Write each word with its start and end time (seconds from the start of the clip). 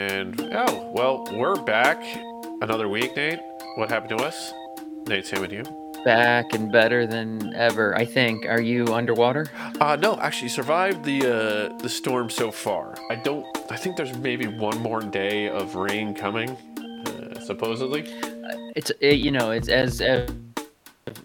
And 0.00 0.48
oh, 0.54 0.90
well, 0.94 1.28
we're 1.30 1.56
back. 1.56 2.02
Another 2.62 2.88
week, 2.88 3.14
Nate. 3.16 3.38
What 3.74 3.90
happened 3.90 4.18
to 4.18 4.24
us? 4.24 4.54
Nate, 5.06 5.26
same 5.26 5.42
with 5.42 5.52
you. 5.52 5.62
Back 6.06 6.54
and 6.54 6.72
better 6.72 7.06
than 7.06 7.54
ever, 7.54 7.94
I 7.94 8.06
think. 8.06 8.46
Are 8.46 8.62
you 8.62 8.94
underwater? 8.94 9.48
Uh, 9.78 9.96
no, 9.96 10.18
actually 10.18 10.48
survived 10.48 11.04
the 11.04 11.20
uh, 11.26 11.76
the 11.82 11.88
storm 11.90 12.30
so 12.30 12.50
far. 12.50 12.94
I 13.10 13.16
don't. 13.16 13.44
I 13.70 13.76
think 13.76 13.98
there's 13.98 14.16
maybe 14.16 14.46
one 14.46 14.78
more 14.78 15.02
day 15.02 15.50
of 15.50 15.74
rain 15.74 16.14
coming, 16.14 16.48
uh, 16.48 17.38
supposedly. 17.38 18.10
It's 18.74 18.90
it, 19.00 19.18
you 19.18 19.30
know 19.30 19.50
it's 19.50 19.68
as, 19.68 20.00
as 20.00 20.30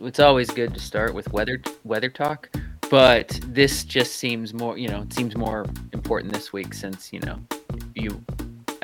it's 0.02 0.20
always 0.20 0.50
good 0.50 0.74
to 0.74 0.82
start 0.82 1.14
with 1.14 1.32
weather 1.32 1.62
weather 1.86 2.10
talk, 2.10 2.50
but 2.90 3.40
this 3.46 3.86
just 3.86 4.16
seems 4.16 4.54
more 4.54 4.78
you 4.78 4.90
know 4.90 5.04
it 5.04 5.14
seems 5.14 5.38
more 5.38 5.66
important 5.94 6.34
this 6.34 6.52
week 6.52 6.74
since 6.74 7.14
you 7.14 7.22
know 7.22 7.40
you 7.94 8.22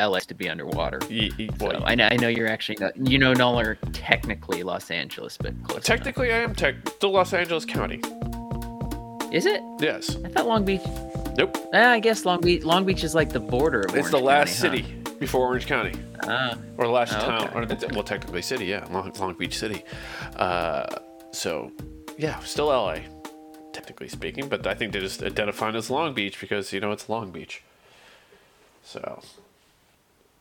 LA 0.01 0.19
to 0.19 0.33
be 0.33 0.49
underwater. 0.49 0.99
So 1.01 1.29
well, 1.59 1.83
I 1.85 1.95
know 1.95 2.07
I 2.11 2.15
know 2.17 2.27
you're 2.27 2.47
actually 2.49 2.77
not, 2.79 2.95
you 2.97 3.17
know 3.17 3.33
no 3.33 3.51
longer 3.53 3.75
technically 3.93 4.63
Los 4.63 4.89
Angeles, 4.91 5.37
but 5.37 5.53
close 5.63 5.83
technically, 5.83 6.31
I 6.31 6.39
am 6.39 6.55
tech 6.55 6.75
still 6.89 7.11
Los 7.11 7.33
Angeles 7.33 7.65
County. 7.65 8.01
is 9.31 9.45
it? 9.45 9.61
Yes. 9.79 10.17
I 10.25 10.29
thought 10.29 10.47
Long 10.47 10.65
Beach. 10.65 10.81
Nope. 11.37 11.57
Eh, 11.73 11.87
I 11.91 11.99
guess 11.99 12.25
Long 12.25 12.41
Beach 12.41 12.63
Long 12.63 12.85
Beach 12.85 13.03
is 13.03 13.15
like 13.15 13.29
the 13.29 13.39
border. 13.39 13.81
Of 13.81 13.95
It's 13.95 14.09
the 14.11 14.17
last 14.19 14.61
County, 14.61 14.83
city 14.83 14.93
befhuh? 15.03 15.19
before 15.19 15.45
Orange 15.47 15.65
County, 15.67 15.93
Ah, 16.23 16.57
or 16.77 16.85
the 16.85 16.91
last 16.91 17.13
Oh, 17.15 17.19
town, 17.19 17.47
okay. 17.47 17.59
or 17.59 17.65
the, 17.65 17.89
well, 17.93 18.03
technically 18.03 18.41
city. 18.41 18.65
Yeah, 18.65 18.85
Long, 18.91 19.11
Long 19.19 19.33
Beach 19.35 19.57
City. 19.57 19.83
Uh, 20.35 20.87
so, 21.31 21.71
yeah, 22.17 22.39
still 22.39 22.67
LA, 22.67 22.97
technically 23.71 24.09
speaking, 24.09 24.49
but 24.49 24.67
I 24.67 24.73
think 24.73 24.91
they 24.91 24.99
just 24.99 25.23
identified 25.23 25.75
as 25.75 25.89
Long 25.89 26.13
Beach 26.13 26.39
because 26.41 26.73
you 26.73 26.79
know 26.81 26.91
it's 26.91 27.07
Long 27.07 27.31
Beach. 27.31 27.63
So, 28.83 29.21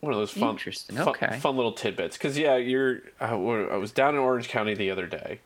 one 0.01 0.13
of 0.13 0.19
those 0.19 0.31
fun, 0.31 0.51
Interesting, 0.51 0.99
okay. 0.99 1.39
fun 1.41 1.57
little 1.57 1.73
tidbits. 1.73 2.17
Because 2.17 2.39
yeah, 2.39 2.57
you're. 2.57 3.01
I, 3.21 3.31
I 3.31 3.77
was 3.77 3.93
down 3.93 4.15
in 4.15 4.21
Orange 4.21 4.49
County 4.49 4.75
the 4.75 4.91
other 4.91 5.07
day, 5.07 5.41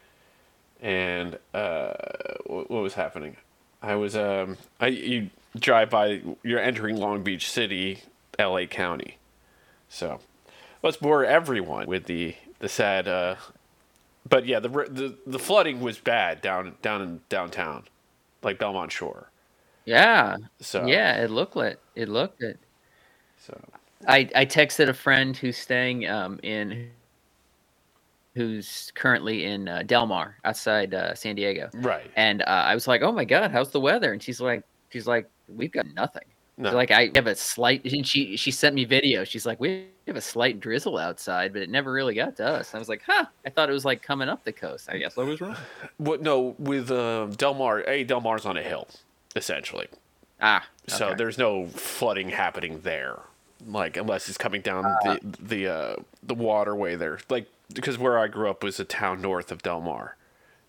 and 0.81 1.39
uh, 1.53 1.93
what, 2.47 2.71
what 2.71 2.83
was 2.83 2.95
happening? 2.95 3.37
I 3.83 3.97
was 3.97 4.17
um, 4.17 4.57
I 4.81 4.89
you 4.89 5.31
drive 5.59 5.91
by. 5.91 6.23
You're 6.43 6.61
entering 6.61 6.97
Long 6.97 7.23
Beach 7.23 7.51
City, 7.51 8.01
L.A. 8.39 8.67
County, 8.67 9.19
so 9.89 10.21
let's 10.83 10.97
bore 10.97 11.25
everyone 11.25 11.87
with 11.87 12.05
the 12.05 12.37
the 12.61 12.69
sad. 12.69 13.09
Uh, 13.09 13.37
but 14.29 14.47
yeah, 14.47 14.61
the, 14.61 14.69
the 14.69 15.19
the 15.27 15.39
flooding 15.39 15.81
was 15.81 15.99
bad 15.99 16.41
down 16.41 16.77
down 16.81 17.03
in 17.03 17.21
downtown, 17.29 17.85
like 18.43 18.59
Belmont 18.59 18.93
Shore. 18.93 19.31
yeah, 19.85 20.37
So 20.61 20.87
yeah. 20.87 21.23
It 21.23 21.31
looked 21.31 21.57
it. 21.57 21.81
It 21.95 22.09
looked 22.09 22.43
it. 22.43 22.59
So 23.39 23.61
I, 24.07 24.29
I 24.35 24.47
texted 24.47 24.89
a 24.89 24.95
friend 24.95 25.37
who's 25.37 25.57
staying 25.57 26.09
um, 26.09 26.39
in, 26.43 26.91
who's 28.35 28.93
currently 28.95 29.45
in 29.47 29.69
uh, 29.69 29.83
Del 29.87 30.07
Mar 30.07 30.37
outside 30.45 30.95
uh, 30.95 31.15
San 31.15 31.37
Diego, 31.37 31.71
right. 31.75 32.11
and 32.17 32.43
uh, 32.43 32.45
I 32.45 32.75
was 32.75 32.87
like, 32.87 33.03
"Oh 33.03 33.13
my 33.13 33.25
God, 33.25 33.51
how's 33.51 33.71
the 33.71 33.81
weather?" 33.81 34.13
And 34.13 34.23
she's 34.23 34.41
like, 34.41 34.63
"She's 34.91 35.07
like, 35.07 35.29
we've 35.49 35.73
got 35.73 35.87
nothing." 35.95 36.25
No. 36.57 36.73
Like, 36.73 36.91
"I 36.91 37.11
have 37.15 37.27
a 37.27 37.35
slight," 37.35 37.85
and 37.85 38.07
she 38.07 38.37
she 38.37 38.51
sent 38.51 38.75
me 38.75 38.85
video. 38.85 39.25
She's 39.25 39.47
like, 39.47 39.59
"We 39.59 39.87
have 40.07 40.17
a 40.17 40.21
slight 40.21 40.61
drizzle 40.61 40.99
outside, 40.99 41.53
but 41.53 41.63
it 41.63 41.71
never 41.71 41.91
really 41.93 42.15
got 42.15 42.37
to 42.37 42.47
us." 42.47 42.75
I 42.75 42.79
was 42.79 42.89
like, 42.89 43.03
"Huh?" 43.07 43.27
I 43.45 43.51
thought 43.51 43.69
it 43.71 43.73
was 43.73 43.85
like 43.85 44.03
coming 44.03 44.29
up 44.29 44.45
the 44.45 44.53
coast. 44.53 44.89
I 44.91 44.99
guess 44.99 45.17
I 45.19 45.23
was 45.23 45.41
wrong. 45.41 45.57
What? 45.97 46.23
No, 46.23 46.55
with 46.59 46.91
uh, 46.91 47.27
Del 47.37 47.55
Mar. 47.55 47.83
A 47.89 48.05
Del 48.05 48.21
Mar's 48.21 48.45
on 48.47 48.57
a 48.57 48.63
hill, 48.63 48.87
essentially. 49.35 49.89
Ah, 50.41 50.67
So 50.89 51.15
there's 51.17 51.39
no 51.39 51.67
flooding 51.69 52.29
happening 52.29 52.81
there, 52.83 53.21
like 53.67 53.97
unless 53.97 54.27
he's 54.27 54.39
coming 54.39 54.61
down 54.61 54.83
the 55.05 55.21
the 55.41 55.69
uh, 55.69 55.97
the 56.23 56.35
waterway 56.35 56.97
there. 56.97 57.19
Like 57.29 57.47
because 57.73 57.99
where 57.99 58.19
I 58.19 58.29
grew 58.29 58.49
up 58.51 58.63
was 58.63 58.79
a 58.81 58.85
town 58.85 59.21
north 59.23 59.51
of 59.51 59.63
Del 59.63 59.81
Mar, 59.81 60.17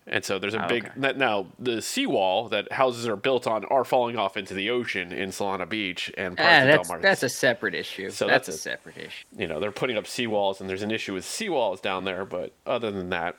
and 0.06 0.24
so 0.24 0.38
there's 0.38 0.54
a 0.54 0.64
Oh, 0.64 0.68
big 0.68 0.90
okay. 0.96 1.12
now 1.18 1.46
the 1.58 1.82
seawall 1.82 2.48
that 2.48 2.72
houses 2.72 3.06
are 3.06 3.16
built 3.16 3.46
on 3.46 3.64
are 3.66 3.84
falling 3.84 4.16
off 4.16 4.36
into 4.36 4.54
the 4.54 4.70
ocean 4.70 5.12
in 5.12 5.28
Solana 5.30 5.68
Beach 5.68 6.10
and 6.16 6.36
parts 6.36 6.48
Ah, 6.50 6.60
of 6.62 6.66
that's 6.68 6.88
Del 6.88 6.96
Mar. 6.96 7.02
that's 7.02 7.22
a 7.22 7.28
separate 7.28 7.74
issue. 7.74 8.10
So 8.10 8.26
that's, 8.26 8.46
that's 8.46 8.56
a 8.66 8.70
a- 8.70 8.72
separate 8.76 8.96
issue. 8.96 9.24
you 9.36 9.46
know 9.46 9.60
they're 9.60 9.72
putting 9.72 9.96
up 9.98 10.04
seawalls 10.04 10.60
and 10.60 10.68
there's 10.70 10.82
an 10.82 10.90
issue 10.90 11.12
with 11.14 11.24
seawalls 11.24 11.82
down 11.82 12.04
there, 12.04 12.24
but 12.24 12.52
other 12.66 12.90
than 12.90 13.10
that, 13.10 13.36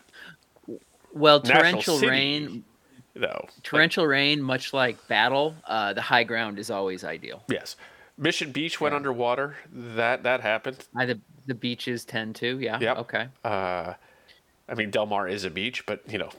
Well, 1.14 1.41
torrential 1.41 1.97
City, 1.97 2.09
rain 2.12 2.64
though. 3.16 3.41
like, 3.46 3.64
Torrential 3.64 4.06
rain, 4.06 4.41
much 4.41 4.74
like 4.74 5.08
battle, 5.08 5.56
uh, 5.66 5.94
the 5.94 6.02
high 6.02 6.24
ground 6.24 6.59
is 6.59 6.69
always 6.69 7.03
ideal. 7.03 7.44
yes, 7.50 7.75
Mission 8.17 8.51
Beach 8.51 8.79
went 8.81 8.94
Yeah. 8.94 8.97
underwater. 8.97 9.57
That 9.72 10.23
that 10.23 10.41
happened. 10.41 10.85
I, 10.95 11.05
the, 11.05 11.19
the 11.45 11.53
beaches 11.55 12.03
tend 12.05 12.35
to, 12.38 12.59
yeah. 12.59 12.79
Yep. 12.79 12.97
Okay. 12.97 13.28
Uh, 13.44 13.94
I 14.69 14.73
mean, 14.75 14.89
Del 14.91 15.05
Mar 15.05 15.28
is 15.28 15.44
a 15.44 15.50
beach, 15.50 15.85
but 15.85 16.01
you 16.11 16.17
know, 16.17 16.29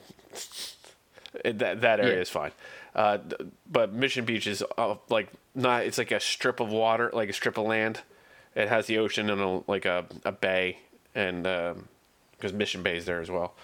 that 1.44 1.80
that 1.80 2.00
area 2.00 2.16
Yeah. 2.16 2.20
is 2.20 2.28
fine. 2.30 2.52
Uh, 2.94 3.18
but 3.70 3.92
Mission 3.92 4.24
Beach 4.24 4.46
is 4.46 4.62
uh, 4.76 4.96
like 5.08 5.28
not. 5.54 5.84
It's 5.84 5.98
like 5.98 6.10
a 6.10 6.20
strip 6.20 6.60
of 6.60 6.70
water, 6.70 7.10
like 7.12 7.28
a 7.28 7.32
strip 7.32 7.56
of 7.58 7.66
land. 7.66 8.00
It 8.54 8.68
has 8.68 8.86
the 8.86 8.98
ocean 8.98 9.30
and 9.30 9.40
a, 9.40 9.62
like 9.70 9.84
a, 9.84 10.06
a 10.24 10.32
bay, 10.32 10.78
and 11.14 11.42
because 12.32 12.52
Mission 12.52 12.82
Bay 12.82 12.96
is 12.96 13.04
there 13.04 13.20
as 13.20 13.30
well, 13.30 13.54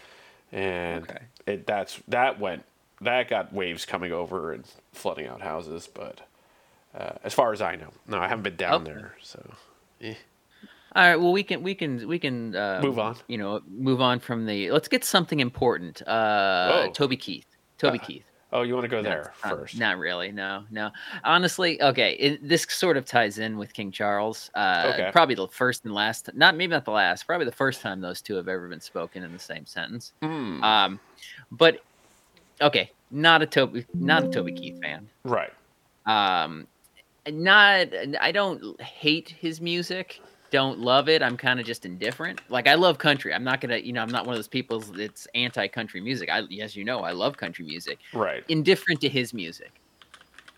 and 0.52 1.02
Okay. 1.04 1.22
it 1.46 1.66
that's 1.66 2.00
that 2.08 2.38
went 2.38 2.64
that 3.00 3.28
got 3.28 3.52
waves 3.52 3.84
coming 3.84 4.12
over 4.12 4.52
and 4.52 4.64
flooding 4.92 5.26
out 5.26 5.40
houses. 5.40 5.88
But 5.92 6.20
uh, 6.96 7.12
as 7.24 7.34
far 7.34 7.52
as 7.52 7.60
I 7.60 7.76
know, 7.76 7.90
no, 8.06 8.18
I 8.18 8.28
haven't 8.28 8.44
been 8.44 8.56
down 8.56 8.82
Okay. 8.82 8.92
there, 8.92 9.14
so 9.22 9.40
eh. 10.00 10.14
All 10.96 11.02
right. 11.02 11.16
Well, 11.16 11.32
we 11.32 11.42
can 11.42 11.62
we 11.62 11.74
can 11.74 12.06
we 12.06 12.18
can 12.20 12.54
uh, 12.54 12.80
Move 12.82 12.98
on. 13.00 13.16
You 13.26 13.38
know, 13.38 13.60
move 13.68 14.00
on 14.00 14.20
from 14.20 14.46
the. 14.46 14.70
Let's 14.70 14.86
get 14.88 15.04
something 15.04 15.40
important. 15.40 16.02
Uh, 16.06 16.84
Oh. 16.86 16.90
Toby 16.92 17.16
Keith. 17.16 17.46
Toby 17.78 17.98
Uh, 17.98 18.04
Keith. 18.04 18.24
Oh, 18.52 18.62
you 18.62 18.74
want 18.74 18.84
to 18.84 18.88
go 18.88 18.98
No, 19.02 19.10
there 19.10 19.32
not- 19.44 19.58
first? 19.58 19.76
Not 19.80 19.98
really. 19.98 20.30
No, 20.30 20.62
no. 20.70 20.92
Honestly, 21.24 21.82
okay. 21.82 22.12
It, 22.12 22.48
this 22.48 22.64
sort 22.70 22.96
of 22.96 23.04
ties 23.04 23.38
in 23.38 23.58
with 23.58 23.72
King 23.74 23.90
Charles. 23.90 24.48
Uh, 24.54 24.92
Okay. 24.94 25.10
Probably 25.10 25.34
the 25.34 25.48
first 25.48 25.84
and 25.84 25.92
last. 25.92 26.30
Not 26.34 26.54
maybe 26.56 26.70
not 26.70 26.84
the 26.84 26.92
last. 26.92 27.24
Probably 27.26 27.46
the 27.46 27.50
first 27.52 27.80
time 27.80 28.00
those 28.00 28.22
two 28.22 28.36
have 28.36 28.46
ever 28.46 28.68
been 28.68 28.80
spoken 28.80 29.24
in 29.24 29.32
the 29.32 29.40
same 29.40 29.66
sentence. 29.66 30.12
Hmm, 30.22 30.62
Um, 30.62 31.00
but 31.50 31.82
okay, 32.60 32.92
not 33.10 33.42
a 33.42 33.46
Toby, 33.46 33.84
not 33.94 34.22
a 34.22 34.28
Toby 34.30 34.52
Keith 34.52 34.80
fan. 34.80 35.08
right. 35.24 35.52
Um, 36.06 36.68
not. 37.30 37.88
I 38.20 38.32
don't 38.32 38.80
hate 38.80 39.28
his 39.28 39.60
music. 39.60 40.20
Don't 40.50 40.78
love 40.78 41.08
it. 41.08 41.22
I'm 41.22 41.36
kind 41.36 41.58
of 41.58 41.66
just 41.66 41.84
indifferent. 41.84 42.40
Like 42.48 42.68
I 42.68 42.74
love 42.74 42.98
country. 42.98 43.34
I'm 43.34 43.44
not 43.44 43.60
gonna. 43.60 43.78
You 43.78 43.92
know, 43.92 44.02
I'm 44.02 44.10
not 44.10 44.26
one 44.26 44.34
of 44.34 44.38
those 44.38 44.48
people 44.48 44.80
that's 44.80 45.26
anti-country 45.34 46.00
music. 46.00 46.30
I, 46.30 46.42
as 46.60 46.76
you 46.76 46.84
know, 46.84 47.00
I 47.00 47.12
love 47.12 47.36
country 47.36 47.64
music. 47.64 47.98
Right. 48.12 48.44
Indifferent 48.48 49.00
to 49.00 49.08
his 49.08 49.34
music. 49.34 49.72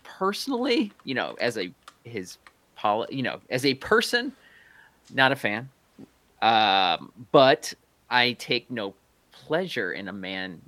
Personally, 0.03 0.91
you 1.03 1.15
know, 1.15 1.35
as 1.39 1.57
a 1.57 1.71
his 2.03 2.37
poli, 2.75 3.07
you 3.09 3.23
know, 3.23 3.39
as 3.49 3.65
a 3.65 3.73
person, 3.75 4.31
not 5.13 5.31
a 5.31 5.35
fan. 5.35 5.69
Um, 6.41 7.11
but 7.31 7.73
I 8.09 8.33
take 8.33 8.69
no 8.69 8.93
pleasure 9.31 9.93
in 9.93 10.07
a 10.07 10.13
man 10.13 10.61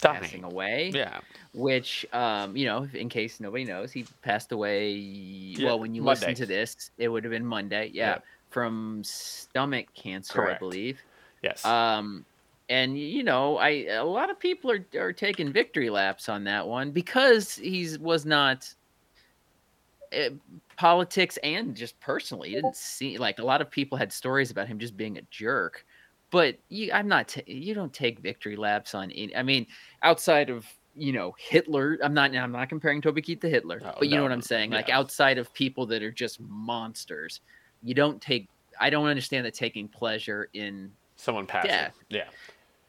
passing 0.00 0.44
away 0.44 0.90
Yeah. 0.94 1.20
which 1.52 2.06
um 2.12 2.56
you 2.56 2.66
know 2.66 2.86
in 2.94 3.08
case 3.08 3.40
nobody 3.40 3.64
knows 3.64 3.92
he 3.92 4.06
passed 4.22 4.52
away 4.52 5.56
well 5.60 5.78
when 5.80 5.94
you 5.94 6.02
Monday. 6.02 6.20
listen 6.20 6.34
to 6.36 6.46
this 6.46 6.90
it 6.98 7.08
would 7.08 7.24
have 7.24 7.30
been 7.32 7.44
monday 7.46 7.90
yeah, 7.92 8.14
Yeah. 8.14 8.18
from 8.50 9.02
stomach 9.04 9.86
cancer 9.94 10.34
Correct. 10.34 10.56
i 10.56 10.58
believe 10.58 11.00
Yes. 11.42 11.64
um 11.64 12.24
and 12.68 12.98
you 12.98 13.22
know 13.24 13.56
i 13.58 13.86
a 13.86 14.04
lot 14.04 14.30
of 14.30 14.38
people 14.38 14.70
are, 14.70 14.86
are 14.98 15.12
taking 15.12 15.52
victory 15.52 15.90
laps 15.90 16.28
on 16.28 16.44
that 16.44 16.66
one 16.66 16.90
because 16.92 17.56
he's 17.56 17.98
was 17.98 18.24
not 18.26 18.72
uh, 20.16 20.30
politics 20.76 21.36
and 21.42 21.74
just 21.74 21.98
personally 22.00 22.50
you 22.50 22.56
didn't 22.56 22.76
see 22.76 23.18
like 23.18 23.38
a 23.40 23.44
lot 23.44 23.60
of 23.60 23.70
people 23.70 23.98
had 23.98 24.12
stories 24.12 24.50
about 24.50 24.66
him 24.68 24.78
just 24.78 24.96
being 24.96 25.18
a 25.18 25.22
jerk 25.30 25.84
but 26.30 26.56
you 26.68 26.90
i'm 26.92 27.08
not 27.08 27.28
ta- 27.28 27.40
you 27.46 27.74
don't 27.74 27.92
take 27.92 28.18
victory 28.20 28.56
laps 28.56 28.94
on 28.94 29.10
any, 29.12 29.34
i 29.36 29.42
mean 29.42 29.66
outside 30.02 30.50
of 30.50 30.66
you 30.96 31.12
know 31.12 31.34
hitler 31.38 31.98
i'm 32.02 32.14
not 32.14 32.34
i'm 32.36 32.52
not 32.52 32.68
comparing 32.68 33.00
toby 33.00 33.22
keith 33.22 33.40
to 33.40 33.48
hitler 33.48 33.80
No, 33.80 33.94
but 33.98 34.08
you 34.08 34.16
know 34.16 34.22
what 34.22 34.32
i'm 34.32 34.42
saying 34.42 34.70
like 34.70 34.88
outside 34.90 35.38
of 35.38 35.52
people 35.54 35.86
that 35.86 36.02
are 36.02 36.10
just 36.10 36.40
monsters 36.40 37.40
you 37.82 37.94
don't 37.94 38.20
take 38.20 38.48
i 38.80 38.90
don't 38.90 39.06
understand 39.06 39.46
the 39.46 39.50
taking 39.50 39.88
pleasure 39.88 40.48
in 40.54 40.90
Someone 41.16 41.46
passing. 41.46 41.70
yeah. 41.70 41.90
Yeah. 42.10 42.24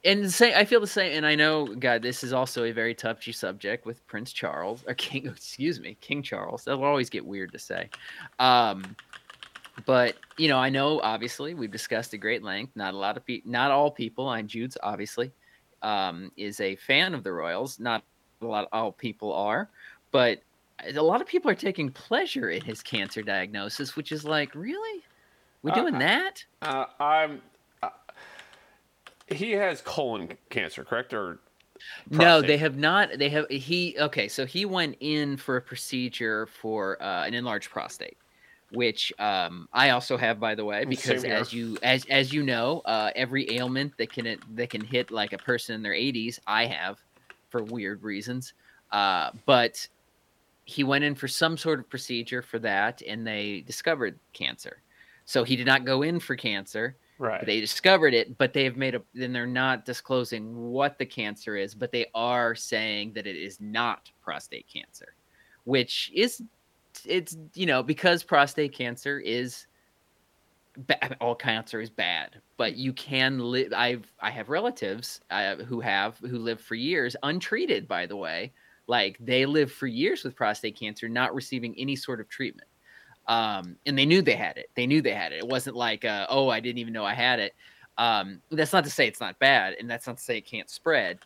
and 0.04 0.24
the 0.24 0.30
same, 0.30 0.52
I 0.56 0.64
feel 0.64 0.80
the 0.80 0.86
same. 0.86 1.16
And 1.16 1.26
I 1.26 1.34
know, 1.34 1.66
God, 1.74 2.00
this 2.00 2.22
is 2.22 2.32
also 2.32 2.62
a 2.62 2.70
very 2.70 2.94
touchy 2.94 3.32
subject 3.32 3.84
with 3.86 4.06
Prince 4.06 4.32
Charles 4.32 4.84
or 4.86 4.94
King. 4.94 5.26
Excuse 5.36 5.80
me, 5.80 5.96
King 6.00 6.22
Charles. 6.22 6.62
That'll 6.62 6.84
always 6.84 7.10
get 7.10 7.26
weird 7.26 7.50
to 7.50 7.58
say. 7.58 7.90
Um, 8.38 8.94
but 9.86 10.16
you 10.36 10.48
know, 10.48 10.58
I 10.58 10.68
know. 10.68 11.00
Obviously, 11.00 11.54
we've 11.54 11.70
discussed 11.70 12.14
at 12.14 12.20
great 12.20 12.42
length. 12.42 12.74
Not 12.76 12.94
a 12.94 12.96
lot 12.96 13.16
of 13.16 13.24
people, 13.24 13.50
not 13.50 13.70
all 13.70 13.90
people. 13.90 14.28
I'm 14.28 14.46
Jude's 14.46 14.76
obviously 14.82 15.32
um, 15.82 16.30
is 16.36 16.60
a 16.60 16.76
fan 16.76 17.14
of 17.14 17.22
the 17.24 17.32
Royals. 17.32 17.78
Not 17.80 18.02
a 18.42 18.46
lot. 18.46 18.64
of 18.64 18.68
All 18.72 18.92
people 18.92 19.32
are, 19.32 19.68
but 20.10 20.42
a 20.94 21.02
lot 21.02 21.20
of 21.20 21.26
people 21.26 21.50
are 21.50 21.54
taking 21.54 21.90
pleasure 21.90 22.50
in 22.50 22.62
his 22.62 22.82
cancer 22.82 23.22
diagnosis, 23.22 23.96
which 23.96 24.12
is 24.12 24.24
like, 24.24 24.54
really. 24.54 25.02
We 25.62 25.70
Uh, 25.72 25.74
doing 25.74 25.94
I- 25.96 25.98
that? 25.98 26.44
Uh, 26.62 26.84
I'm. 26.98 27.42
Uh, 27.82 27.90
he 29.28 29.52
has 29.52 29.80
colon 29.82 30.36
cancer, 30.48 30.84
correct? 30.84 31.12
Or 31.12 31.38
No, 32.10 32.40
they 32.42 32.56
have 32.56 32.76
not. 32.76 33.18
They 33.18 33.28
have 33.28 33.46
he. 33.48 33.96
Okay, 33.98 34.26
so 34.28 34.44
he 34.46 34.64
went 34.64 34.96
in 35.00 35.36
for 35.36 35.56
a 35.56 35.60
procedure 35.62 36.46
for 36.46 37.00
uh, 37.02 37.24
an 37.26 37.34
enlarged 37.34 37.70
prostate, 37.70 38.16
which 38.72 39.12
um, 39.18 39.68
I 39.72 39.90
also 39.90 40.16
have, 40.16 40.38
by 40.38 40.54
the 40.54 40.64
way, 40.64 40.84
because 40.84 41.24
as 41.24 41.52
you 41.52 41.76
as 41.82 42.04
as 42.10 42.32
you 42.32 42.42
know, 42.42 42.80
uh, 42.84 43.10
every 43.14 43.56
ailment 43.56 43.96
that 43.98 44.12
can 44.12 44.36
that 44.54 44.70
can 44.70 44.80
hit 44.80 45.10
like 45.10 45.32
a 45.32 45.38
person 45.38 45.74
in 45.74 45.82
their 45.82 45.94
80s, 45.94 46.38
I 46.46 46.66
have, 46.66 46.98
for 47.48 47.62
weird 47.62 48.02
reasons. 48.02 48.54
Uh, 48.92 49.30
but 49.46 49.86
he 50.64 50.84
went 50.84 51.04
in 51.04 51.14
for 51.14 51.28
some 51.28 51.56
sort 51.56 51.80
of 51.80 51.88
procedure 51.88 52.42
for 52.42 52.58
that, 52.60 53.02
and 53.02 53.26
they 53.26 53.62
discovered 53.66 54.18
cancer. 54.32 54.82
So 55.24 55.44
he 55.44 55.56
did 55.56 55.66
not 55.66 55.84
go 55.84 56.02
in 56.02 56.20
for 56.20 56.36
cancer 56.36 56.96
right. 57.20 57.46
they 57.46 57.60
discovered 57.60 58.14
it 58.14 58.36
but 58.38 58.52
they 58.52 58.64
have 58.64 58.76
made 58.76 58.94
a 58.94 59.02
then 59.14 59.32
they're 59.32 59.46
not 59.46 59.84
disclosing 59.84 60.56
what 60.56 60.98
the 60.98 61.06
cancer 61.06 61.56
is 61.56 61.74
but 61.74 61.92
they 61.92 62.06
are 62.14 62.54
saying 62.54 63.12
that 63.12 63.26
it 63.26 63.36
is 63.36 63.60
not 63.60 64.10
prostate 64.22 64.66
cancer 64.66 65.14
which 65.64 66.10
is 66.14 66.42
it's 67.06 67.36
you 67.54 67.66
know 67.66 67.82
because 67.82 68.22
prostate 68.22 68.72
cancer 68.72 69.18
is 69.18 69.66
all 71.20 71.34
cancer 71.34 71.80
is 71.80 71.90
bad 71.90 72.40
but 72.56 72.76
you 72.76 72.92
can 72.92 73.38
live 73.38 73.72
i've 73.74 74.12
i 74.20 74.30
have 74.30 74.48
relatives 74.48 75.20
uh, 75.30 75.56
who 75.56 75.80
have 75.80 76.16
who 76.18 76.38
live 76.38 76.60
for 76.60 76.74
years 76.74 77.16
untreated 77.24 77.88
by 77.88 78.06
the 78.06 78.16
way 78.16 78.52
like 78.86 79.16
they 79.20 79.46
live 79.46 79.70
for 79.70 79.86
years 79.86 80.24
with 80.24 80.36
prostate 80.36 80.78
cancer 80.78 81.08
not 81.08 81.34
receiving 81.34 81.74
any 81.76 81.96
sort 81.96 82.20
of 82.20 82.28
treatment 82.28 82.68
um, 83.30 83.76
and 83.86 83.96
they 83.96 84.06
knew 84.06 84.22
they 84.22 84.34
had 84.34 84.56
it. 84.56 84.70
They 84.74 84.88
knew 84.88 85.00
they 85.00 85.14
had 85.14 85.32
it. 85.32 85.38
It 85.38 85.46
wasn't 85.46 85.76
like, 85.76 86.04
uh, 86.04 86.26
oh, 86.28 86.48
I 86.48 86.58
didn't 86.58 86.78
even 86.78 86.92
know 86.92 87.04
I 87.04 87.14
had 87.14 87.38
it. 87.38 87.54
Um, 87.96 88.40
that's 88.50 88.72
not 88.72 88.82
to 88.84 88.90
say 88.90 89.06
it's 89.06 89.20
not 89.20 89.38
bad, 89.38 89.76
and 89.78 89.88
that's 89.88 90.08
not 90.08 90.16
to 90.16 90.22
say 90.22 90.38
it 90.38 90.46
can't 90.46 90.68
spread, 90.68 91.18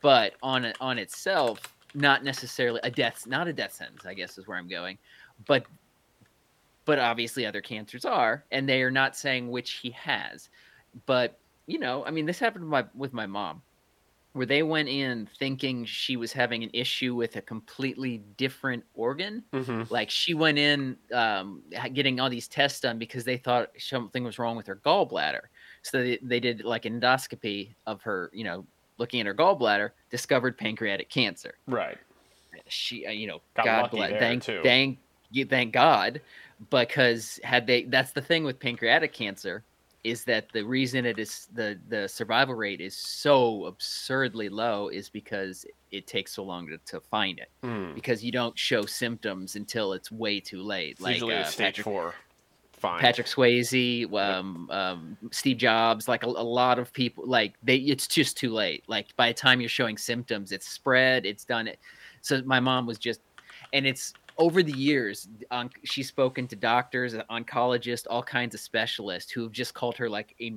but 0.00 0.34
on 0.42 0.72
on 0.80 0.98
itself, 0.98 1.60
not 1.94 2.24
necessarily 2.24 2.80
a 2.82 2.90
death, 2.90 3.26
not 3.26 3.48
a 3.48 3.52
death 3.52 3.72
sentence. 3.72 4.06
I 4.06 4.14
guess 4.14 4.38
is 4.38 4.46
where 4.46 4.58
I'm 4.58 4.68
going, 4.68 4.98
but 5.46 5.64
but 6.84 6.98
obviously 6.98 7.46
other 7.46 7.60
cancers 7.60 8.04
are, 8.04 8.44
and 8.50 8.68
they 8.68 8.82
are 8.82 8.90
not 8.90 9.16
saying 9.16 9.50
which 9.50 9.72
he 9.72 9.90
has. 9.90 10.48
But 11.06 11.38
you 11.66 11.78
know, 11.78 12.04
I 12.04 12.10
mean, 12.10 12.26
this 12.26 12.38
happened 12.38 12.64
with 12.64 12.70
my 12.70 12.84
with 12.94 13.12
my 13.12 13.26
mom 13.26 13.62
where 14.32 14.46
they 14.46 14.62
went 14.62 14.88
in 14.88 15.28
thinking 15.38 15.84
she 15.84 16.16
was 16.16 16.32
having 16.32 16.62
an 16.62 16.70
issue 16.72 17.14
with 17.14 17.36
a 17.36 17.42
completely 17.42 18.18
different 18.36 18.84
organ 18.94 19.42
hmm 19.52 19.82
like 19.90 20.10
she 20.10 20.34
went 20.34 20.58
in 20.58 20.96
um, 21.12 21.62
getting 21.94 22.20
all 22.20 22.30
these 22.30 22.46
tests 22.46 22.80
done 22.80 22.98
because 22.98 23.24
they 23.24 23.36
thought 23.36 23.70
something 23.78 24.22
was 24.22 24.38
wrong 24.38 24.56
with 24.56 24.66
her 24.66 24.76
gallbladder 24.76 25.40
so 25.82 26.02
they, 26.02 26.18
they 26.22 26.38
did 26.38 26.64
like 26.64 26.84
endoscopy 26.84 27.74
of 27.86 28.02
her 28.02 28.30
you 28.32 28.44
know 28.44 28.64
looking 29.00 29.18
at 29.18 29.26
her 29.26 29.34
gallbladder 29.34 29.90
discovered 30.10 30.56
pancreatic 30.56 31.08
cancer 31.10 31.54
Right. 31.66 31.98
she 32.68 33.06
uh, 33.06 33.10
you 33.10 33.26
know 33.26 33.40
Got 33.56 33.64
god 33.64 33.90
bless 33.90 34.12
thank 34.20 34.44
too. 34.44 34.60
thank 34.62 34.98
you 35.32 35.44
thank 35.46 35.72
god 35.72 36.20
because 36.70 37.40
had 37.42 37.66
they 37.66 37.84
that's 37.84 38.12
the 38.12 38.20
thing 38.20 38.44
with 38.44 38.60
pancreatic 38.60 39.12
cancer 39.12 39.64
is 40.04 40.24
that 40.24 40.46
the 40.52 40.62
reason 40.62 41.04
it 41.04 41.18
is 41.18 41.48
the 41.54 41.78
the 41.88 42.06
survival 42.08 42.54
rate 42.54 42.80
is 42.80 42.96
so 42.96 43.64
absurdly 43.66 44.48
low 44.48 44.88
is 44.88 45.08
because 45.10 45.64
it 45.90 46.06
takes 46.06 46.32
so 46.32 46.42
long 46.44 46.66
to, 46.68 46.78
to 46.86 47.00
find 47.00 47.38
it 47.38 47.48
Mm. 47.64 47.94
because 47.94 48.22
you 48.24 48.32
don't 48.32 48.58
show 48.58 48.82
symptoms 48.86 49.56
until 49.56 49.92
it's 49.92 50.10
way 50.10 50.40
too 50.40 50.62
late 50.62 50.92
It's 50.92 51.00
like 51.00 51.14
usually 51.14 51.34
uh, 51.34 51.44
stage 51.44 51.66
Patrick, 51.76 51.84
four. 51.84 52.14
Fine. 52.80 53.00
Patrick 53.00 53.26
Swayze, 53.26 54.10
um, 54.14 54.70
um, 54.70 55.18
Steve 55.30 55.58
Jobs, 55.58 56.08
like 56.08 56.22
a, 56.22 56.26
a 56.26 56.28
lot 56.28 56.78
of 56.78 56.90
people, 56.94 57.26
like 57.26 57.52
they, 57.62 57.76
it's 57.76 58.06
just 58.06 58.38
too 58.38 58.54
late. 58.54 58.84
Like 58.86 59.14
by 59.16 59.28
the 59.28 59.34
time 59.34 59.60
you're 59.60 59.68
showing 59.68 59.98
symptoms, 59.98 60.50
it's 60.50 60.66
spread, 60.66 61.26
it's 61.26 61.44
done 61.44 61.68
it. 61.68 61.78
So 62.22 62.40
my 62.46 62.58
mom 62.58 62.86
was 62.86 62.98
just, 62.98 63.20
and 63.74 63.86
it's 63.86 64.14
over 64.38 64.62
the 64.62 64.72
years, 64.72 65.28
on, 65.50 65.68
she's 65.84 66.08
spoken 66.08 66.48
to 66.48 66.56
doctors, 66.56 67.12
oncologists, 67.12 68.06
all 68.08 68.22
kinds 68.22 68.54
of 68.54 68.62
specialists 68.62 69.30
who 69.30 69.42
have 69.42 69.52
just 69.52 69.74
called 69.74 69.98
her 69.98 70.08
like 70.08 70.34
a, 70.40 70.54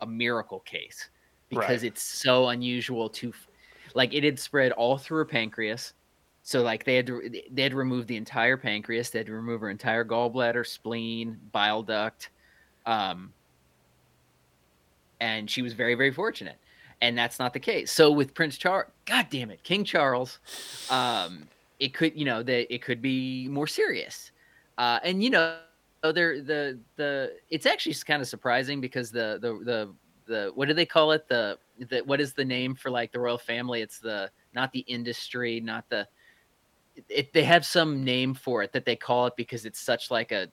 a 0.00 0.06
miracle 0.06 0.60
case 0.60 1.10
because 1.48 1.82
Right. 1.82 1.88
it's 1.88 2.02
so 2.02 2.50
unusual 2.50 3.08
to, 3.08 3.32
like 3.94 4.14
it 4.14 4.22
had 4.22 4.38
spread 4.38 4.70
all 4.70 4.96
through 4.96 5.18
her 5.18 5.24
pancreas. 5.24 5.94
So 6.42 6.62
like 6.62 6.84
they 6.84 6.96
had 6.96 7.06
to 7.08 7.30
they 7.50 7.62
had 7.62 7.72
to 7.72 7.76
remove 7.76 8.06
the 8.06 8.16
entire 8.16 8.56
pancreas, 8.56 9.10
they 9.10 9.18
had 9.18 9.26
to 9.26 9.32
remove 9.32 9.60
her 9.60 9.70
entire 9.70 10.04
gallbladder, 10.04 10.66
spleen, 10.66 11.38
bile 11.52 11.82
duct, 11.82 12.30
um, 12.86 13.32
and 15.20 15.50
she 15.50 15.62
was 15.62 15.74
very 15.74 15.94
very 15.94 16.10
fortunate. 16.10 16.56
And 17.00 17.16
that's 17.16 17.38
not 17.38 17.52
the 17.52 17.60
case. 17.60 17.92
So 17.92 18.10
with 18.10 18.34
Prince 18.34 18.58
Charles, 18.58 18.90
God 19.04 19.26
damn 19.30 19.50
it, 19.50 19.62
King 19.62 19.84
Charles, 19.84 20.40
um, 20.90 21.46
it 21.78 21.94
could 21.94 22.16
you 22.16 22.24
know 22.24 22.42
that 22.42 22.72
it 22.72 22.82
could 22.82 23.02
be 23.02 23.46
more 23.48 23.66
serious, 23.66 24.32
uh, 24.78 25.00
and 25.04 25.22
you 25.22 25.30
know 25.30 25.58
there 26.02 26.40
the 26.40 26.78
the 26.96 27.34
it's 27.50 27.66
actually 27.66 27.94
kind 28.06 28.22
of 28.22 28.28
surprising 28.28 28.80
because 28.80 29.10
the 29.10 29.38
the 29.40 29.64
the 29.64 29.94
the 30.26 30.52
what 30.54 30.68
do 30.68 30.74
they 30.74 30.86
call 30.86 31.12
it 31.12 31.28
the 31.28 31.58
the 31.88 32.00
what 32.00 32.20
is 32.20 32.32
the 32.32 32.44
name 32.44 32.74
for 32.74 32.90
like 32.90 33.12
the 33.12 33.18
royal 33.18 33.38
family? 33.38 33.82
It's 33.82 33.98
the 33.98 34.30
not 34.54 34.72
the 34.72 34.80
industry, 34.80 35.60
not 35.60 35.88
the 35.88 36.06
it, 37.08 37.32
they 37.32 37.44
have 37.44 37.64
some 37.64 38.04
name 38.04 38.34
for 38.34 38.62
it 38.62 38.72
that 38.72 38.84
they 38.84 38.96
call 38.96 39.26
it 39.26 39.34
because 39.36 39.64
it's 39.64 39.80
such 39.80 40.10
like 40.10 40.32
a 40.32 40.48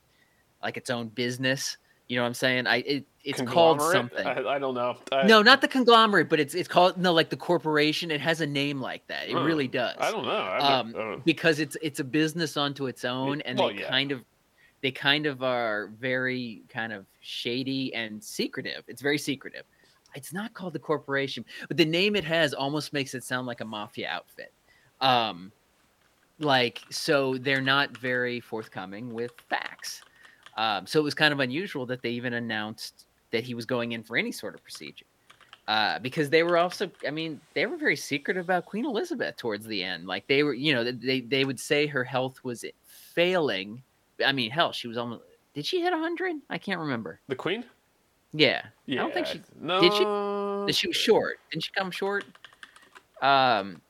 like 0.62 0.76
its 0.76 0.90
own 0.90 1.08
business. 1.08 1.76
You 2.08 2.16
know 2.16 2.22
what 2.22 2.28
I'm 2.28 2.34
saying? 2.34 2.66
I 2.68 2.76
it, 2.76 3.06
it's 3.24 3.42
called 3.42 3.82
something. 3.82 4.24
I, 4.24 4.40
I 4.54 4.58
don't 4.60 4.74
know. 4.74 4.96
I, 5.10 5.26
no, 5.26 5.42
not 5.42 5.60
the 5.60 5.66
conglomerate, 5.66 6.28
but 6.28 6.38
it's 6.38 6.54
it's 6.54 6.68
called 6.68 6.96
no 6.98 7.12
like 7.12 7.30
the 7.30 7.36
corporation. 7.36 8.10
It 8.12 8.20
has 8.20 8.40
a 8.40 8.46
name 8.46 8.80
like 8.80 9.06
that. 9.08 9.28
It 9.28 9.32
Huh. 9.34 9.42
really 9.42 9.66
does. 9.66 9.96
I 9.98 10.12
don't 10.12 10.24
know. 10.24 10.30
I 10.30 10.58
Um, 10.78 10.92
don't, 10.92 11.00
don't- 11.10 11.24
because 11.24 11.58
it's 11.58 11.76
it's 11.82 11.98
a 11.98 12.04
business 12.04 12.56
onto 12.56 12.86
its 12.86 13.04
own, 13.04 13.40
and 13.40 13.58
well, 13.58 13.68
they 13.68 13.80
yeah. 13.80 13.88
kind 13.88 14.12
of 14.12 14.22
they 14.82 14.92
kind 14.92 15.26
of 15.26 15.42
are 15.42 15.88
very 15.98 16.62
kind 16.68 16.92
of 16.92 17.06
shady 17.20 17.92
and 17.94 18.22
secretive. 18.22 18.84
It's 18.86 19.02
very 19.02 19.18
secretive. 19.18 19.64
It's 20.14 20.32
not 20.32 20.54
called 20.54 20.74
the 20.74 20.78
corporation, 20.78 21.44
but 21.66 21.76
the 21.76 21.84
name 21.84 22.14
it 22.14 22.24
has 22.24 22.54
almost 22.54 22.92
makes 22.92 23.14
it 23.14 23.24
sound 23.24 23.46
like 23.48 23.60
a 23.60 23.64
mafia 23.64 24.08
outfit. 24.08 24.52
Um, 25.00 25.50
like 26.38 26.80
so 26.90 27.36
they're 27.38 27.60
not 27.60 27.96
very 27.96 28.40
forthcoming 28.40 29.12
with 29.12 29.32
facts. 29.48 30.02
Um, 30.56 30.86
so 30.86 30.98
it 31.00 31.02
was 31.02 31.14
kind 31.14 31.32
of 31.32 31.40
unusual 31.40 31.86
that 31.86 32.02
they 32.02 32.10
even 32.10 32.34
announced 32.34 33.06
that 33.30 33.44
he 33.44 33.54
was 33.54 33.66
going 33.66 33.92
in 33.92 34.02
for 34.02 34.16
any 34.16 34.32
sort 34.32 34.54
of 34.54 34.62
procedure. 34.62 35.04
Uh, 35.68 35.98
because 35.98 36.30
they 36.30 36.44
were 36.44 36.56
also, 36.56 36.88
I 37.06 37.10
mean, 37.10 37.40
they 37.54 37.66
were 37.66 37.76
very 37.76 37.96
secretive 37.96 38.44
about 38.44 38.66
Queen 38.66 38.86
Elizabeth 38.86 39.36
towards 39.36 39.66
the 39.66 39.82
end. 39.82 40.06
Like 40.06 40.26
they 40.28 40.44
were, 40.44 40.54
you 40.54 40.72
know, 40.74 40.84
they 40.84 41.20
they 41.22 41.44
would 41.44 41.58
say 41.58 41.86
her 41.88 42.04
health 42.04 42.42
was 42.44 42.64
failing. 42.84 43.82
I 44.24 44.30
mean, 44.32 44.50
hell, 44.50 44.72
she 44.72 44.86
was 44.88 44.96
almost. 44.96 45.22
Did 45.54 45.66
she 45.66 45.80
hit 45.80 45.92
hundred? 45.92 46.36
I 46.50 46.58
can't 46.58 46.78
remember. 46.80 47.20
the 47.28 47.34
Queen? 47.34 47.64
Yeah, 48.32 48.62
Yeah. 48.84 49.00
I 49.00 49.02
don't 49.04 49.14
think 49.14 49.26
she- 49.26 49.40
No. 49.60 49.80
did 49.80 49.92
she? 50.74 50.80
she 50.80 50.88
was 50.88 50.96
short. 50.96 51.38
Didn't 51.50 51.64
she 51.64 51.70
come 51.72 51.90
short? 51.90 52.24
Um, 53.22 53.80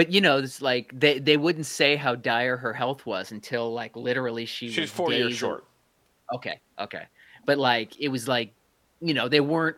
but 0.00 0.10
you 0.10 0.22
know, 0.22 0.38
it's 0.38 0.62
like 0.62 0.98
they 0.98 1.18
they 1.18 1.36
wouldn't 1.36 1.66
say 1.66 1.94
how 1.94 2.14
dire 2.14 2.56
her 2.56 2.72
health 2.72 3.04
was 3.04 3.32
until 3.32 3.70
like 3.70 3.94
literally 3.94 4.46
she 4.46 4.68
She's 4.68 4.78
was 4.78 4.90
four 4.90 5.12
years 5.12 5.34
short. 5.34 5.66
Okay, 6.32 6.58
okay, 6.78 7.02
but 7.44 7.58
like 7.58 8.00
it 8.00 8.08
was 8.08 8.26
like, 8.26 8.54
you 9.02 9.12
know, 9.12 9.28
they 9.28 9.40
weren't 9.40 9.76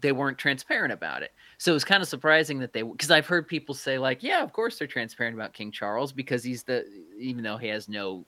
they 0.00 0.10
weren't 0.10 0.38
transparent 0.38 0.92
about 0.92 1.22
it. 1.22 1.30
So 1.58 1.70
it 1.70 1.74
was 1.74 1.84
kind 1.84 2.02
of 2.02 2.08
surprising 2.08 2.58
that 2.58 2.72
they 2.72 2.82
because 2.82 3.12
I've 3.12 3.28
heard 3.28 3.46
people 3.46 3.76
say 3.76 3.96
like, 3.96 4.24
yeah, 4.24 4.42
of 4.42 4.52
course 4.52 4.76
they're 4.76 4.88
transparent 4.88 5.36
about 5.36 5.54
King 5.54 5.70
Charles 5.70 6.12
because 6.12 6.42
he's 6.42 6.64
the 6.64 6.84
even 7.20 7.44
though 7.44 7.58
he 7.58 7.68
has 7.68 7.88
no, 7.88 8.26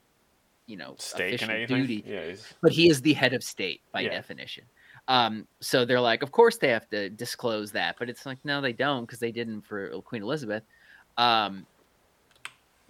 you 0.65 0.77
know, 0.77 0.95
Stake 0.97 1.33
official 1.33 1.53
and 1.53 1.67
duty 1.67 2.05
Yeah. 2.07 2.35
But 2.61 2.71
he 2.71 2.89
is 2.89 3.01
the 3.01 3.11
head 3.11 3.33
of 3.33 3.43
state 3.43 3.81
by 3.91 3.99
Yeah. 3.99 4.11
definition. 4.11 4.63
Um, 5.09 5.45
so 5.59 5.83
they're 5.83 5.99
like, 5.99 6.23
of 6.23 6.31
course 6.31 6.55
they 6.55 6.69
have 6.69 6.87
to 6.91 7.09
disclose 7.09 7.73
that, 7.73 7.97
but 7.99 8.09
it's 8.09 8.25
like, 8.25 8.37
no, 8.45 8.61
they 8.61 8.71
don't 8.71 9.05
because 9.05 9.19
they 9.19 9.33
didn't 9.33 9.63
for 9.63 9.89
Queen 10.03 10.23
Elizabeth. 10.23 10.63
Um, 11.17 11.65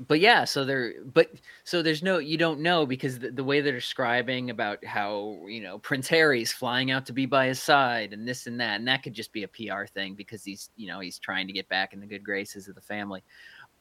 but 0.08 0.20
yeah, 0.20 0.46
so 0.46 0.66
they're, 0.66 0.94
but 1.13 1.32
so 1.63 1.82
there's 1.82 2.01
no, 2.01 2.18
you 2.18 2.38
don't 2.38 2.60
know 2.60 2.86
because 2.86 3.20
the, 3.20 3.30
the 3.30 3.44
way 3.44 3.62
they're 3.62 3.74
describing 3.74 4.50
about 4.50 4.84
how 4.84 5.38
you 5.48 5.62
know 5.62 5.78
Prince 5.80 6.08
Harry's 6.08 6.51
flying 6.51 6.90
out 6.92 7.06
to 7.06 7.13
be 7.13 7.25
by 7.25 7.48
his 7.48 7.62
side 7.62 8.13
and 8.13 8.28
this 8.28 8.48
and 8.48 8.60
that, 8.60 8.80
and 8.80 8.88
that 8.88 9.04
could 9.04 9.13
just 9.13 9.32
be 9.32 9.44
a 9.44 9.48
PR 9.48 9.86
thing 9.86 10.16
because 10.16 10.44
he's, 10.44 10.70
you 10.75 10.88
know, 10.88 11.00
he's 11.00 11.20
trying 11.20 11.46
to 11.48 11.54
get 11.54 11.70
back 11.70 11.94
in 11.94 12.00
the 12.00 12.08
good 12.08 12.24
graces 12.24 12.68
of 12.68 12.75
the 12.75 12.82
family, 12.82 13.22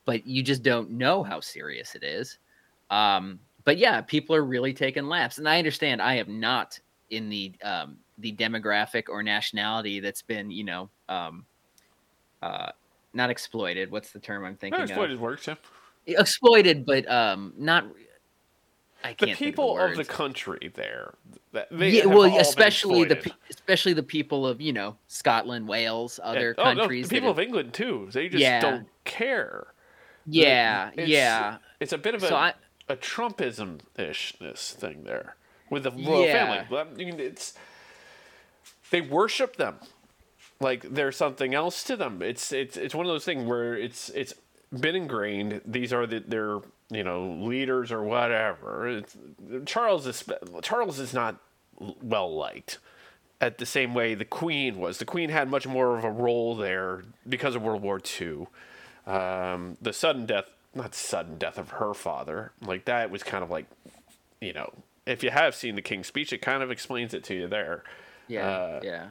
but 0.05 0.27
you 0.27 0.43
just 0.43 0.63
don't 0.63 0.91
know 0.91 1.23
how 1.23 1.41
serious 1.41 1.95
it 1.95 2.03
is. 2.03 2.39
Um, 2.91 3.39
but 3.65 3.79
yeah, 3.79 4.01
people 4.01 4.35
are 4.37 4.45
really 4.45 4.75
taking 4.75 5.07
laps, 5.07 5.39
and 5.39 5.49
I 5.49 5.59
understand. 5.59 6.03
I 6.03 6.15
am 6.15 6.41
not 6.41 6.79
in 7.11 7.29
the 7.29 7.53
um, 7.63 7.97
the 8.19 8.33
demographic 8.33 9.05
or 9.09 9.23
nationality 9.23 10.01
that's 10.01 10.23
been, 10.23 10.51
you 10.51 10.65
know, 10.65 10.91
um, 11.09 11.45
uh, 12.43 12.71
not 13.13 13.31
exploited. 13.31 13.91
What's 13.91 14.11
the 14.13 14.21
term 14.21 14.45
I'm 14.45 14.57
thinking 14.57 14.79
no, 14.79 14.85
of? 14.85 14.91
exploited 14.91 15.21
works. 15.21 15.47
Yeah. 15.47 15.55
Exploited, 16.07 16.87
but 16.87 17.11
um, 17.11 17.53
not. 17.59 17.85
I 19.03 19.11
the 19.11 19.27
can't 19.27 19.39
The 19.39 19.45
people 19.47 19.77
think 19.77 19.81
of, 19.85 19.91
of 19.93 19.97
the 19.97 20.03
the, 20.03 20.09
country 20.09 20.73
there. 20.75 21.15
They 21.71 21.91
yeah, 21.91 22.05
well, 22.07 22.37
especially 22.39 23.05
the 23.05 23.33
especially 23.49 23.95
the 23.95 24.03
people 24.03 24.47
of 24.47 24.61
you 24.61 24.73
know 24.73 24.97
Scotland, 25.09 25.67
Wales, 25.69 26.21
other 26.23 26.51
And- 26.51 26.59
oh, 26.59 26.73
no, 26.75 26.81
countries. 26.81 27.09
the 27.09 27.17
people 27.17 27.29
have- 27.31 27.39
of 27.39 27.43
England 27.45 27.73
too. 27.75 28.09
They 28.13 28.29
just 28.29 28.41
Yeah. 28.43 28.61
don't 28.61 28.87
care. 29.05 29.69
yeah, 30.27 30.89
It's- 30.93 31.09
yeah. 31.09 31.59
It's 31.81 31.93
a 31.95 31.99
bit 31.99 32.15
of 32.15 32.23
a 32.23 32.29
So 32.29 32.37
I, 32.37 32.53
a 32.89 32.97
Trumpism 32.97 33.81
ishness 33.99 34.73
thing 34.75 35.05
there 35.05 35.37
with 35.71 35.85
the 35.85 35.91
royal 35.93 36.27
Yeah. 36.27 36.65
family. 36.67 36.79
I 36.79 36.85
mean, 36.95 37.19
It's 37.21 37.55
they 38.91 39.01
worship 39.01 39.57
them 39.57 39.77
like 40.61 40.83
there's 40.83 41.17
something 41.17 41.55
else 41.55 41.83
to 41.85 41.97
them. 41.97 42.23
It's 42.23 42.53
it's 42.53 42.77
it's 42.77 42.95
one 42.95 43.07
of 43.07 43.13
those 43.13 43.25
things 43.25 43.45
where 43.45 43.75
it's 43.75 44.11
it's 44.11 44.35
been 44.79 44.95
ingrained. 44.95 45.63
These 45.67 45.93
are 45.93 46.07
the, 46.07 46.21
their 46.21 46.59
you 46.91 47.03
know 47.03 47.33
leaders 47.41 47.91
or 47.91 48.03
whatever. 48.03 48.89
It's, 48.89 49.17
Charles 49.67 50.07
is 50.07 50.25
Charles 50.63 50.99
is 50.99 51.15
not 51.15 51.37
well 52.03 52.35
liked. 52.35 52.79
At 53.43 53.57
the 53.57 53.65
same 53.65 53.95
way 53.95 54.15
the 54.15 54.27
Queen 54.27 54.77
was, 54.77 54.99
the 54.99 55.07
Queen 55.07 55.31
had 55.31 55.49
much 55.49 55.67
more 55.67 55.97
of 55.97 56.05
a 56.05 56.11
role 56.11 56.55
there 56.55 57.05
because 57.27 57.55
of 57.55 57.63
World 57.63 57.81
War 57.81 57.99
II. 58.21 58.47
Um, 59.07 59.79
the 59.81 59.95
sudden 59.95 60.27
death, 60.27 60.45
not 60.75 60.95
sudden 60.95 61.39
death 61.39 61.57
of 61.57 61.71
her 61.71 61.95
father, 61.95 62.53
like 62.61 62.85
that 62.85 63.11
was 63.11 63.23
kind 63.23 63.43
of 63.43 63.51
like, 63.51 63.65
you 64.43 64.53
know, 64.53 64.71
if 65.07 65.23
you 65.23 65.31
have 65.31 65.55
seen 65.55 65.75
the 65.75 65.81
King's 65.81 66.07
Speech, 66.07 66.35
it 66.35 66.43
kind 66.43 66.63
of 66.63 66.71
explains 66.71 67.15
it 67.15 67.25
to 67.25 67.35
you 67.35 67.49
there. 67.49 67.83
yeah, 68.29 68.47
Uh, 68.47 68.81
yeah. 68.85 69.07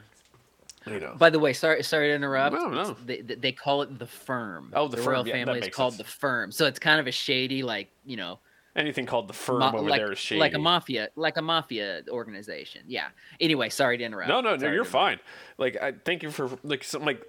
You 0.86 1.00
know, 1.00 1.16
By 1.18 1.30
the 1.30 1.40
way, 1.40 1.54
sorry, 1.54 1.84
sorry 1.84 2.10
to 2.10 2.14
interrupt. 2.14 2.56
No, 2.56 2.70
no. 2.70 2.96
They, 3.06 3.22
they 3.22 3.52
call 3.52 3.82
it 3.82 4.00
the 4.00 4.08
firm. 4.08 4.72
Oh, 4.76 4.88
the 4.88 4.98
firm, 4.98 5.14
royal 5.14 5.28
yeah, 5.28 5.34
family 5.34 5.60
is 5.60 5.70
called 5.70 5.94
sense. 5.94 6.08
the 6.08 6.12
firm. 6.12 6.52
So 6.52 6.66
it's 6.66 6.80
kind 6.80 7.00
of 7.00 7.08
a 7.08 7.12
shady, 7.12 7.64
like 7.64 7.90
you 8.06 8.18
know, 8.18 8.40
anything 8.76 9.06
called 9.06 9.28
the 9.28 9.34
firm 9.34 9.60
ma- 9.60 9.72
over 9.74 9.90
like, 9.90 10.00
there 10.00 10.12
is 10.12 10.18
shady. 10.18 10.40
like 10.40 10.54
a 10.54 10.60
mafia, 10.60 11.10
like 11.16 11.38
a 11.38 11.42
mafia 11.42 12.04
organization. 12.10 12.84
Yeah. 12.88 13.08
Anyway, 13.40 13.70
sorry 13.70 13.98
to 13.98 14.04
interrupt. 14.04 14.30
No, 14.30 14.42
no, 14.42 14.56
no, 14.56 14.72
you're 14.72 14.86
fine. 14.86 15.20
Like, 15.58 15.76
I 15.82 15.92
thank 15.92 16.24
you 16.24 16.32
for 16.32 16.50
like 16.64 16.84
something 16.84 17.08
like 17.08 17.26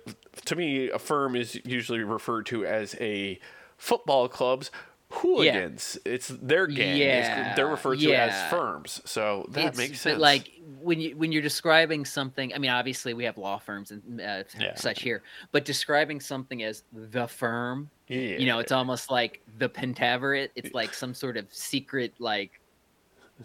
to 0.47 0.57
me, 0.57 0.91
a 0.91 0.99
firm 0.99 1.37
is 1.37 1.61
usually 1.65 2.01
referred 2.01 2.47
to 2.47 2.65
as 2.65 2.95
a 3.01 3.39
football 3.77 4.29
club's 4.29 4.71
hooligans. 5.11 5.99
It's 6.05 6.29
their 6.29 6.67
gang. 6.67 6.97
It's- 7.01 7.27
Yeah, 7.27 7.55
they're 7.55 7.67
referred 7.67 7.99
to 8.01 8.09
yeah. 8.09 8.27
as 8.27 8.51
firms. 8.51 9.01
So 9.05 9.47
that 9.51 9.61
It's- 9.61 9.77
makes 9.77 9.91
but, 9.93 9.99
sense. 10.13 10.21
Like 10.21 10.51
when 10.81 11.01
you 11.01 11.17
when 11.17 11.33
you're 11.33 11.43
describing 11.43 12.05
something, 12.05 12.55
I 12.55 12.59
mean, 12.59 12.71
obviously 12.71 13.13
we 13.15 13.25
have 13.25 13.37
law 13.37 13.59
firms 13.59 13.91
and 13.91 14.21
uh, 14.21 14.45
Yeah. 14.59 14.75
such 14.77 15.03
here, 15.03 15.23
but 15.53 15.65
describing 15.65 16.21
something 16.21 16.63
as 16.63 16.85
the 16.93 17.27
firm, 17.27 17.91
yeah. 18.09 18.19
you 18.39 18.47
know, 18.47 18.59
it's 18.61 18.73
almost 18.73 19.11
like 19.11 19.41
the 19.59 19.69
Pentaverate. 19.69 20.51
It's 20.55 20.73
like 20.73 20.95
some 20.95 21.13
sort 21.15 21.37
of 21.37 21.53
secret 21.53 22.15
like 22.19 22.61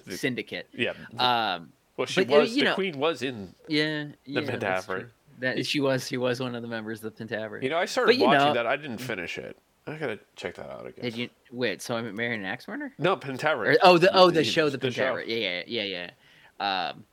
The- 0.05 0.17
syndicate. 0.17 0.67
yeah. 0.73 0.93
Um, 1.17 1.71
well, 1.97 2.05
she 2.05 2.25
but, 2.25 2.35
uh, 2.35 2.39
was 2.41 2.55
you 2.55 2.63
the 2.63 2.69
know- 2.69 2.75
queen 2.75 2.97
was 2.99 3.21
in. 3.21 3.53
yeah, 3.67 4.05
yeah, 4.25 4.41
that's 4.41 4.85
Pentaverate. 4.87 5.09
That 5.39 5.65
she 5.65 5.81
was 5.81 6.07
she 6.07 6.15
was 6.17 6.39
one 6.39 6.55
of 6.55 6.61
the 6.61 6.67
members 6.69 7.03
of 7.03 7.13
the 7.15 7.25
Pentaverate. 7.25 7.63
You 7.63 7.69
know, 7.69 7.77
I 7.77 7.85
started 7.85 8.17
watching 8.19 8.39
know- 8.39 8.53
that. 8.53 8.65
I 8.67 8.77
didn't 8.77 8.99
finish 8.99 9.37
it. 9.37 9.57
I 9.87 9.95
gotta 9.97 10.19
check 10.35 10.55
that 10.55 10.69
out 10.69 10.87
again. 10.87 11.03
Did 11.03 11.15
you 11.15 11.29
wait? 11.51 11.81
So 11.81 11.95
I'm 11.95 12.15
marrying 12.15 12.39
an 12.41 12.45
axe 12.45 12.67
murderer? 12.67 12.91
No, 12.97 13.15
Pentaverate. 13.15 13.75
Or, 13.75 13.77
oh, 13.83 13.97
the 13.97 14.15
oh 14.15 14.27
the 14.31 14.39
The- 14.39 14.43
show, 14.43 14.69
the 14.69 14.77
the. 14.77 14.87
Pentaverate. 14.87 15.27
Yeah, 15.27 15.61
yeah, 15.67 15.83
yeah, 15.83 16.09
yeah. 16.59 16.89
Um, 16.89 17.03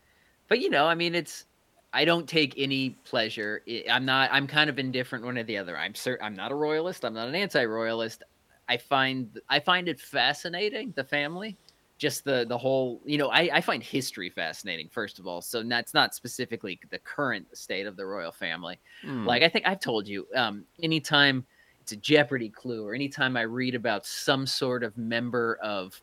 but 0.48 0.60
you 0.60 0.70
know, 0.70 0.86
I 0.86 0.94
mean, 0.94 1.14
it's 1.14 1.44
I 1.92 2.06
don't 2.06 2.26
take 2.26 2.54
any 2.56 2.90
pleasure. 3.04 3.62
I'm 3.90 4.06
not. 4.06 4.30
I'm 4.32 4.46
kind 4.46 4.70
of 4.70 4.78
indifferent 4.78 5.24
one 5.24 5.36
or 5.36 5.42
the 5.42 5.58
other. 5.58 5.76
I'm 5.76 5.94
cer- 5.94 6.18
I'm 6.22 6.34
not 6.34 6.50
a 6.50 6.54
royalist. 6.54 7.04
I'm 7.04 7.12
not 7.14 7.28
an 7.28 7.34
anti-royalist. 7.34 8.22
I 8.68 8.78
find 8.78 9.38
I 9.50 9.60
find 9.60 9.86
it 9.88 10.00
fascinating 10.00 10.94
the 10.96 11.04
family, 11.04 11.58
just 11.98 12.24
the 12.24 12.46
the 12.48 12.56
whole. 12.56 13.02
You 13.04 13.18
know, 13.18 13.28
I 13.28 13.50
I 13.52 13.60
find 13.60 13.82
history 13.82 14.30
fascinating 14.30 14.88
first 14.88 15.18
of 15.18 15.26
all. 15.26 15.42
So 15.42 15.62
that's 15.62 15.92
not 15.92 16.14
specifically 16.14 16.80
the 16.88 16.98
current 17.00 17.46
state 17.54 17.86
of 17.86 17.96
the 17.98 18.06
royal 18.06 18.32
family. 18.32 18.78
Hmm. 19.02 19.26
Like 19.26 19.42
I 19.42 19.50
think 19.50 19.66
I've 19.66 19.80
told 19.80 20.08
you, 20.08 20.26
um, 20.34 20.64
anytime 20.82 21.44
it's 21.92 21.98
a 21.98 22.00
Jeopardy 22.00 22.48
clue, 22.48 22.86
or 22.86 22.94
anytime 22.94 23.36
I 23.36 23.42
read 23.42 23.74
about 23.74 24.06
some 24.06 24.46
sort 24.46 24.82
of 24.82 24.96
member 24.96 25.58
of 25.62 26.00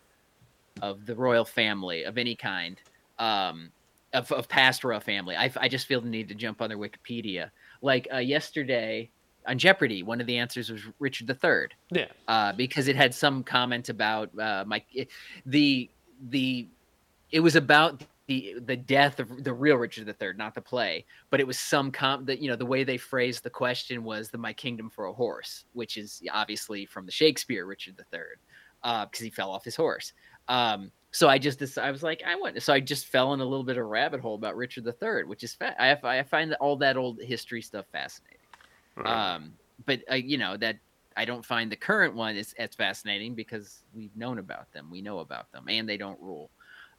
of 0.81 1.05
the 1.05 1.15
royal 1.15 1.43
family 1.43 2.03
of 2.03 2.17
any 2.17 2.35
kind, 2.35 2.79
um, 3.17 3.69
of, 4.13 4.31
of 4.31 4.47
past 4.47 4.83
royal 4.85 5.01
family, 5.01 5.35
I, 5.35 5.51
I 5.59 5.67
just 5.67 5.87
feel 5.87 5.99
the 5.99 6.07
need 6.07 6.29
to 6.29 6.35
jump 6.35 6.61
on 6.61 6.69
their 6.69 6.77
Wikipedia. 6.77 7.49
Like 7.81 8.07
uh, 8.13 8.17
yesterday 8.17 9.09
on 9.45 9.57
Jeopardy, 9.57 10.03
one 10.03 10.21
of 10.21 10.27
the 10.27 10.37
answers 10.37 10.71
was 10.71 10.81
Richard 10.99 11.29
III 11.29 11.67
yeah. 11.91 12.05
uh, 12.27 12.53
because 12.53 12.87
it 12.87 12.95
had 12.95 13.13
some 13.13 13.43
comment 13.43 13.89
about 13.89 14.29
uh, 14.39 14.63
my 14.65 14.83
the 15.45 15.89
the 16.29 16.67
it 17.31 17.39
was 17.41 17.55
about 17.55 18.03
the 18.29 18.57
the 18.67 18.77
death 18.77 19.19
of 19.19 19.43
the 19.43 19.51
real 19.51 19.75
Richard 19.75 20.07
III, 20.07 20.33
not 20.37 20.53
the 20.53 20.61
play, 20.61 21.03
but 21.31 21.39
it 21.39 21.47
was 21.47 21.57
some 21.57 21.91
com 21.91 22.25
that 22.25 22.39
you 22.39 22.47
know 22.47 22.55
the 22.55 22.65
way 22.65 22.83
they 22.83 22.95
phrased 22.95 23.43
the 23.43 23.49
question 23.49 24.03
was 24.03 24.29
the 24.29 24.37
My 24.37 24.53
Kingdom 24.53 24.87
for 24.87 25.05
a 25.05 25.13
Horse, 25.13 25.65
which 25.73 25.97
is 25.97 26.21
obviously 26.31 26.85
from 26.85 27.07
the 27.07 27.11
Shakespeare 27.11 27.65
Richard 27.65 27.95
III, 28.13 28.19
because 28.83 29.19
he 29.19 29.31
fell 29.31 29.49
off 29.49 29.65
his 29.65 29.75
horse. 29.75 30.13
Um, 30.47 30.91
so 31.09 31.27
I 31.27 31.39
just 31.39 31.77
I 31.79 31.89
was 31.89 32.03
like 32.03 32.21
I 32.25 32.35
went 32.35 32.61
so 32.61 32.71
I 32.71 32.79
just 32.79 33.07
fell 33.07 33.33
in 33.33 33.39
a 33.39 33.43
little 33.43 33.63
bit 33.63 33.77
of 33.77 33.81
a 33.81 33.87
rabbit 33.87 34.19
hole 34.19 34.35
about 34.35 34.55
Richard 34.55 34.85
III, 34.85 35.23
which 35.23 35.43
is 35.43 35.55
fa- 35.55 35.75
I 35.81 35.97
I 36.03 36.21
find 36.21 36.53
all 36.55 36.75
that 36.77 36.97
old 36.97 37.19
history 37.19 37.63
stuff 37.63 37.85
fascinating. 37.91 38.37
Right. 38.95 39.35
Um, 39.35 39.53
but 39.87 40.01
uh, 40.11 40.15
you 40.15 40.37
know 40.37 40.55
that 40.57 40.77
I 41.17 41.25
don't 41.25 41.43
find 41.43 41.71
the 41.71 41.75
current 41.75 42.13
one 42.13 42.35
is 42.35 42.53
as 42.59 42.75
fascinating 42.75 43.33
because 43.33 43.81
we've 43.95 44.15
known 44.15 44.37
about 44.37 44.71
them, 44.71 44.87
we 44.91 45.01
know 45.01 45.17
about 45.19 45.51
them, 45.51 45.65
and 45.67 45.89
they 45.89 45.97
don't 45.97 46.21
rule. 46.21 46.51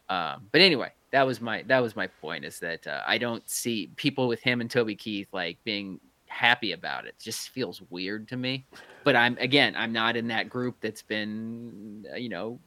Um, 0.09 0.49
but 0.51 0.61
anyway, 0.61 0.91
that 1.13 1.27
was 1.27 1.41
my 1.41 1.63
that 1.63 1.81
was 1.81 1.97
my 1.97 2.07
point 2.07 2.45
is 2.45 2.59
that 2.61 2.87
uh, 2.87 3.03
I 3.07 3.19
don't 3.19 3.49
see 3.49 3.91
people 3.97 4.29
with 4.29 4.41
him 4.41 4.61
and 4.61 4.71
Toby 4.71 4.95
Keith 4.95 5.29
like 5.33 5.59
being 5.65 6.01
happy 6.27 6.73
about 6.73 7.05
it. 7.05 7.09
it. 7.09 7.19
Just 7.19 7.51
feels 7.51 7.83
weird 7.91 8.29
to 8.29 8.37
me. 8.37 8.65
But 9.05 9.17
I'm 9.17 9.37
again, 9.39 9.75
I'm 9.77 9.93
not 9.93 10.17
in 10.17 10.29
that 10.29 10.49
group 10.49 10.77
that's 10.81 11.03
been 11.03 12.07
uh, 12.13 12.17
you 12.17 12.29
know, 12.29 12.59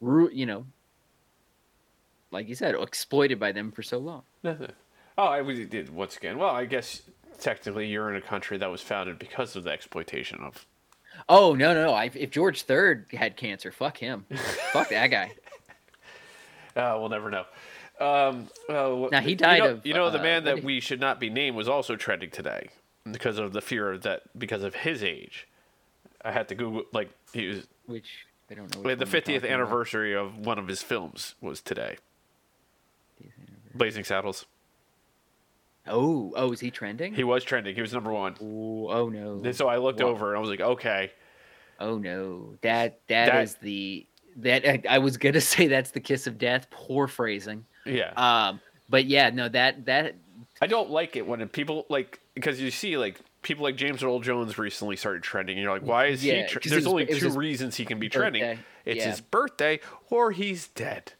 ru- 0.00 0.30
you 0.30 0.46
know, 0.46 0.66
like 2.30 2.48
you 2.48 2.54
said, 2.54 2.74
exploited 2.74 3.38
by 3.40 3.52
them 3.52 3.72
for 3.72 3.82
so 3.82 3.98
long. 3.98 4.22
oh, 4.44 4.68
I 5.18 5.42
we 5.42 5.64
did 5.64 5.90
once 5.90 6.16
again. 6.16 6.38
Well, 6.38 6.50
I 6.50 6.64
guess 6.64 7.02
technically 7.40 7.88
you're 7.88 8.10
in 8.10 8.16
a 8.16 8.20
country 8.20 8.58
that 8.58 8.70
was 8.70 8.82
founded 8.82 9.18
because 9.18 9.56
of 9.56 9.64
the 9.64 9.70
exploitation 9.70 10.40
of. 10.40 10.66
Oh 11.28 11.54
no 11.54 11.74
no! 11.74 11.86
no. 11.86 11.92
I, 11.92 12.10
if 12.14 12.30
George 12.30 12.62
Third 12.62 13.06
had 13.12 13.36
cancer, 13.36 13.72
fuck 13.72 13.98
him. 13.98 14.26
fuck 14.72 14.88
that 14.90 15.08
guy. 15.08 15.32
Uh, 16.76 16.96
we'll 17.00 17.08
never 17.08 17.30
know. 17.30 17.44
Um, 18.00 18.48
well, 18.68 19.08
Now, 19.12 19.20
he 19.20 19.30
you 19.30 19.36
died 19.36 19.58
know- 19.58 19.70
of, 19.72 19.86
You 19.86 19.92
know, 19.94 20.08
the 20.10 20.18
uh, 20.20 20.22
man 20.22 20.44
that 20.44 20.64
we 20.64 20.80
should 20.80 21.00
not 21.00 21.20
be 21.20 21.28
named 21.30 21.54
was 21.56 21.68
also 21.68 21.96
trending 21.96 22.30
today 22.30 22.68
because 23.10 23.38
of 23.38 23.52
the 23.52 23.60
fear 23.60 23.98
that 23.98 24.22
because 24.38 24.62
of 24.62 24.74
his 24.74 25.02
age. 25.04 25.46
I 26.24 26.32
had 26.32 26.48
to 26.48 26.54
Google 26.54 26.84
like 26.92 27.10
he 27.32 27.46
was 27.48 27.66
Which 27.86 28.26
I 28.50 28.54
don't 28.54 28.74
know. 28.84 28.94
the 28.94 29.06
fiftieth 29.06 29.42
talking 29.42 29.54
about. 29.54 29.62
anniversary 29.66 30.14
of 30.14 30.36
one 30.38 30.58
of 30.58 30.66
his 30.68 30.82
films 30.82 31.34
was 31.40 31.60
today. 31.60 31.96
Blazing 33.74 34.04
Saddles. 34.04 34.46
Oh, 35.86 36.32
oh, 36.36 36.52
is 36.52 36.60
he 36.60 36.70
trending? 36.70 37.14
He 37.14 37.24
was 37.24 37.42
trending. 37.42 37.74
He 37.74 37.80
was 37.80 37.92
number 37.92 38.12
one. 38.12 38.36
oh, 38.40 38.88
oh 38.90 39.08
no. 39.08 39.40
And 39.44 39.54
so 39.56 39.68
I 39.68 39.78
looked 39.78 40.00
Wha- 40.00 40.08
over 40.08 40.28
and 40.30 40.36
I 40.36 40.40
was 40.40 40.50
like, 40.50 40.60
okay, 40.60 41.12
Oh 41.78 41.96
no. 41.98 42.56
That 42.62 42.98
that 43.08 43.42
is 43.42 43.54
the 43.56 44.06
that 44.36 44.66
I, 44.66 44.82
I 44.88 44.98
was 44.98 45.16
gonna 45.16 45.40
say 45.40 45.66
that's 45.68 45.90
the 45.92 46.00
kiss 46.00 46.26
of 46.26 46.38
death. 46.38 46.68
Poor 46.70 47.06
phrasing. 47.06 47.64
Yeah. 47.86 48.12
Um, 48.16 48.60
but 48.88 49.04
yeah, 49.06 49.30
no, 49.30 49.48
that 49.48 49.86
that 49.86 50.14
I 50.60 50.66
don't 50.66 50.90
like 50.90 51.16
it 51.16 51.26
when 51.26 51.46
people 51.48 51.86
like 51.88 52.20
because 52.34 52.60
you 52.60 52.70
see 52.70 52.96
like 52.96 53.20
people 53.42 53.62
like 53.64 53.76
James 53.76 54.02
Earl 54.02 54.20
Jones 54.20 54.58
recently 54.58 54.96
started 54.96 55.22
trending, 55.22 55.56
and 55.56 55.62
you're 55.62 55.72
like, 55.72 55.82
why 55.86 56.06
is 56.06 56.24
Yeah, 56.24 56.42
he? 56.42 56.48
Tre- 56.48 56.62
There's 56.64 56.84
was- 56.84 56.86
only 56.86 57.06
two 57.06 57.14
his 57.26 57.36
reasons 57.36 57.76
he 57.76 57.84
can 57.84 57.98
be 57.98 58.08
trending. 58.08 58.42
birthday. 58.42 58.62
It's 58.84 58.98
Yeah. 59.04 59.10
his 59.10 59.20
birthday 59.20 59.80
or 60.10 60.32
he's 60.32 60.68
dead. 60.68 61.12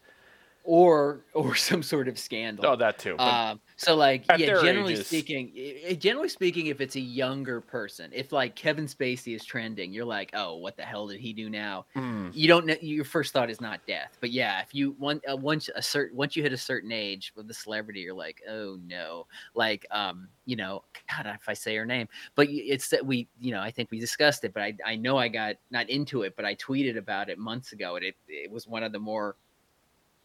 Or 0.63 1.25
or 1.33 1.55
some 1.55 1.83
sort 1.83 2.07
of 2.07 2.17
scandal. 2.19 2.65
Oh, 2.65 2.75
that 2.75 2.99
too. 2.99 3.17
Um, 3.17 3.59
so 3.75 3.95
like 3.95 4.25
yeah, 4.37 4.61
generally 4.61 4.93
ages. 4.93 5.07
speaking, 5.07 5.51
generally 5.99 6.29
speaking, 6.29 6.67
if 6.67 6.81
it's 6.81 6.95
a 6.95 6.99
younger 6.99 7.61
person, 7.61 8.11
if 8.13 8.31
like 8.31 8.55
Kevin 8.55 8.85
Spacey 8.85 9.35
is 9.35 9.43
trending, 9.43 9.91
you're 9.91 10.05
like, 10.05 10.29
oh, 10.33 10.57
what 10.57 10.77
the 10.77 10.83
hell 10.83 11.07
did 11.07 11.19
he 11.19 11.33
do 11.33 11.49
now? 11.49 11.85
mm, 11.95 12.29
You 12.33 12.47
don't 12.47 12.65
know. 12.65 12.75
Your 12.81 13.05
first 13.05 13.33
thought 13.33 13.49
is 13.49 13.59
not 13.59 13.85
death, 13.87 14.17
but 14.19 14.29
yeah, 14.31 14.61
if 14.61 14.73
you 14.73 14.91
one 14.99 15.19
uh, 15.31 15.35
once 15.35 15.69
a 15.75 15.81
certain 15.81 16.15
once 16.15 16.35
you 16.35 16.43
hit 16.43 16.53
a 16.53 16.57
certain 16.57 16.91
age 16.91 17.33
with 17.35 17.47
the 17.47 17.53
celebrity, 17.53 18.01
you're 18.01 18.13
like, 18.13 18.41
oh 18.47 18.77
no, 18.85 19.25
like 19.55 19.85
um, 19.91 20.27
you 20.45 20.55
know, 20.55 20.83
God, 21.09 21.25
if 21.39 21.49
I 21.49 21.53
say 21.53 21.75
her 21.75 21.85
name, 21.85 22.07
but 22.35 22.47
it's 22.49 22.89
that 22.89 23.05
we, 23.05 23.27
you 23.39 23.51
know, 23.51 23.61
I 23.61 23.71
think 23.71 23.89
we 23.91 23.99
discussed 23.99 24.43
it, 24.43 24.53
but 24.53 24.61
I 24.63 24.75
I 24.85 24.95
know 24.95 25.17
I 25.17 25.27
got 25.27 25.55
not 25.71 25.89
into 25.89 26.21
it, 26.21 26.35
but 26.35 26.45
I 26.45 26.55
tweeted 26.55 26.97
about 26.97 27.29
it 27.29 27.37
months 27.39 27.71
ago, 27.71 27.95
and 27.95 28.05
it 28.05 28.15
it 28.27 28.51
was 28.51 28.67
one 28.67 28.83
of 28.83 28.91
the 28.91 28.99
more 28.99 29.35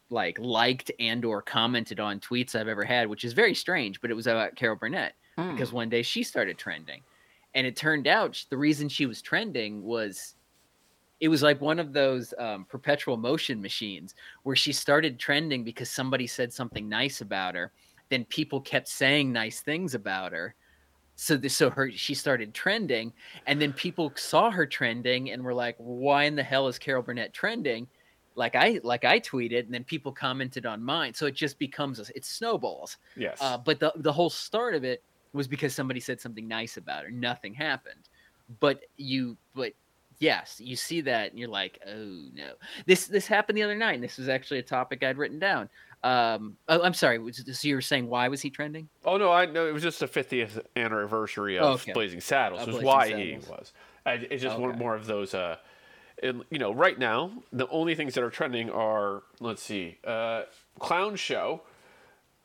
like 0.09 0.37
liked 0.39 0.91
and 0.99 1.25
or 1.25 1.41
commented 1.41 1.99
on 1.99 2.19
tweets 2.19 2.55
I've 2.55 2.67
ever 2.67 2.83
had, 2.83 3.07
which 3.07 3.25
is 3.25 3.33
very 3.33 3.53
strange, 3.53 4.01
but 4.01 4.11
it 4.11 4.13
was 4.13 4.27
about 4.27 4.55
Carol 4.55 4.75
Burnett 4.75 5.13
mm. 5.37 5.51
because 5.51 5.73
one 5.73 5.89
day 5.89 6.01
she 6.01 6.23
started 6.23 6.57
trending. 6.57 7.01
And 7.55 7.65
it 7.65 7.75
turned 7.75 8.07
out 8.07 8.43
the 8.49 8.57
reason 8.57 8.87
she 8.87 9.05
was 9.05 9.21
trending 9.21 9.83
was 9.83 10.35
it 11.19 11.29
was 11.29 11.41
like 11.41 11.59
one 11.59 11.79
of 11.79 11.93
those 11.93 12.33
um, 12.37 12.65
perpetual 12.65 13.17
motion 13.17 13.61
machines 13.61 14.13
where 14.43 14.55
she 14.55 14.71
started 14.71 15.19
trending 15.19 15.63
because 15.63 15.89
somebody 15.89 16.27
said 16.27 16.53
something 16.53 16.87
nice 16.87 17.21
about 17.21 17.55
her. 17.55 17.71
Then 18.09 18.25
people 18.25 18.61
kept 18.61 18.87
saying 18.87 19.31
nice 19.31 19.61
things 19.61 19.95
about 19.95 20.31
her. 20.31 20.55
So, 21.15 21.35
the, 21.35 21.49
so 21.49 21.71
her 21.71 21.89
she 21.91 22.13
started 22.13 22.53
trending, 22.53 23.11
and 23.47 23.59
then 23.59 23.73
people 23.73 24.13
saw 24.15 24.51
her 24.51 24.67
trending 24.67 25.31
and 25.31 25.43
were 25.43 25.53
like, 25.53 25.75
"Why 25.79 26.25
in 26.25 26.35
the 26.35 26.43
hell 26.43 26.67
is 26.67 26.77
Carol 26.77 27.01
Burnett 27.01 27.33
trending?" 27.33 27.87
Like 28.37 28.55
I 28.55 28.79
like 28.83 29.03
I 29.03 29.19
tweeted, 29.19 29.65
and 29.65 29.73
then 29.73 29.83
people 29.83 30.11
commented 30.11 30.65
on 30.65 30.81
mine. 30.83 31.13
So 31.13 31.25
it 31.25 31.35
just 31.35 31.57
becomes 31.57 31.99
a, 31.99 32.05
it 32.15 32.23
snowballs. 32.23 32.97
Yes. 33.17 33.39
Uh, 33.41 33.57
but 33.57 33.79
the 33.79 33.91
the 33.95 34.13
whole 34.13 34.29
start 34.29 34.75
of 34.75 34.83
it 34.83 35.03
was 35.33 35.47
because 35.47 35.73
somebody 35.73 35.99
said 35.99 36.21
something 36.21 36.47
nice 36.47 36.77
about 36.77 37.03
her. 37.03 37.11
Nothing 37.11 37.53
happened, 37.53 38.09
but 38.59 38.81
you 38.95 39.37
but 39.55 39.73
yes, 40.19 40.61
you 40.63 40.75
see 40.75 41.01
that 41.01 41.31
and 41.31 41.39
you're 41.39 41.49
like, 41.49 41.79
oh 41.87 42.27
no. 42.33 42.53
This 42.85 43.07
this 43.07 43.25
happened 43.25 43.57
the 43.57 43.63
other 43.63 43.75
night, 43.75 43.95
and 43.95 44.03
this 44.03 44.17
was 44.17 44.29
actually 44.29 44.59
a 44.59 44.63
topic 44.63 45.03
I'd 45.03 45.17
written 45.17 45.39
down. 45.39 45.67
Um, 46.03 46.57
oh, 46.69 46.83
I'm 46.83 46.93
sorry. 46.93 47.19
So 47.33 47.67
you 47.67 47.73
were 47.73 47.81
saying 47.81 48.07
why 48.07 48.27
was 48.27 48.39
he 48.39 48.51
trending? 48.51 48.87
oh 49.03 49.17
no, 49.17 49.31
I 49.31 49.47
know 49.47 49.67
it 49.67 49.73
was 49.73 49.81
just 49.81 49.99
the 49.99 50.07
50th 50.07 50.59
anniversary 50.75 51.57
of 51.57 51.63
Oh, 51.63 51.69
okay. 51.73 51.91
Blazing 51.91 52.21
Saddles. 52.21 52.61
Of 52.61 52.67
was 52.67 52.75
Blazing 52.75 52.87
why 52.87 53.09
Saddles. 53.09 53.45
he 53.45 53.51
was. 53.51 53.73
I, 54.05 54.13
it's 54.29 54.43
just 54.43 54.59
one 54.59 54.77
more 54.77 54.95
of 54.95 55.07
those. 55.07 55.33
Uh, 55.33 55.57
and, 56.23 56.43
you 56.49 56.59
know, 56.59 56.73
right 56.73 56.97
now 56.97 57.31
the 57.51 57.67
only 57.69 57.95
things 57.95 58.13
that 58.15 58.23
are 58.23 58.29
trending 58.29 58.69
are 58.69 59.23
let's 59.39 59.61
see, 59.61 59.97
uh, 60.05 60.43
clown 60.79 61.15
show. 61.15 61.61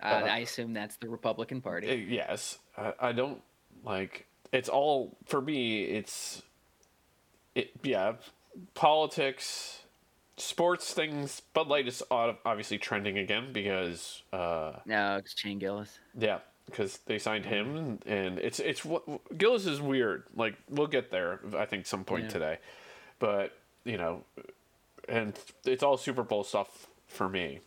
Uh, 0.02 0.06
Uh, 0.06 0.26
I 0.30 0.38
assume 0.38 0.72
that's 0.72 0.96
the 0.96 1.08
Republican 1.08 1.58
Uh, 1.58 1.60
Party. 1.60 2.06
yes, 2.08 2.58
I, 2.76 2.92
I 2.98 3.12
don't 3.12 3.40
like. 3.84 4.26
It's 4.52 4.68
all 4.68 5.16
for 5.26 5.40
me. 5.40 5.84
It's 5.84 6.42
it. 7.54 7.70
Yeah, 7.82 8.14
politics, 8.74 9.82
sports 10.36 10.92
things. 10.92 11.40
Bud 11.54 11.68
Light 11.68 11.86
is 11.86 12.02
obviously 12.10 12.78
trending 12.78 13.16
again 13.18 13.52
because 13.52 14.22
uh, 14.32 14.72
No, 14.84 15.16
it's 15.16 15.38
Shane 15.38 15.58
Gillis. 15.58 15.98
yeah, 16.18 16.40
because 16.66 16.98
they 17.06 17.18
signed 17.18 17.46
him, 17.46 17.76
and, 17.76 18.06
and 18.06 18.38
it's 18.38 18.58
it's 18.60 18.84
what 18.84 19.04
Gillis 19.38 19.66
is 19.66 19.80
weird. 19.80 20.24
Like 20.34 20.56
we'll 20.68 20.86
get 20.88 21.10
there, 21.10 21.40
I 21.56 21.64
think, 21.64 21.86
some 21.86 22.04
point 22.04 22.24
Yeah. 22.24 22.30
today, 22.30 22.58
but 23.18 23.56
you 23.84 23.98
know, 23.98 24.24
and 25.08 25.38
it's 25.64 25.82
all 25.82 25.96
Super 25.96 26.22
Bowl 26.22 26.44
stuff 26.44 26.86
for 27.06 27.28
me, 27.28 27.60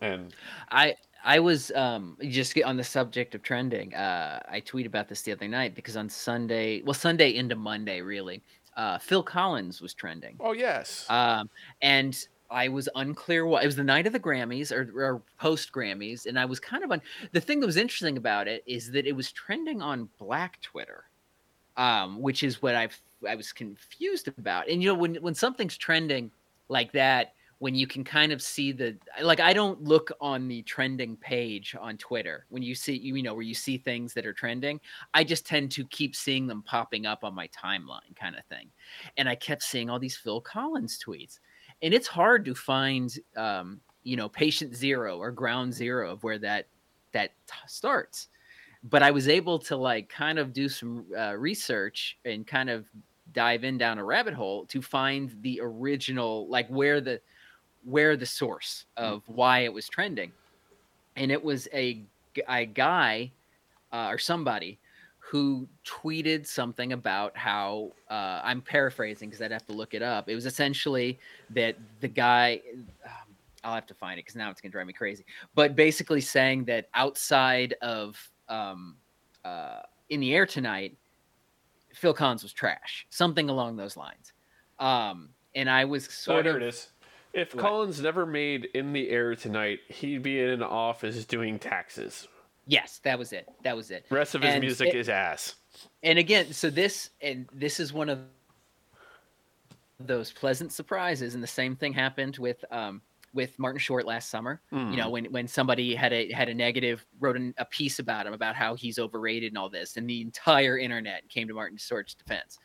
and 0.00 0.34
I 0.70 0.94
I 1.24 1.40
was 1.40 1.72
um 1.72 2.16
just 2.28 2.54
get 2.54 2.64
on 2.64 2.76
the 2.76 2.84
subject 2.84 3.34
of 3.34 3.42
trending. 3.42 3.94
Uh, 3.94 4.40
I 4.48 4.60
tweeted 4.60 4.86
about 4.86 5.08
this 5.08 5.22
the 5.22 5.32
other 5.32 5.48
night 5.48 5.74
because 5.74 5.96
on 5.96 6.08
Sunday, 6.08 6.82
well, 6.82 6.94
Sunday 6.94 7.34
into 7.34 7.56
Monday, 7.56 8.00
really, 8.00 8.42
uh, 8.76 8.98
Phil 8.98 9.22
Collins 9.22 9.80
was 9.80 9.94
trending. 9.94 10.36
oh 10.40 10.52
yes, 10.52 11.06
Um, 11.08 11.50
and 11.82 12.16
I 12.48 12.68
was 12.68 12.88
unclear 12.94 13.44
what 13.44 13.64
it 13.64 13.66
was 13.66 13.74
the 13.74 13.82
night 13.82 14.06
of 14.06 14.12
the 14.12 14.20
Grammys 14.20 14.70
or, 14.70 14.88
or 14.94 15.22
post 15.40 15.72
Grammys, 15.72 16.26
and 16.26 16.38
I 16.38 16.44
was 16.44 16.60
kind 16.60 16.84
of 16.84 16.92
on. 16.92 17.02
The 17.32 17.40
thing 17.40 17.58
that 17.58 17.66
was 17.66 17.76
interesting 17.76 18.16
about 18.16 18.46
it 18.46 18.62
is 18.66 18.92
that 18.92 19.04
it 19.04 19.16
was 19.16 19.32
trending 19.32 19.82
on 19.82 20.08
Black 20.18 20.60
Twitter, 20.60 21.04
um, 21.76 22.20
which 22.20 22.42
is 22.42 22.62
what 22.62 22.74
I've 22.74 23.00
I 23.28 23.34
was 23.34 23.52
confused 23.52 24.28
about. 24.28 24.68
And 24.68 24.82
you 24.82 24.88
know, 24.88 24.98
when 24.98 25.16
when 25.16 25.34
something's 25.34 25.76
trending 25.76 26.30
like 26.68 26.92
that, 26.92 27.34
when 27.58 27.74
you 27.74 27.86
can 27.86 28.04
kind 28.04 28.32
of 28.32 28.42
see 28.42 28.72
the 28.72 28.96
like, 29.22 29.40
I 29.40 29.52
don't 29.52 29.82
look 29.82 30.12
on 30.20 30.48
the 30.48 30.62
trending 30.62 31.16
page 31.16 31.74
on 31.80 31.96
Twitter 31.96 32.46
when 32.50 32.62
you 32.62 32.74
see 32.74 32.96
you 32.96 33.22
know 33.22 33.34
where 33.34 33.42
you 33.42 33.54
see 33.54 33.78
things 33.78 34.14
that 34.14 34.26
are 34.26 34.32
trending. 34.32 34.80
I 35.14 35.24
just 35.24 35.46
tend 35.46 35.70
to 35.72 35.84
keep 35.86 36.14
seeing 36.14 36.46
them 36.46 36.62
popping 36.62 37.06
up 37.06 37.24
on 37.24 37.34
my 37.34 37.48
timeline, 37.48 38.14
kind 38.18 38.36
of 38.36 38.44
thing. 38.44 38.68
And 39.16 39.28
I 39.28 39.34
kept 39.34 39.62
seeing 39.62 39.90
all 39.90 39.98
these 39.98 40.16
Phil 40.16 40.40
Collins 40.40 40.98
tweets 41.04 41.38
and 41.82 41.92
it's 41.92 42.06
hard 42.06 42.44
to 42.44 42.54
find 42.54 43.18
um, 43.36 43.80
you 44.02 44.16
know 44.16 44.28
patient 44.28 44.74
zero 44.74 45.18
or 45.18 45.30
ground 45.30 45.72
zero 45.72 46.12
of 46.12 46.22
where 46.22 46.38
that 46.38 46.66
that 47.12 47.32
t- 47.46 47.54
starts 47.66 48.28
but 48.90 49.02
i 49.02 49.10
was 49.10 49.28
able 49.28 49.58
to 49.58 49.76
like 49.76 50.08
kind 50.08 50.38
of 50.38 50.52
do 50.52 50.68
some 50.68 51.04
uh, 51.18 51.34
research 51.36 52.18
and 52.24 52.46
kind 52.46 52.70
of 52.70 52.86
dive 53.32 53.64
in 53.64 53.76
down 53.76 53.98
a 53.98 54.04
rabbit 54.04 54.34
hole 54.34 54.64
to 54.66 54.80
find 54.80 55.36
the 55.42 55.60
original 55.62 56.48
like 56.48 56.68
where 56.68 57.00
the 57.00 57.20
where 57.84 58.16
the 58.16 58.26
source 58.26 58.86
of 58.96 59.22
why 59.26 59.60
it 59.60 59.72
was 59.72 59.88
trending 59.88 60.32
and 61.16 61.30
it 61.30 61.42
was 61.42 61.68
a 61.72 62.02
a 62.48 62.66
guy 62.66 63.30
uh, 63.92 64.08
or 64.10 64.18
somebody 64.18 64.78
who 65.18 65.66
tweeted 65.84 66.46
something 66.46 66.92
about 66.92 67.36
how 67.36 67.90
uh, 68.10 68.40
I'm 68.44 68.60
paraphrasing 68.60 69.28
because 69.28 69.42
I'd 69.42 69.50
have 69.50 69.66
to 69.66 69.72
look 69.72 69.92
it 69.92 70.02
up. 70.02 70.28
It 70.28 70.36
was 70.36 70.46
essentially 70.46 71.18
that 71.50 71.76
the 72.00 72.06
guy, 72.06 72.60
um, 73.04 73.34
I'll 73.64 73.74
have 73.74 73.86
to 73.86 73.94
find 73.94 74.20
it 74.20 74.24
because 74.24 74.36
now 74.36 74.50
it's 74.50 74.60
gonna 74.60 74.70
drive 74.70 74.86
me 74.86 74.92
crazy. 74.92 75.24
But 75.56 75.74
basically 75.74 76.20
saying 76.20 76.66
that 76.66 76.88
outside 76.94 77.74
of 77.82 78.16
um, 78.48 78.96
uh, 79.44 79.80
in 80.10 80.20
the 80.20 80.34
air 80.34 80.46
tonight, 80.46 80.96
Phil 81.94 82.12
Collins 82.14 82.42
was 82.42 82.52
trash, 82.52 83.06
something 83.10 83.48
along 83.48 83.76
those 83.76 83.96
lines. 83.96 84.32
Um, 84.78 85.30
and 85.54 85.70
I 85.70 85.84
was 85.84 86.04
sort 86.04 86.46
of 86.46 86.60
is. 86.62 86.88
If 87.32 87.54
What? 87.54 87.62
Collins 87.62 88.00
never 88.00 88.24
made 88.24 88.66
in 88.74 88.92
the 88.92 89.10
air 89.10 89.34
tonight, 89.34 89.80
he'd 89.88 90.22
be 90.22 90.40
in 90.40 90.48
an 90.48 90.62
office 90.62 91.24
doing 91.24 91.58
taxes. 91.58 92.28
yes, 92.66 92.98
that 93.04 93.18
was 93.18 93.32
it. 93.32 93.48
That 93.62 93.76
was 93.76 93.90
it. 93.90 94.06
rest 94.10 94.34
of 94.34 94.42
his 94.42 94.54
And 94.54 94.60
music 94.62 94.88
it- 94.88 94.94
is 94.96 95.08
ass. 95.08 95.54
and 96.02 96.18
again 96.18 96.52
so 96.54 96.70
this 96.70 97.10
and 97.20 97.46
this 97.52 97.78
is 97.80 97.92
one 97.92 98.08
of 98.08 98.20
those 100.00 100.32
pleasant 100.32 100.72
surprises 100.72 101.34
and 101.34 101.42
the 101.42 101.46
same 101.48 101.76
thing 101.76 101.92
happened 101.92 102.36
with 102.38 102.64
um 102.70 103.00
with 103.34 103.58
martin 103.58 103.78
short 103.78 104.06
last 104.06 104.30
summer 104.30 104.60
you 104.70 104.96
know 104.96 105.10
when 105.10 105.24
when 105.26 105.46
somebody 105.46 105.94
had 105.94 106.12
a 106.12 106.32
had 106.32 106.48
a 106.48 106.54
negative 106.54 107.04
wrote 107.20 107.36
an, 107.36 107.52
a 107.58 107.64
piece 107.64 107.98
about 107.98 108.26
him 108.26 108.32
about 108.32 108.54
how 108.54 108.74
he's 108.74 108.98
overrated 108.98 109.50
and 109.52 109.58
all 109.58 109.68
this 109.68 109.96
and 109.96 110.08
the 110.08 110.20
entire 110.22 110.78
internet 110.78 111.28
came 111.28 111.46
to 111.48 111.54
martin 111.54 111.76
short's 111.76 112.14
defense. 112.14 112.58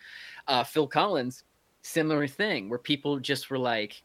Uh 0.47 0.63
phil 0.63 0.87
collins 0.87 1.43
similar 1.81 2.27
thing 2.27 2.69
where 2.69 2.79
people 2.79 3.19
just 3.19 3.49
were 3.49 3.57
like 3.57 4.03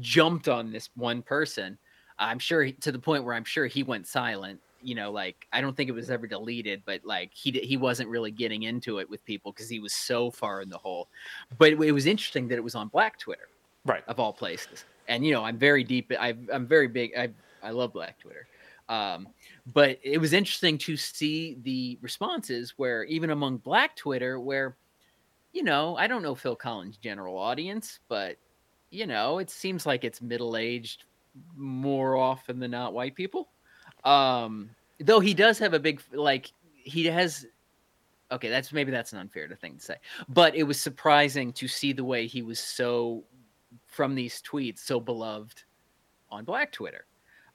jumped 0.00 0.48
on 0.48 0.70
this 0.70 0.90
one 0.94 1.22
person. 1.22 1.76
I'm 2.18 2.38
sure 2.38 2.70
to 2.70 2.92
the 2.92 2.98
point 2.98 3.24
where 3.24 3.34
i'm 3.34 3.44
sure 3.44 3.66
he 3.66 3.82
went 3.82 4.06
silent 4.06 4.60
you 4.80 4.94
know 4.94 5.10
like 5.10 5.46
i 5.52 5.60
don't 5.60 5.76
think 5.76 5.88
it 5.88 5.92
was 5.92 6.08
ever 6.10 6.26
deleted 6.28 6.82
but 6.86 7.04
like 7.04 7.30
he 7.34 7.50
he 7.50 7.76
wasn't 7.76 8.08
really 8.08 8.30
getting 8.30 8.62
into 8.62 8.98
it 8.98 9.10
with 9.10 9.24
people 9.24 9.50
because 9.52 9.68
he 9.68 9.80
was 9.80 9.92
so 9.92 10.30
far 10.30 10.60
in 10.62 10.68
the 10.68 10.78
hole. 10.78 11.08
But 11.58 11.72
it, 11.72 11.80
it 11.80 11.92
was 11.92 12.06
interesting 12.06 12.46
that 12.48 12.56
it 12.56 12.62
was 12.64 12.74
on 12.76 12.88
black 12.88 13.18
twitter 13.18 13.48
Right. 13.84 14.04
of 14.06 14.20
all 14.20 14.32
places 14.32 14.84
and 15.08 15.24
you 15.24 15.32
know 15.32 15.42
i'm 15.42 15.58
very 15.58 15.82
deep 15.82 16.12
i 16.20 16.34
i'm 16.52 16.66
very 16.66 16.86
big 16.86 17.12
i 17.16 17.28
i 17.62 17.70
love 17.70 17.92
black 17.92 18.18
twitter. 18.18 18.46
Um 18.88 19.28
but 19.66 19.98
it 20.02 20.18
was 20.18 20.32
interesting 20.32 20.78
to 20.78 20.96
see 20.96 21.58
the 21.62 21.98
responses 22.00 22.74
where 22.76 23.04
even 23.04 23.30
among 23.30 23.58
black 23.58 23.96
twitter 23.96 24.40
where 24.40 24.76
you 25.52 25.62
know 25.62 25.96
i 25.96 26.06
don't 26.06 26.22
know 26.22 26.34
phil 26.34 26.56
collins 26.56 26.96
general 26.96 27.36
audience 27.36 28.00
but 28.08 28.36
you 28.90 29.06
know 29.06 29.38
it 29.38 29.50
seems 29.50 29.84
like 29.84 30.04
it's 30.04 30.22
middle-aged 30.22 31.04
more 31.54 32.16
often 32.16 32.58
than 32.58 32.70
not 32.70 32.94
white 32.94 33.14
people. 33.14 33.50
Um 34.04 34.70
though 35.00 35.20
he 35.20 35.34
does 35.34 35.58
have 35.58 35.74
a 35.74 35.78
big 35.78 36.02
like 36.12 36.52
he 36.74 37.04
has 37.06 37.46
okay 38.30 38.48
that's 38.48 38.72
maybe 38.72 38.90
that's 38.90 39.12
an 39.12 39.18
unfair 39.18 39.48
thing 39.60 39.76
to 39.76 39.84
say 39.84 39.96
but 40.28 40.54
it 40.54 40.62
was 40.62 40.80
surprising 40.80 41.52
to 41.52 41.68
see 41.68 41.92
the 41.92 42.04
way 42.04 42.26
he 42.26 42.42
was 42.42 42.58
so 42.58 43.22
from 43.88 44.14
these 44.14 44.40
tweets 44.42 44.78
so 44.78 45.00
beloved 45.00 45.64
on 46.30 46.44
black 46.44 46.70
twitter. 46.70 47.04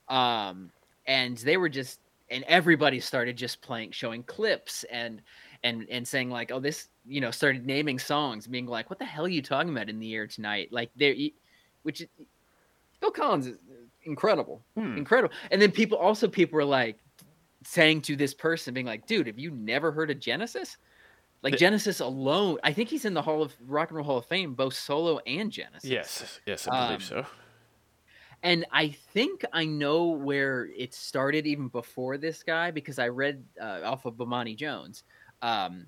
Um 0.08 0.70
and 1.06 1.38
they 1.38 1.56
were 1.56 1.68
just 1.68 2.00
and 2.30 2.44
everybody 2.44 3.00
started 3.00 3.36
just 3.36 3.60
playing 3.62 3.92
showing 3.92 4.22
clips 4.24 4.84
and 4.84 5.22
and 5.62 5.86
and 5.90 6.06
saying 6.06 6.30
like 6.30 6.50
oh 6.52 6.60
this 6.60 6.88
you 7.06 7.20
know 7.20 7.30
started 7.30 7.64
naming 7.66 7.98
songs 7.98 8.46
being 8.46 8.66
like 8.66 8.90
what 8.90 8.98
the 8.98 9.04
hell 9.04 9.24
are 9.24 9.28
you 9.28 9.42
talking 9.42 9.70
about 9.70 9.88
in 9.88 9.98
the 9.98 10.14
air 10.14 10.26
tonight? 10.26 10.68
Like 10.70 10.90
there 10.96 11.14
which 11.82 12.02
is- 12.02 12.08
phil 13.00 13.10
collins 13.10 13.46
is 13.46 13.58
incredible 14.04 14.62
Hmm. 14.76 14.98
incredible. 14.98 15.34
And 15.50 15.62
then 15.62 15.70
people 15.70 15.96
also 15.98 16.28
people 16.28 16.56
were 16.56 16.64
like 16.64 16.98
saying 17.64 18.02
to 18.02 18.16
this 18.16 18.34
person 18.34 18.74
being 18.74 18.86
like 18.86 19.06
dude 19.06 19.26
have 19.26 19.38
you 19.38 19.50
never 19.52 19.90
heard 19.92 20.10
of 20.10 20.18
genesis 20.20 20.76
like 21.44 21.52
The- 21.52 21.58
genesis 21.58 22.00
alone 22.00 22.58
i 22.64 22.72
think 22.72 22.88
he's 22.88 23.04
in 23.04 23.14
the 23.14 23.22
hall 23.22 23.40
of 23.42 23.54
rock 23.66 23.90
and 23.90 23.96
roll 23.98 24.04
hall 24.06 24.18
of 24.18 24.26
fame 24.26 24.54
both 24.54 24.74
solo 24.74 25.18
and 25.26 25.52
genesis 25.52 25.88
Yes, 25.88 26.40
yes, 26.46 26.66
I 26.66 26.86
believe 26.88 27.12
Um, 27.12 27.24
so. 27.24 27.26
and 28.42 28.66
I 28.72 28.88
think 28.88 29.44
I 29.52 29.64
know 29.64 30.06
where 30.08 30.66
it 30.76 30.92
started 30.94 31.46
even 31.46 31.68
before 31.68 32.18
this 32.18 32.42
guy 32.42 32.70
because 32.72 32.98
I 32.98 33.08
read 33.08 33.44
uh, 33.60 33.80
off 33.84 34.04
of 34.06 34.14
Bomani 34.14 34.56
Jones. 34.56 35.04
Um, 35.42 35.86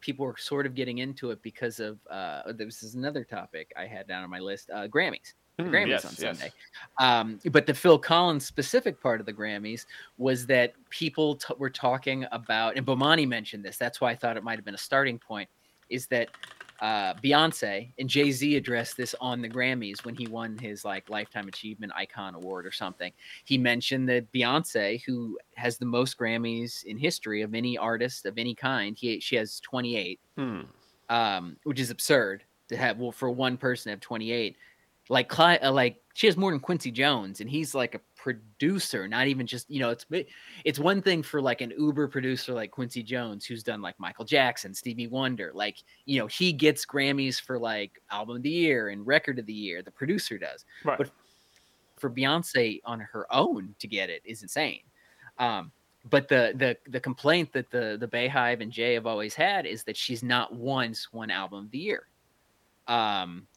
people 0.00 0.24
were 0.26 0.36
sort 0.38 0.64
of 0.64 0.74
getting 0.74 0.98
into 0.98 1.30
it 1.32 1.42
because 1.42 1.80
of 1.80 1.98
uh, 2.10 2.52
this 2.52 2.82
is 2.82 2.94
another 2.94 3.24
topic 3.24 3.72
I 3.76 3.86
had 3.86 4.06
down 4.06 4.22
on 4.24 4.30
my 4.30 4.38
list: 4.38 4.70
uh, 4.70 4.86
Grammys. 4.88 5.34
Hmm, 5.58 5.74
Grammys 5.74 5.88
yes, 5.88 6.04
on 6.04 6.14
yes. 6.18 6.38
Sunday. 6.38 6.52
Um, 6.98 7.40
but 7.50 7.66
the 7.66 7.74
Phil 7.74 7.98
Collins 7.98 8.46
specific 8.46 9.00
part 9.00 9.20
of 9.20 9.26
the 9.26 9.32
Grammys 9.32 9.86
was 10.16 10.46
that 10.46 10.74
people 10.90 11.36
t- 11.36 11.54
were 11.58 11.70
talking 11.70 12.26
about, 12.30 12.76
and 12.76 12.86
Bomani 12.86 13.26
mentioned 13.26 13.64
this. 13.64 13.76
That's 13.76 14.00
why 14.00 14.10
I 14.10 14.14
thought 14.14 14.36
it 14.36 14.44
might 14.44 14.56
have 14.56 14.64
been 14.64 14.74
a 14.74 14.78
starting 14.78 15.18
point. 15.18 15.48
Is 15.88 16.06
that 16.08 16.28
uh, 16.80 17.14
Beyonce 17.14 17.90
and 17.98 18.08
Jay 18.08 18.30
Z 18.30 18.54
addressed 18.54 18.96
this 18.96 19.14
on 19.20 19.42
the 19.42 19.48
Grammys 19.48 20.04
when 20.04 20.14
he 20.14 20.28
won 20.28 20.56
his 20.58 20.84
like 20.84 21.10
Lifetime 21.10 21.48
Achievement 21.48 21.92
Icon 21.96 22.36
Award 22.36 22.64
or 22.66 22.70
something. 22.70 23.12
He 23.44 23.58
mentioned 23.58 24.08
that 24.10 24.30
Beyonce, 24.32 25.02
who 25.04 25.38
has 25.56 25.78
the 25.78 25.86
most 25.86 26.16
Grammys 26.18 26.84
in 26.84 26.96
history 26.96 27.42
of 27.42 27.54
any 27.54 27.76
artist 27.76 28.26
of 28.26 28.38
any 28.38 28.54
kind, 28.54 28.96
he 28.96 29.18
she 29.18 29.34
has 29.34 29.58
28, 29.60 30.20
Hmm. 30.36 30.60
um, 31.08 31.56
which 31.64 31.80
is 31.80 31.90
absurd 31.90 32.44
to 32.68 32.76
have 32.76 32.98
well, 32.98 33.10
for 33.10 33.28
one 33.30 33.56
person 33.56 33.84
to 33.84 33.90
have 33.94 34.00
28. 34.00 34.54
Like 35.08 35.38
uh, 35.38 35.70
like 35.72 36.02
she 36.14 36.26
has 36.26 36.36
more 36.36 36.50
than 36.50 36.60
Quincy 36.60 36.90
Jones, 36.90 37.40
and 37.40 37.48
he's 37.48 37.74
like 37.74 37.94
a 37.94 38.00
producer, 38.16 39.08
not 39.08 39.26
even 39.26 39.46
just 39.46 39.70
you 39.70 39.80
know. 39.80 39.90
It's 39.90 40.04
it's 40.64 40.78
one 40.78 41.00
thing 41.00 41.22
for 41.22 41.40
like 41.40 41.60
an 41.60 41.72
Uber 41.78 42.08
producer 42.08 42.52
like 42.52 42.70
Quincy 42.70 43.02
Jones, 43.02 43.46
who's 43.46 43.62
done 43.62 43.80
like 43.80 43.98
Michael 43.98 44.24
Jackson, 44.24 44.74
Stevie 44.74 45.06
Wonder, 45.06 45.50
like 45.54 45.78
you 46.04 46.18
know 46.18 46.26
he 46.26 46.52
gets 46.52 46.84
Grammys 46.84 47.40
for 47.40 47.58
like 47.58 48.02
album 48.10 48.36
of 48.36 48.42
the 48.42 48.50
year 48.50 48.90
and 48.90 49.06
record 49.06 49.38
of 49.38 49.46
the 49.46 49.52
year. 49.52 49.82
The 49.82 49.90
producer 49.90 50.38
does, 50.38 50.64
Right. 50.84 50.98
But- 50.98 51.10
for 51.96 52.10
Beyonce 52.10 52.80
on 52.84 53.00
her 53.00 53.26
own 53.34 53.74
to 53.80 53.88
get 53.88 54.08
it 54.08 54.22
is 54.24 54.42
insane. 54.42 54.82
Um, 55.40 55.72
but 56.08 56.28
the 56.28 56.52
the 56.54 56.76
the 56.88 57.00
complaint 57.00 57.52
that 57.54 57.72
the 57.72 57.96
the 57.98 58.06
BeyHive 58.06 58.60
and 58.60 58.70
Jay 58.70 58.94
have 58.94 59.04
always 59.04 59.34
had 59.34 59.66
is 59.66 59.82
that 59.82 59.96
she's 59.96 60.22
not 60.22 60.54
once 60.54 61.12
won 61.12 61.28
album 61.28 61.64
of 61.64 61.70
the 61.72 61.78
year, 61.78 62.04
um, 62.86 63.47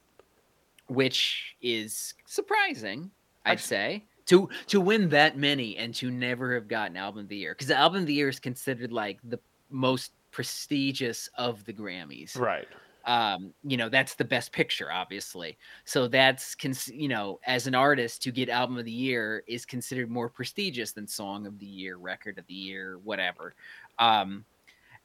which 0.96 1.56
is 1.62 2.14
surprising, 2.26 3.12
I'd 3.46 3.60
say. 3.60 4.06
To 4.28 4.50
to 4.68 4.80
win 4.82 5.10
that 5.10 5.38
many 5.38 5.78
and 5.78 5.94
to 5.96 6.12
never 6.12 6.54
have 6.54 6.68
gotten 6.68 6.96
album 6.96 7.22
of 7.24 7.28
the 7.30 7.38
year 7.38 7.54
because 7.54 7.68
the 7.68 7.76
album 7.78 8.02
of 8.02 8.08
the 8.08 8.14
year 8.14 8.30
is 8.30 8.40
considered 8.40 8.92
like 8.92 9.20
the 9.24 9.40
most 9.70 10.14
prestigious 10.32 11.28
of 11.36 11.66
the 11.66 11.74
Grammys 11.74 12.38
Right. 12.38 12.68
um 13.06 13.54
you 13.64 13.78
know 13.78 13.90
that's 13.90 14.14
the 14.16 14.24
best 14.24 14.52
picture 14.52 14.92
obviously 14.92 15.58
so 15.86 16.08
that's 16.08 16.56
cons- 16.56 16.88
you 16.90 17.08
know 17.08 17.40
as 17.46 17.66
an 17.68 17.74
artist 17.76 18.22
to 18.24 18.32
get 18.32 18.48
album 18.48 18.78
of 18.78 18.86
the 18.86 18.92
year 18.92 19.44
is 19.48 19.66
considered 19.66 20.10
more 20.10 20.30
prestigious 20.30 20.92
than 20.94 21.08
song 21.08 21.48
of 21.48 21.58
the 21.60 21.66
year 21.66 21.98
record 21.98 22.38
of 22.38 22.46
the 22.48 22.54
year 22.54 23.00
whatever 23.00 23.56
um 24.00 24.46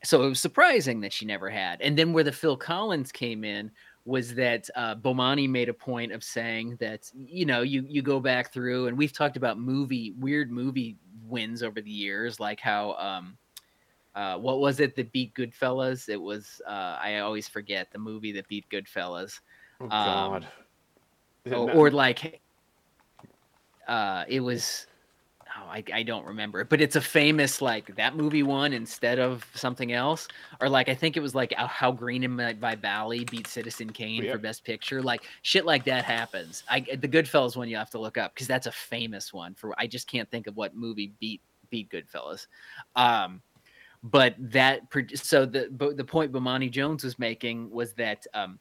so 0.04 0.22
it 0.24 0.28
was 0.28 0.40
surprising 0.40 1.00
that 1.00 1.12
she 1.12 1.24
never 1.24 1.48
had 1.50 1.80
and 1.80 1.96
then 1.98 2.12
where 2.12 2.24
the 2.24 2.32
phil 2.32 2.56
collins 2.56 3.10
came 3.10 3.44
in 3.44 3.70
was 4.06 4.34
that 4.36 4.70
uh, 4.76 4.94
Bomani 4.94 5.48
made 5.48 5.68
a 5.68 5.74
point 5.74 6.12
of 6.12 6.24
saying 6.24 6.76
that 6.80 7.10
you 7.14 7.44
know 7.44 7.60
you 7.62 7.84
you 7.88 8.00
go 8.00 8.20
back 8.20 8.52
through 8.52 8.86
and 8.86 8.96
we've 8.96 9.12
talked 9.12 9.36
about 9.36 9.58
movie 9.58 10.14
weird 10.18 10.50
movie 10.50 10.96
wins 11.26 11.62
over 11.62 11.80
the 11.80 11.90
years 11.90 12.38
like 12.38 12.60
how 12.60 12.94
um 12.94 13.36
uh, 14.14 14.38
what 14.38 14.60
was 14.60 14.80
it 14.80 14.96
that 14.96 15.12
beat 15.12 15.34
Goodfellas? 15.34 16.08
It 16.08 16.16
was 16.16 16.62
uh, 16.66 16.96
I 16.98 17.18
always 17.18 17.48
forget 17.48 17.92
the 17.92 17.98
movie 17.98 18.32
that 18.32 18.48
beat 18.48 18.64
Goodfellas, 18.70 19.40
Oh 19.80 19.88
God. 19.88 20.46
Is 21.44 21.52
it 21.52 21.56
or, 21.56 21.70
or 21.70 21.90
like 21.90 22.40
uh, 23.86 24.24
it 24.26 24.40
was. 24.40 24.86
Oh, 25.58 25.68
I, 25.68 25.82
I 25.92 26.02
don't 26.02 26.26
remember 26.26 26.60
it, 26.60 26.68
but 26.68 26.80
it's 26.82 26.96
a 26.96 27.00
famous 27.00 27.62
like 27.62 27.94
that 27.96 28.14
movie 28.14 28.42
won 28.42 28.72
instead 28.74 29.18
of 29.18 29.46
something 29.54 29.92
else, 29.92 30.28
or 30.60 30.68
like 30.68 30.88
I 30.88 30.94
think 30.94 31.16
it 31.16 31.20
was 31.20 31.34
like 31.34 31.54
How 31.54 31.92
Green 31.92 32.24
and 32.24 32.36
My 32.36 32.52
by 32.52 32.74
Valley 32.74 33.24
beat 33.24 33.46
Citizen 33.46 33.90
Kane 33.90 34.28
for 34.30 34.38
Best 34.38 34.64
Picture. 34.64 35.02
Like 35.02 35.24
shit 35.42 35.64
like 35.64 35.84
that 35.84 36.04
happens. 36.04 36.62
I 36.68 36.80
the 36.80 37.08
Goodfellas 37.08 37.56
one 37.56 37.68
you 37.68 37.76
have 37.76 37.90
to 37.90 37.98
look 37.98 38.18
up 38.18 38.34
because 38.34 38.46
that's 38.46 38.66
a 38.66 38.72
famous 38.72 39.32
one. 39.32 39.54
For 39.54 39.74
I 39.78 39.86
just 39.86 40.06
can't 40.08 40.30
think 40.30 40.46
of 40.46 40.56
what 40.56 40.76
movie 40.76 41.14
beat 41.20 41.40
beat 41.70 41.88
Goodfellas. 41.90 42.48
Um, 42.94 43.40
but 44.02 44.34
that 44.38 44.82
so 45.14 45.46
the 45.46 45.68
but 45.70 45.96
the 45.96 46.04
point 46.04 46.32
Bomani 46.32 46.70
Jones 46.70 47.02
was 47.02 47.18
making 47.18 47.70
was 47.70 47.94
that 47.94 48.26
um, 48.34 48.58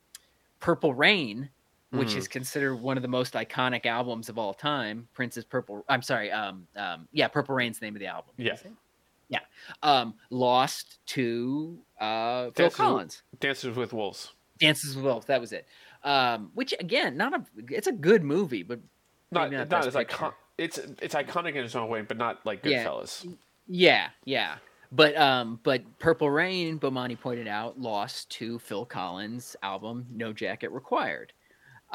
Purple 0.60 0.94
Rain, 0.94 1.50
which 1.98 2.10
Mhm. 2.10 2.18
is 2.18 2.28
considered 2.28 2.76
one 2.76 2.98
of 2.98 3.02
the 3.02 3.08
most 3.10 3.34
iconic 3.34 3.86
albums 3.86 4.30
of 4.30 4.38
all 4.38 4.54
time, 4.54 5.08
Prince's 5.14 5.46
Purple. 5.46 5.84
I'm 5.90 6.02
sorry, 6.02 6.32
um, 6.32 6.68
um, 6.76 7.08
yeah, 7.12 7.28
Purple 7.28 7.56
Rain's 7.56 7.80
the 7.80 7.86
name 7.86 7.96
of 7.96 8.00
the 8.00 8.08
album. 8.08 8.34
Yeah. 8.38 8.58
yeah, 9.30 9.40
um, 9.84 10.16
lost 10.30 11.00
to 11.08 11.80
uh, 12.00 12.44
Phil 12.52 12.52
Dances- 12.66 12.78
Collins. 12.78 13.24
Dances 13.40 13.76
with 13.76 13.94
Wolves. 13.94 14.34
Dances 14.60 14.96
with 14.96 15.06
Wolves. 15.06 15.26
That 15.28 15.42
was 15.42 15.52
it. 15.54 15.68
Um, 16.04 16.52
which 16.54 16.74
again, 16.80 17.18
not 17.18 17.34
a. 17.34 17.44
It's 17.70 17.88
a 17.88 17.92
good 17.92 18.24
movie, 18.24 18.62
but 18.64 18.80
Not 19.32 19.52
not 19.52 19.70
not, 19.70 19.88
as 19.88 19.96
Picture. 19.96 20.16
icon. 20.16 20.34
It's 20.58 20.78
it's 20.78 21.16
iconic 21.16 21.56
in 21.56 21.66
its 21.66 21.76
own 21.76 21.90
way, 21.90 22.02
but 22.02 22.18
not 22.18 22.46
like 22.46 22.64
Yeah. 22.64 22.86
Goodfellas. 22.86 23.36
Yeah, 23.68 24.10
yeah. 24.24 24.58
But 24.92 25.18
um 25.18 25.60
but 25.64 25.82
Purple 26.00 26.30
Rain, 26.30 26.80
Bomani 26.80 27.20
pointed 27.20 27.48
out, 27.48 27.80
lost 27.80 28.30
to 28.32 28.60
Phil 28.60 28.86
Collins' 28.86 29.56
album 29.64 30.06
No 30.12 30.32
Jacket 30.32 30.70
Required. 30.72 31.34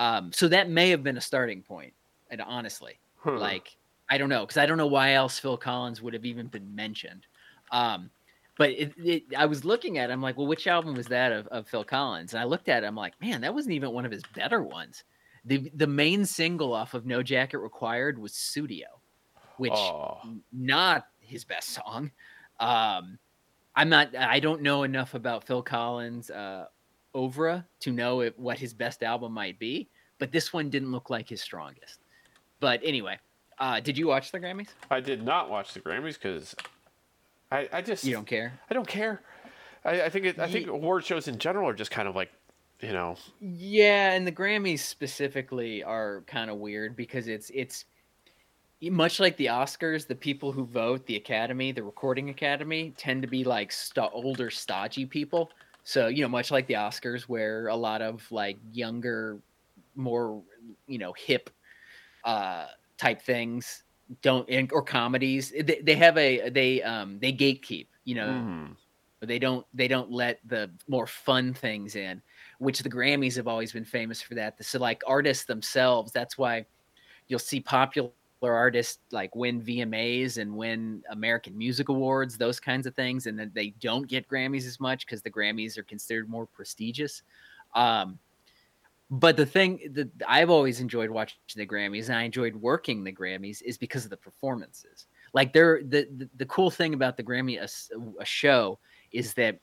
Um 0.01 0.33
so 0.33 0.49
that 0.49 0.69
may 0.69 0.91
have 0.91 1.03
been 1.03 1.17
a 1.17 1.21
starting 1.21 1.63
point. 1.63 1.93
And 2.31 2.41
honestly, 2.41 2.99
Huh. 3.17 3.39
like 3.39 3.77
I 4.09 4.19
don't 4.19 4.31
know 4.31 4.45
cuz 4.47 4.57
I 4.57 4.67
don't 4.67 4.79
know 4.79 4.87
why 4.87 5.13
else 5.13 5.39
Phil 5.39 5.57
Collins 5.57 6.01
would 6.03 6.15
have 6.15 6.25
even 6.25 6.47
been 6.49 6.75
mentioned. 6.75 7.27
Um 7.71 8.11
but 8.57 8.71
it, 8.71 8.93
it, 8.99 9.23
I 9.35 9.47
was 9.47 9.65
looking 9.65 9.97
at 9.97 10.11
it, 10.11 10.13
I'm 10.13 10.21
like, 10.21 10.37
well, 10.37 10.47
which 10.47 10.67
album 10.67 10.95
was 10.95 11.07
that 11.07 11.33
of, 11.33 11.47
of 11.47 11.67
Phil 11.67 11.85
Collins? 11.85 12.35
And 12.35 12.41
I 12.43 12.45
looked 12.45 12.69
at 12.69 12.83
it, 12.85 12.87
I'm 12.87 12.95
like, 12.95 13.19
man, 13.19 13.41
that 13.41 13.55
wasn't 13.55 13.75
even 13.75 13.93
one 13.93 14.05
of 14.05 14.13
his 14.13 14.23
better 14.35 14.63
ones. 14.63 15.05
The 15.45 15.71
the 15.75 15.87
main 15.87 16.27
single 16.27 16.75
off 16.75 16.93
of 16.95 17.07
No 17.07 17.23
Jacket 17.23 17.59
Required 17.59 18.19
was 18.19 18.33
Sussudio, 18.33 19.01
which 19.57 19.73
oh, 19.73 20.19
not 20.53 21.07
his 21.21 21.45
best 21.45 21.71
song. 21.71 22.11
Um, 22.59 23.19
I'm 23.75 23.89
not. 23.89 24.15
I 24.15 24.41
don't 24.41 24.61
know 24.61 24.83
enough 24.83 25.15
about 25.15 25.47
Phil 25.47 25.63
Collins' 25.63 26.31
uh, 26.31 26.67
oeuvre 27.15 27.65
to 27.81 27.93
know 27.93 28.21
if, 28.21 28.39
what 28.39 28.59
his 28.59 28.73
best 28.75 29.03
album 29.03 29.33
might 29.33 29.59
be. 29.59 29.89
But 30.19 30.33
this 30.33 30.53
one 30.53 30.69
didn't 30.71 30.93
look 30.93 31.09
like 31.11 31.29
his 31.29 31.41
strongest. 31.41 32.01
But 32.61 32.81
anyway, 32.85 33.19
uh, 33.59 33.81
did 33.81 33.97
you 33.97 34.07
watch 34.07 34.33
the 34.33 34.41
Grammys? 34.41 34.69
I 34.91 35.01
did 35.01 35.23
not 35.23 35.49
watch 35.51 35.73
the 35.73 35.81
Grammys 35.81 36.15
because 36.15 36.55
I 37.51 37.69
I 37.73 37.83
just 37.83 38.05
You 38.05 38.13
don't 38.13 38.27
care. 38.27 38.59
I 38.71 38.75
don't 38.75 38.87
care. 38.89 39.23
I, 39.85 40.03
I 40.03 40.09
think 40.11 40.27
it, 40.27 40.39
I 40.39 40.47
think 40.51 40.67
Ye- 40.67 40.73
award 40.73 41.05
shows 41.05 41.27
in 41.27 41.39
general 41.39 41.69
are 41.69 41.75
just 41.75 41.91
kind 41.91 42.07
of 42.07 42.15
like, 42.15 42.31
you 42.81 42.93
know, 42.93 43.17
Yeah, 43.41 44.13
and 44.13 44.27
the 44.27 44.33
Grammys 44.33 44.81
specifically 44.81 45.83
are 45.83 46.23
kind 46.27 46.51
of 46.51 46.59
weird 46.59 46.97
because 46.97 47.29
it's 47.29 47.51
it's 47.55 47.87
much 48.83 49.21
like 49.21 49.37
the 49.37 49.47
Oscars. 49.47 50.07
The 50.07 50.15
people 50.15 50.53
who 50.53 50.65
vote, 50.65 51.07
the 51.07 51.17
Academy, 51.17 51.73
the 51.73 51.83
Recording 51.83 52.31
Academy, 52.31 52.93
tend 52.97 53.23
to 53.23 53.29
be 53.29 53.45
like 53.45 53.73
st- 53.73 54.11
older, 54.13 54.51
stodgy 54.51 55.07
people. 55.07 55.51
So 55.91 56.07
you 56.07 56.23
know, 56.23 56.29
much 56.29 56.53
like 56.53 56.69
the 56.69 56.75
Oscars, 56.75 57.23
where 57.23 57.67
a 57.67 57.75
lot 57.75 58.01
of 58.01 58.31
like 58.31 58.59
younger, 58.73 59.41
more 59.97 60.41
you 60.87 60.99
know, 60.99 61.13
hip 61.15 61.51
uh, 62.25 62.67
type 62.97 63.23
things 63.23 63.83
don't 64.23 64.49
or 64.73 64.83
comedies. 64.83 65.51
They, 65.51 65.81
they 65.83 65.97
have 65.97 66.17
a 66.17 66.49
they 66.51 66.81
um 66.83 67.19
they 67.19 67.33
gatekeep. 67.33 67.89
You 68.05 68.15
know, 68.15 68.29
mhm. 68.29 68.77
they 69.21 69.41
don't 69.41 69.67
they 69.75 69.89
don't 69.89 70.13
let 70.13 70.39
the 70.47 70.71
more 70.87 71.09
fun 71.09 71.55
things 71.55 71.97
in 71.97 72.23
which 72.59 72.79
the 72.81 72.91
grammys 72.91 73.37
have 73.37 73.49
always 73.49 73.73
been 73.73 73.85
famous 73.85 74.23
for 74.23 74.35
that 74.35 74.63
so 74.65 74.79
like 74.79 75.03
artists 75.07 75.45
themselves 75.45 76.13
that's 76.13 76.39
why 76.39 76.65
you'll 77.29 77.39
see 77.39 77.61
popular 77.61 78.11
artists 78.43 78.99
like 79.11 79.35
win 79.37 79.61
vmas 79.61 80.39
and 80.39 80.55
win 80.57 81.03
american 81.11 81.57
music 81.57 81.89
awards 81.91 82.39
those 82.39 82.59
kinds 82.59 82.87
of 82.87 82.95
things 82.95 83.27
and 83.27 83.39
then 83.39 83.51
they 83.55 83.71
don't 83.81 84.09
get 84.09 84.29
grammys 84.29 84.67
as 84.67 84.81
much 84.81 85.05
because 85.05 85.21
the 85.21 85.31
grammys 85.31 85.77
are 85.77 85.83
considered 85.83 86.29
more 86.29 86.47
prestigious 86.47 87.23
um 87.75 88.19
but 89.11 89.37
the 89.37 89.47
thing 89.47 89.81
that 89.95 90.09
I've 90.27 90.51
always 90.51 90.81
enjoyed 90.81 91.11
watching 91.11 91.37
the 91.57 91.67
Grammys 91.67 92.07
and 92.07 92.17
I 92.17 92.23
enjoyed 92.23 92.55
working 92.55 93.03
the 93.03 93.13
Grammys 93.13 93.61
is 93.63 93.77
because 93.77 94.05
of 94.05 94.11
the 94.11 94.17
performances. 94.17 95.09
Like 95.33 95.53
they're 95.53 95.83
the 95.83 96.09
the, 96.17 96.29
the 96.37 96.47
cool 96.47 96.71
thing 96.71 96.95
about 96.95 97.17
the 97.17 97.25
Grammy 97.25 97.61
a, 97.61 98.21
a 98.21 98.25
show 98.25 98.79
is 99.11 99.35
that 99.35 99.59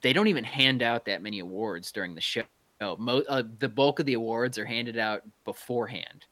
they 0.00 0.14
don't 0.14 0.28
even 0.28 0.44
hand 0.44 0.82
out 0.82 1.04
that 1.04 1.22
many 1.22 1.40
awards 1.40 1.92
during 1.92 2.14
the 2.14 2.20
show. 2.22 2.42
Mo- 2.80 3.24
uh, 3.28 3.42
the 3.58 3.68
bulk 3.68 4.00
of 4.00 4.06
the 4.06 4.14
awards 4.14 4.58
are 4.58 4.64
handed 4.64 4.98
out 4.98 5.22
beforehand. 5.44 6.24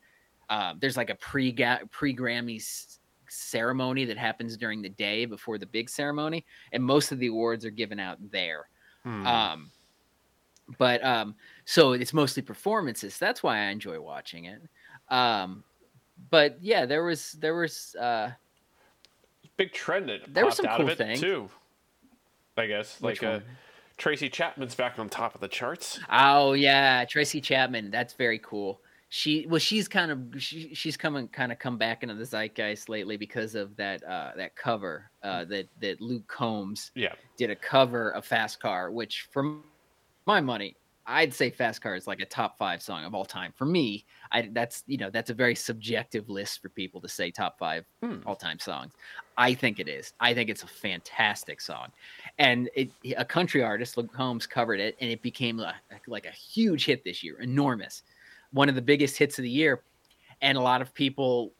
Um, 0.48 0.78
there's 0.80 0.96
like 0.96 1.10
a 1.10 1.14
pre 1.14 1.52
pre 1.52 2.14
Grammys 2.14 2.98
ceremony 3.28 4.04
that 4.04 4.16
happens 4.16 4.56
during 4.56 4.82
the 4.82 4.88
day 4.88 5.24
before 5.24 5.58
the 5.58 5.66
big 5.66 5.88
ceremony, 5.90 6.44
and 6.72 6.82
most 6.82 7.12
of 7.12 7.18
the 7.18 7.28
awards 7.28 7.64
are 7.64 7.70
given 7.70 7.98
out 7.98 8.18
there. 8.30 8.68
Hmm. 9.02 9.26
Um, 9.26 9.70
but 10.78 11.04
um, 11.04 11.34
so 11.64 11.92
it's 11.92 12.12
mostly 12.12 12.42
performances. 12.42 13.18
That's 13.18 13.42
why 13.42 13.58
I 13.58 13.64
enjoy 13.66 14.00
watching 14.00 14.46
it. 14.46 14.62
Um, 15.08 15.64
but 16.30 16.56
yeah, 16.60 16.86
there 16.86 17.04
was 17.04 17.32
there 17.32 17.54
was 17.54 17.94
uh, 17.96 18.30
big 19.56 19.72
trend 19.72 20.08
that 20.08 20.20
there 20.32 20.44
were 20.44 20.50
popped 20.50 20.56
some 20.56 20.66
out 20.66 20.76
cool 20.78 20.86
of 20.86 20.92
it 20.92 20.98
things. 20.98 21.20
too. 21.20 21.48
I 22.56 22.66
guess 22.66 23.00
Which 23.00 23.22
like 23.22 23.42
uh. 23.42 23.44
Tracy 23.96 24.28
Chapman's 24.28 24.74
back 24.74 24.98
on 24.98 25.08
top 25.08 25.34
of 25.34 25.40
the 25.40 25.48
charts. 25.48 26.00
Oh 26.10 26.52
yeah, 26.52 27.04
Tracy 27.04 27.40
Chapman. 27.40 27.90
That's 27.90 28.14
very 28.14 28.38
cool. 28.38 28.80
She 29.16 29.46
well, 29.46 29.60
she's 29.60 29.86
kind 29.86 30.10
of 30.10 30.42
she, 30.42 30.74
she's 30.74 30.96
coming 30.96 31.28
kind 31.28 31.52
of 31.52 31.60
come 31.60 31.78
back 31.78 32.02
into 32.02 32.16
the 32.16 32.24
zeitgeist 32.24 32.88
lately 32.88 33.16
because 33.16 33.54
of 33.54 33.76
that 33.76 34.02
uh, 34.02 34.32
that 34.36 34.56
cover 34.56 35.12
uh, 35.22 35.44
that 35.44 35.68
that 35.78 36.00
Luke 36.00 36.26
Combs 36.26 36.90
Yeah, 36.96 37.14
did 37.36 37.48
a 37.50 37.54
cover 37.54 38.10
of 38.10 38.26
Fast 38.26 38.58
Car, 38.58 38.90
which 38.90 39.28
for 39.30 39.62
my 40.26 40.40
money 40.40 40.76
I'd 41.06 41.32
say 41.32 41.50
Fast 41.50 41.80
Car 41.80 41.94
is 41.94 42.08
like 42.08 42.18
a 42.20 42.26
top 42.26 42.58
five 42.58 42.82
song 42.82 43.04
of 43.04 43.14
all 43.14 43.24
time 43.24 43.52
for 43.52 43.66
me. 43.66 44.04
I 44.32 44.48
that's 44.52 44.82
you 44.86 44.96
know 44.98 45.10
that's 45.10 45.30
a 45.30 45.34
very 45.34 45.54
subjective 45.54 46.28
list 46.28 46.60
for 46.60 46.68
people 46.70 47.00
to 47.02 47.08
say 47.08 47.30
top 47.30 47.56
five 47.58 47.84
Hmm. 48.02 48.22
all 48.26 48.34
time 48.36 48.58
songs. 48.58 48.94
I 49.36 49.54
think 49.54 49.78
it 49.78 49.88
is. 49.88 50.12
I 50.18 50.34
think 50.34 50.50
it's 50.50 50.62
a 50.64 50.66
fantastic 50.66 51.60
song, 51.60 51.92
and 52.38 52.70
it, 52.74 52.92
a 53.16 53.24
country 53.24 53.62
artist 53.62 53.96
Luke 53.96 54.12
Combs 54.12 54.46
covered 54.46 54.80
it, 54.80 54.96
and 55.00 55.10
it 55.10 55.22
became 55.22 55.60
a, 55.60 55.74
like 56.06 56.26
a 56.26 56.30
huge 56.30 56.86
hit 56.86 57.04
this 57.04 57.22
year, 57.22 57.38
enormous, 57.40 58.02
one 58.54 58.70
of 58.70 58.74
the 58.74 58.82
biggest 58.82 59.18
hits 59.18 59.38
of 59.38 59.42
the 59.42 59.50
year, 59.50 59.82
and 60.40 60.56
a 60.56 60.60
lot 60.60 60.80
of 60.80 60.94
people, 60.94 61.52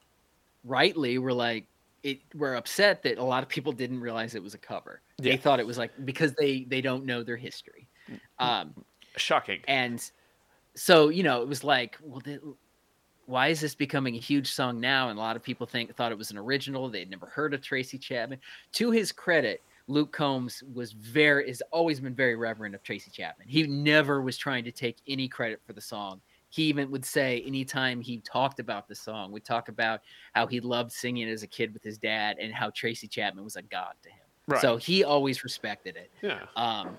rightly, 0.64 1.18
were 1.18 1.34
like. 1.34 1.66
It, 2.02 2.20
were 2.34 2.56
upset 2.56 3.02
that 3.04 3.16
a 3.16 3.24
lot 3.24 3.42
of 3.42 3.48
people 3.48 3.72
didn't 3.72 3.98
realize 3.98 4.34
it 4.34 4.42
was 4.42 4.52
a 4.52 4.58
cover. 4.58 5.00
Yeah. 5.16 5.30
They 5.30 5.36
thought 5.38 5.58
it 5.58 5.66
was 5.66 5.78
like 5.78 5.90
because 6.04 6.34
they 6.34 6.64
they 6.68 6.82
don't 6.82 7.06
know 7.06 7.22
their 7.22 7.38
history. 7.38 7.88
Um, 8.38 8.74
Shocking. 9.16 9.60
and 9.68 10.10
so 10.74 11.08
you 11.08 11.22
know 11.22 11.42
it 11.42 11.48
was 11.48 11.62
like 11.64 11.96
well 12.02 12.22
why 13.26 13.48
is 13.48 13.60
this 13.60 13.74
becoming 13.74 14.16
a 14.16 14.18
huge 14.18 14.50
song 14.52 14.80
now 14.80 15.08
and 15.08 15.18
a 15.18 15.22
lot 15.22 15.36
of 15.36 15.42
people 15.42 15.66
think 15.66 15.94
thought 15.94 16.12
it 16.12 16.18
was 16.18 16.30
an 16.30 16.38
original 16.38 16.88
they'd 16.88 17.10
never 17.10 17.26
heard 17.26 17.54
of 17.54 17.62
tracy 17.62 17.96
chapman 17.96 18.38
to 18.72 18.90
his 18.90 19.12
credit 19.12 19.62
luke 19.86 20.12
combs 20.12 20.62
was 20.74 20.92
very 20.92 21.46
has 21.46 21.62
always 21.70 22.00
been 22.00 22.14
very 22.14 22.36
reverent 22.36 22.74
of 22.74 22.82
tracy 22.82 23.10
chapman 23.10 23.46
he 23.48 23.66
never 23.66 24.20
was 24.20 24.36
trying 24.36 24.64
to 24.64 24.72
take 24.72 24.96
any 25.06 25.28
credit 25.28 25.60
for 25.64 25.72
the 25.72 25.80
song 25.80 26.20
he 26.54 26.62
even 26.64 26.88
would 26.92 27.04
say 27.04 27.42
anytime 27.44 28.00
he 28.00 28.18
talked 28.20 28.60
about 28.60 28.86
the 28.86 28.94
song 28.94 29.32
would 29.32 29.44
talk 29.44 29.68
about 29.68 30.00
how 30.34 30.46
he 30.46 30.60
loved 30.60 30.92
singing 30.92 31.28
as 31.28 31.42
a 31.42 31.48
kid 31.48 31.74
with 31.74 31.82
his 31.82 31.98
dad 31.98 32.36
and 32.40 32.54
how 32.54 32.70
tracy 32.70 33.08
chapman 33.08 33.42
was 33.42 33.56
a 33.56 33.62
god 33.62 33.94
to 34.02 34.08
him 34.08 34.18
Right. 34.46 34.60
so 34.60 34.76
he 34.76 35.02
always 35.04 35.42
respected 35.42 35.96
it 35.96 36.10
yeah. 36.22 36.44
um 36.54 36.96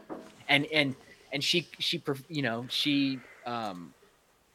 and 0.49 0.65
and 0.73 0.95
and 1.31 1.43
she 1.43 1.67
she 1.79 2.03
you 2.27 2.41
know 2.41 2.65
she 2.69 3.19
um 3.45 3.93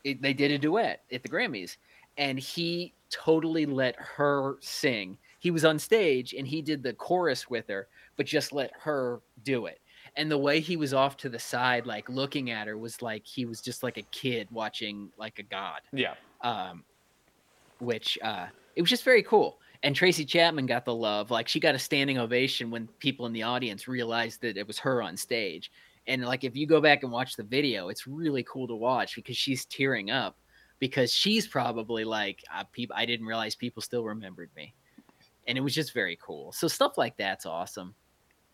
it, 0.04 0.20
they 0.20 0.34
did 0.34 0.50
a 0.50 0.58
duet 0.58 1.04
at 1.12 1.22
the 1.22 1.28
grammys 1.28 1.76
and 2.18 2.38
he 2.38 2.92
totally 3.10 3.64
let 3.64 3.96
her 3.96 4.56
sing 4.60 5.16
he 5.38 5.50
was 5.50 5.64
on 5.64 5.78
stage 5.78 6.34
and 6.34 6.46
he 6.46 6.60
did 6.60 6.82
the 6.82 6.92
chorus 6.92 7.48
with 7.48 7.68
her 7.68 7.86
but 8.16 8.26
just 8.26 8.52
let 8.52 8.70
her 8.78 9.22
do 9.44 9.66
it 9.66 9.80
and 10.16 10.30
the 10.30 10.38
way 10.38 10.60
he 10.60 10.76
was 10.76 10.92
off 10.92 11.16
to 11.16 11.28
the 11.28 11.38
side 11.38 11.86
like 11.86 12.08
looking 12.08 12.50
at 12.50 12.66
her 12.66 12.76
was 12.76 13.00
like 13.02 13.26
he 13.26 13.44
was 13.44 13.60
just 13.60 13.82
like 13.82 13.96
a 13.96 14.02
kid 14.10 14.48
watching 14.50 15.10
like 15.18 15.38
a 15.38 15.42
god 15.42 15.80
Yeah. 15.92 16.14
um, 16.42 16.84
which 17.78 18.18
uh, 18.22 18.46
it 18.76 18.82
was 18.82 18.90
just 18.90 19.04
very 19.04 19.22
cool. 19.22 19.58
And 19.82 19.96
Tracy 19.96 20.24
Chapman 20.26 20.66
got 20.66 20.84
the 20.84 20.94
love. 20.94 21.30
Like 21.30 21.48
she 21.48 21.58
got 21.58 21.74
a 21.74 21.78
standing 21.78 22.18
ovation 22.18 22.70
when 22.70 22.86
people 22.98 23.24
in 23.26 23.32
the 23.32 23.42
audience 23.42 23.88
realized 23.88 24.42
that 24.42 24.58
it 24.58 24.66
was 24.66 24.78
her 24.78 25.02
on 25.02 25.16
stage. 25.16 25.72
And 26.06 26.24
like 26.24 26.44
if 26.44 26.54
you 26.54 26.66
go 26.66 26.80
back 26.80 27.02
and 27.02 27.10
watch 27.10 27.36
the 27.36 27.42
video, 27.42 27.88
it's 27.88 28.06
really 28.06 28.42
cool 28.44 28.68
to 28.68 28.74
watch 28.74 29.14
because 29.16 29.36
she's 29.36 29.64
tearing 29.64 30.10
up 30.10 30.36
because 30.78 31.12
she's 31.12 31.46
probably 31.46 32.04
like, 32.04 32.42
uh, 32.54 32.64
people, 32.72 32.94
I 32.96 33.06
didn't 33.06 33.26
realize 33.26 33.54
people 33.54 33.80
still 33.80 34.04
remembered 34.04 34.50
me. 34.54 34.74
And 35.46 35.56
it 35.56 35.62
was 35.62 35.74
just 35.74 35.94
very 35.94 36.18
cool. 36.22 36.52
So 36.52 36.68
stuff 36.68 36.98
like 36.98 37.16
that's 37.16 37.46
awesome. 37.46 37.94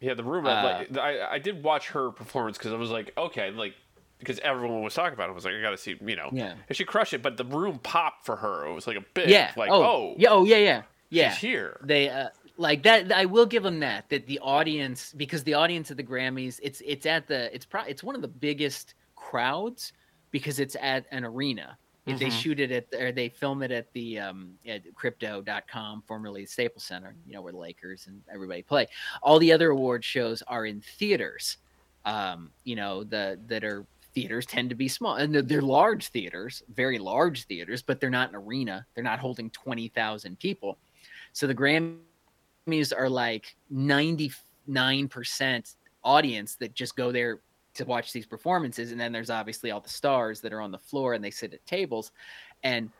Yeah, 0.01 0.15
the 0.15 0.25
room. 0.25 0.47
Uh, 0.47 0.63
like, 0.91 0.99
I 0.99 1.35
I 1.35 1.39
did 1.39 1.63
watch 1.63 1.89
her 1.91 2.11
performance 2.11 2.59
because 2.59 2.73
I 2.73 2.77
was 2.77 2.91
like, 2.91 3.13
okay, 3.17 3.51
like 3.51 3.75
because 4.19 4.39
everyone 4.41 4.83
was 4.83 4.95
talking 4.95 5.13
about 5.15 5.29
it. 5.29 5.33
I 5.33 5.35
was 5.35 5.45
like, 5.45 5.55
I 5.55 5.61
got 5.61 5.71
to 5.71 5.77
see, 5.77 5.95
you 6.05 6.17
know, 6.17 6.31
Yeah. 6.33 6.55
and 6.69 6.77
she 6.77 6.85
crushed 6.85 7.13
it. 7.13 7.23
But 7.23 7.37
the 7.37 7.45
room 7.45 7.79
popped 7.79 8.25
for 8.25 8.37
her. 8.37 8.67
It 8.67 8.73
was 8.73 8.87
like 8.87 8.97
a 8.97 9.05
big, 9.15 9.29
Yeah. 9.29 9.53
like, 9.57 9.71
oh, 9.71 9.83
oh, 9.85 10.15
yeah. 10.19 10.29
Oh, 10.31 10.45
yeah. 10.45 10.57
Yeah. 10.57 10.83
Yeah. 11.11 11.31
she's 11.33 11.41
here. 11.41 11.81
they 11.85 12.09
uh, 12.09 12.29
like 12.59 12.83
that 12.85 13.13
i 13.13 13.27
will 13.27 13.45
give 13.47 13.63
them 13.63 13.81
that 13.81 14.09
that 14.09 14.27
the 14.27 14.39
audience 14.41 15.13
because 15.17 15.45
the 15.45 15.53
audience 15.55 15.91
at 15.91 15.97
the 15.99 16.03
grammys 16.03 16.59
it's 16.63 16.83
it's 16.85 17.05
at 17.07 17.29
the 17.29 17.55
it's 17.55 17.65
pro- 17.67 17.85
it's 17.85 18.03
one 18.03 18.15
of 18.17 18.23
the 18.23 18.29
biggest 18.29 18.95
crowds 19.15 19.93
because 20.31 20.59
it's 20.59 20.77
at 20.81 21.05
an 21.13 21.25
arena 21.25 21.77
if 22.07 22.19
they 22.19 22.31
shoot 22.31 22.61
it 22.61 22.71
at 22.71 22.87
or 23.01 23.13
they 23.13 23.29
film 23.29 23.63
it 23.63 23.71
at 23.71 23.93
the 23.93 24.19
um 24.19 24.55
at 24.67 24.83
crypto.com 24.95 26.03
formerly 26.07 26.47
staples 26.47 26.85
center 26.85 27.15
you 27.27 27.35
know 27.35 27.43
where 27.43 27.53
the 27.53 27.59
lakers 27.59 28.07
and 28.07 28.23
everybody 28.33 28.63
play. 28.63 28.87
All 29.23 29.39
the 29.39 29.53
other 29.53 29.69
award 29.71 30.03
shows 30.05 30.43
are 30.47 30.65
in 30.67 30.81
theaters 30.81 31.59
um 32.05 32.51
you 32.65 32.77
know 32.77 33.03
the 33.05 33.39
that 33.49 33.65
are 33.65 33.85
theaters 34.15 34.47
tend 34.47 34.71
to 34.71 34.77
be 34.77 34.89
small 34.89 35.17
and 35.17 35.35
they're, 35.35 35.43
they're 35.43 35.61
large 35.61 36.09
theaters 36.09 36.63
very 36.75 36.99
large 36.99 37.45
theaters 37.45 37.83
but 37.83 38.01
they're 38.01 38.11
not 38.11 38.31
an 38.31 38.37
arena. 38.37 38.87
They're 38.95 39.05
not 39.05 39.19
holding 39.19 39.51
20,000 39.51 40.39
people. 40.39 40.79
So 41.33 41.47
the 41.47 41.55
Grammys 41.55 42.93
are 42.97 43.11
like 43.11 43.55
99% 43.73 45.75
audience 46.03 46.55
that 46.55 46.75
just 46.75 46.97
go 46.97 47.13
there 47.13 47.41
to 47.77 47.85
watch 47.85 48.13
these 48.13 48.27
performances. 48.27 48.93
And 48.93 49.01
then 49.01 49.13
there's 49.13 49.31
obviously 49.31 49.71
all 49.71 49.81
the 49.81 49.89
stars 49.89 50.41
that 50.43 50.53
are 50.53 50.61
on 50.61 50.71
the 50.73 50.79
floor 50.79 51.15
and 51.15 51.25
they 51.25 51.31
sit 51.31 51.55
at 51.55 51.65
tables. 51.67 52.13
And 52.63 52.93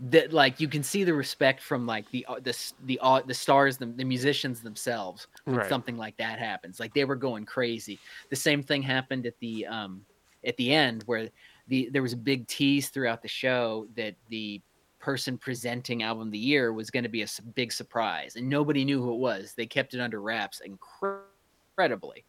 that 0.00 0.32
like 0.32 0.60
you 0.60 0.68
can 0.68 0.82
see 0.82 1.04
the 1.04 1.12
respect 1.12 1.62
from 1.62 1.86
like 1.86 2.10
the 2.10 2.24
uh, 2.26 2.40
the 2.40 2.72
the 2.84 2.98
uh, 3.02 3.20
the 3.22 3.34
stars 3.34 3.76
the, 3.76 3.86
the 3.86 4.04
musicians 4.04 4.62
themselves 4.62 5.28
when 5.50 5.60
Right. 5.60 5.68
something 5.68 5.96
like 5.98 6.16
that 6.16 6.38
happens 6.38 6.80
like 6.80 6.94
they 6.94 7.04
were 7.04 7.16
going 7.16 7.44
crazy 7.44 8.00
the 8.30 8.36
same 8.36 8.62
thing 8.62 8.82
happened 8.82 9.26
at 9.26 9.38
the 9.40 9.66
um 9.66 10.06
at 10.44 10.56
the 10.56 10.72
end 10.72 11.02
where 11.04 11.28
the 11.66 11.90
there 11.90 12.00
was 12.00 12.14
a 12.14 12.16
big 12.16 12.46
tease 12.48 12.88
throughout 12.88 13.20
the 13.20 13.28
show 13.28 13.86
that 13.94 14.16
the 14.28 14.62
person 15.00 15.36
presenting 15.36 16.02
album 16.02 16.28
of 16.28 16.32
the 16.32 16.38
year 16.38 16.72
was 16.72 16.90
going 16.90 17.02
to 17.02 17.08
be 17.10 17.22
a 17.22 17.28
big 17.54 17.70
surprise 17.70 18.36
and 18.36 18.48
nobody 18.48 18.86
knew 18.86 19.02
who 19.02 19.12
it 19.12 19.18
was 19.18 19.52
they 19.54 19.66
kept 19.66 19.92
it 19.92 20.00
under 20.00 20.20
wraps 20.22 20.60
incredibly 20.60 22.24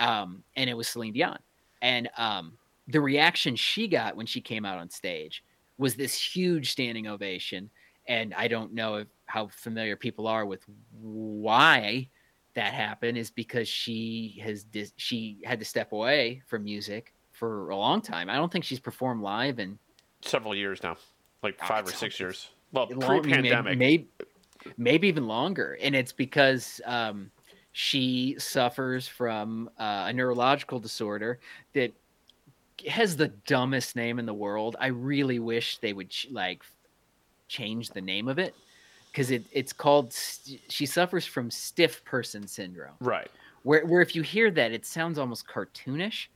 um 0.00 0.42
and 0.56 0.68
it 0.68 0.74
was 0.76 0.88
Celine 0.88 1.12
Dion. 1.12 1.38
And 1.82 2.08
um 2.16 2.54
the 2.88 3.00
reaction 3.00 3.54
she 3.54 3.86
got 3.86 4.16
when 4.16 4.26
she 4.26 4.40
came 4.40 4.64
out 4.64 4.78
on 4.78 4.90
stage 4.90 5.44
was 5.78 5.94
this 5.94 6.14
huge 6.14 6.72
standing 6.72 7.06
ovation. 7.06 7.70
And 8.08 8.34
i 8.34 8.48
don't 8.48 8.72
know 8.72 8.96
if, 8.96 9.08
how 9.26 9.48
familiar 9.48 9.94
people 9.96 10.26
are 10.26 10.44
with 10.44 10.64
why 11.00 12.08
that 12.54 12.72
happened 12.74 13.16
is 13.16 13.30
because 13.30 13.68
she 13.68 14.40
has 14.42 14.64
dis- 14.64 14.92
she 14.96 15.38
had 15.44 15.58
to 15.60 15.64
step 15.64 15.92
away 15.92 16.42
from 16.48 16.64
music 16.64 17.14
for 17.32 17.70
a 17.70 17.76
long 17.76 18.02
time. 18.02 18.28
I 18.28 18.36
don't 18.36 18.50
think 18.52 18.64
she's 18.64 18.80
performed 18.80 19.22
live 19.22 19.58
in 19.58 19.78
Several 20.22 20.54
years 20.54 20.82
now, 20.82 20.96
like 21.42 21.56
Ah, 21.62 21.66
five 21.66 21.88
or 21.88 21.92
six 21.92 22.20
years. 22.20 22.50
Well, 22.72 22.86
pre-pandemic. 22.86 23.78
maybe, 23.78 24.08
maybe 24.76 25.08
even 25.08 25.26
longer. 25.26 25.78
And 25.80 25.94
it's 25.94 26.12
because 26.12 26.80
um, 26.84 27.30
she 27.72 28.36
suffers 28.38 29.06
from 29.06 29.70
uh, 29.78 30.06
a 30.08 30.12
neurological 30.12 30.80
disorder 30.80 31.38
that 31.72 31.92
has 32.88 33.16
the 33.16 33.28
dumbest 33.28 33.94
name 33.94 34.18
in 34.18 34.26
the 34.26 34.34
world. 34.34 34.76
I 34.80 34.88
really 34.88 35.38
wish 35.38 35.78
they 35.78 35.92
would 35.92 36.10
ch- 36.10 36.28
like 36.30 36.62
change 37.48 37.90
the 37.90 38.00
name 38.00 38.26
of 38.28 38.38
it 38.38 38.54
because 39.10 39.30
it, 39.30 39.44
it's 39.52 39.72
called 39.72 40.12
st- 40.12 40.60
she 40.68 40.86
suffers 40.86 41.26
from 41.26 41.50
stiff 41.50 42.04
person 42.04 42.46
syndrome. 42.46 42.94
Right. 43.00 43.30
where 43.62 43.84
where 43.84 44.00
if 44.00 44.16
you 44.16 44.22
hear 44.22 44.50
that 44.52 44.72
it 44.72 44.86
sounds 44.86 45.18
almost 45.18 45.46
cartoonish. 45.46 46.26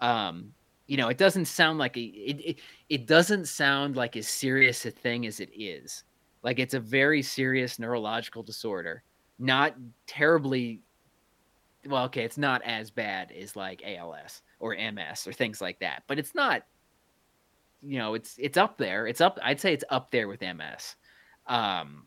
Um 0.00 0.54
you 0.86 0.96
know 0.96 1.08
it 1.08 1.18
doesn't 1.18 1.46
sound 1.46 1.78
like 1.78 1.96
a 1.96 2.00
it, 2.02 2.40
it 2.40 2.58
it 2.88 3.06
doesn't 3.06 3.46
sound 3.46 3.96
like 3.96 4.16
as 4.16 4.28
serious 4.28 4.84
a 4.86 4.90
thing 4.90 5.26
as 5.26 5.40
it 5.40 5.50
is. 5.56 6.04
Like 6.42 6.58
it's 6.58 6.74
a 6.74 6.80
very 6.80 7.22
serious 7.22 7.78
neurological 7.78 8.42
disorder 8.42 9.02
not 9.42 9.74
terribly 10.06 10.80
well 11.86 12.04
okay 12.04 12.22
it's 12.22 12.38
not 12.38 12.62
as 12.64 12.90
bad 12.90 13.32
as 13.32 13.56
like 13.56 13.82
als 13.84 14.42
or 14.60 14.76
ms 14.92 15.26
or 15.26 15.32
things 15.32 15.60
like 15.60 15.78
that 15.80 16.04
but 16.06 16.18
it's 16.18 16.34
not 16.34 16.62
you 17.82 17.98
know 17.98 18.14
it's 18.14 18.36
it's 18.38 18.56
up 18.56 18.78
there. 18.78 19.06
It's 19.06 19.20
up 19.20 19.38
i'd 19.42 19.60
say 19.60 19.72
it's 19.72 19.84
up 19.90 20.10
there 20.10 20.28
with 20.28 20.40
ms 20.40 20.96
um 21.46 22.06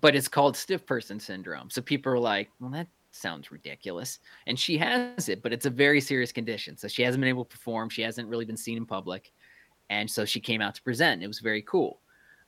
but 0.00 0.16
it's 0.16 0.28
called 0.28 0.56
stiff 0.56 0.86
person 0.86 1.20
syndrome. 1.20 1.68
So 1.68 1.82
people 1.82 2.12
are 2.12 2.18
like 2.18 2.50
well 2.58 2.70
that 2.70 2.88
sounds 3.10 3.52
ridiculous. 3.52 4.20
And 4.46 4.58
she 4.58 4.78
has 4.78 5.28
it 5.28 5.42
but 5.42 5.52
it's 5.52 5.66
a 5.66 5.70
very 5.70 6.00
serious 6.00 6.32
condition. 6.32 6.76
So 6.76 6.88
she 6.88 7.02
hasn't 7.02 7.20
been 7.20 7.28
able 7.28 7.44
to 7.44 7.56
perform. 7.56 7.90
She 7.90 8.02
hasn't 8.02 8.28
really 8.28 8.46
been 8.46 8.56
seen 8.56 8.78
in 8.78 8.86
public. 8.86 9.32
And 9.90 10.10
so 10.10 10.24
she 10.24 10.40
came 10.40 10.62
out 10.62 10.74
to 10.76 10.82
present. 10.82 11.22
It 11.22 11.26
was 11.26 11.40
very 11.40 11.60
cool 11.62 12.00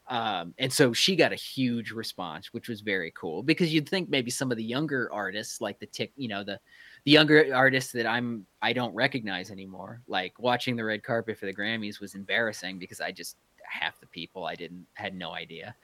um, 0.08 0.54
and 0.58 0.72
so 0.72 0.92
she 0.92 1.16
got 1.16 1.32
a 1.32 1.36
huge 1.36 1.90
response 1.90 2.52
which 2.52 2.68
was 2.68 2.80
very 2.80 3.12
cool 3.12 3.42
because 3.42 3.72
you'd 3.72 3.88
think 3.88 4.08
maybe 4.08 4.30
some 4.30 4.50
of 4.50 4.56
the 4.56 4.64
younger 4.64 5.10
artists 5.12 5.60
like 5.60 5.78
the 5.78 5.86
tick 5.86 6.12
you 6.16 6.28
know 6.28 6.44
the 6.44 6.58
the 7.04 7.10
younger 7.10 7.54
artists 7.54 7.92
that 7.92 8.06
i'm 8.06 8.46
i 8.62 8.72
don't 8.72 8.94
recognize 8.94 9.50
anymore 9.50 10.00
like 10.06 10.38
watching 10.38 10.76
the 10.76 10.84
red 10.84 11.02
carpet 11.02 11.38
for 11.38 11.46
the 11.46 11.54
grammys 11.54 12.00
was 12.00 12.14
embarrassing 12.14 12.78
because 12.78 13.00
i 13.00 13.10
just 13.10 13.36
half 13.64 13.98
the 14.00 14.06
people 14.06 14.44
i 14.44 14.54
didn't 14.54 14.86
had 14.94 15.14
no 15.14 15.32
idea. 15.32 15.74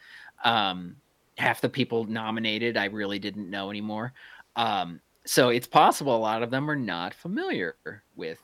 Um 0.45 0.97
half 1.37 1.61
the 1.61 1.69
people 1.69 2.05
nominated 2.05 2.77
i 2.77 2.87
really 2.87 3.19
didn't 3.19 3.49
know 3.51 3.71
anymore. 3.71 4.13
Um 4.57 5.01
so 5.25 5.49
it's 5.49 5.67
possible 5.67 6.17
a 6.17 6.19
lot 6.19 6.43
of 6.43 6.51
them 6.51 6.71
are 6.71 6.77
not 6.77 7.15
familiar 7.15 7.77
with 8.17 8.41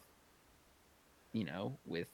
you 1.32 1.44
know 1.44 1.76
with 1.86 2.08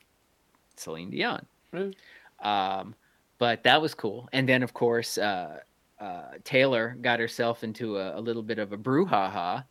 celine 0.76 1.10
dion. 1.10 1.46
Mm. 1.72 1.94
um 2.40 2.94
but 3.42 3.62
that 3.62 3.80
was 3.80 3.92
cool 3.94 4.28
and 4.32 4.48
then 4.48 4.62
of 4.62 4.72
course 4.72 5.18
uh 5.18 5.58
uh, 6.02 6.32
Taylor 6.42 6.96
got 7.00 7.20
herself 7.20 7.62
into 7.62 7.96
a, 7.96 8.18
a 8.18 8.20
little 8.20 8.42
bit 8.42 8.58
of 8.58 8.72
a 8.72 8.76
brouhaha, 8.76 9.64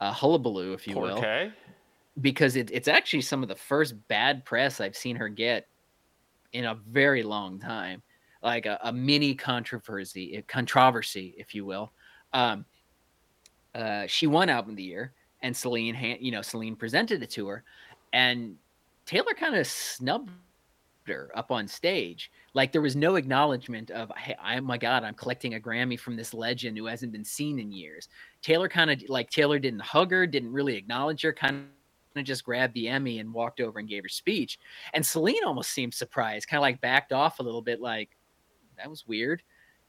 a 0.00 0.12
hullabaloo, 0.12 0.72
if 0.72 0.88
you 0.88 0.94
Poor 0.94 1.02
will. 1.04 1.20
Kay. 1.20 1.52
because 2.20 2.56
it, 2.56 2.68
it's 2.72 2.88
actually 2.88 3.20
some 3.20 3.44
of 3.44 3.48
the 3.48 3.54
first 3.54 3.94
bad 4.08 4.44
press 4.44 4.80
I've 4.80 4.96
seen 4.96 5.14
her 5.14 5.28
get 5.28 5.68
in 6.52 6.64
a 6.64 6.74
very 6.74 7.22
long 7.22 7.60
time, 7.60 8.02
like 8.42 8.66
a, 8.66 8.76
a 8.82 8.92
mini 8.92 9.36
controversy, 9.36 10.34
a 10.34 10.42
controversy, 10.42 11.36
if 11.38 11.54
you 11.54 11.64
will. 11.64 11.92
Um, 12.32 12.64
uh, 13.72 14.08
she 14.08 14.26
won 14.26 14.48
album 14.48 14.70
of 14.70 14.76
the 14.78 14.82
year, 14.82 15.12
and 15.42 15.56
Celine, 15.56 16.18
you 16.20 16.32
know, 16.32 16.42
Celine 16.42 16.74
presented 16.74 17.22
it 17.22 17.30
to 17.30 17.46
her, 17.46 17.62
and 18.12 18.56
Taylor 19.06 19.32
kind 19.38 19.54
of 19.54 19.64
snubbed 19.64 20.32
up 21.34 21.50
on 21.50 21.66
stage. 21.68 22.30
Like 22.54 22.72
there 22.72 22.82
was 22.82 22.96
no 22.96 23.16
acknowledgement 23.16 23.90
of, 23.90 24.10
hey, 24.16 24.36
oh 24.42 24.60
my 24.60 24.78
God, 24.78 25.04
I'm 25.04 25.14
collecting 25.14 25.54
a 25.54 25.60
Grammy 25.60 25.98
from 25.98 26.16
this 26.16 26.34
legend 26.34 26.76
who 26.76 26.86
hasn't 26.86 27.12
been 27.12 27.24
seen 27.24 27.58
in 27.58 27.72
years. 27.72 28.08
Taylor 28.42 28.68
kind 28.68 28.90
of 28.90 29.02
like 29.08 29.30
Taylor 29.30 29.58
didn't 29.58 29.80
hug 29.80 30.10
her, 30.10 30.26
didn't 30.26 30.52
really 30.52 30.76
acknowledge 30.76 31.22
her, 31.22 31.32
kind 31.32 31.66
of 32.16 32.24
just 32.24 32.44
grabbed 32.44 32.74
the 32.74 32.88
Emmy 32.88 33.18
and 33.18 33.32
walked 33.32 33.60
over 33.60 33.78
and 33.78 33.88
gave 33.88 34.02
her 34.02 34.08
speech. 34.08 34.58
And 34.94 35.04
Celine 35.04 35.44
almost 35.44 35.70
seemed 35.70 35.94
surprised, 35.94 36.48
kind 36.48 36.58
of 36.58 36.62
like 36.62 36.80
backed 36.80 37.12
off 37.12 37.38
a 37.38 37.42
little 37.42 37.62
bit, 37.62 37.80
like 37.80 38.10
that 38.76 38.88
was 38.88 39.06
weird. 39.06 39.42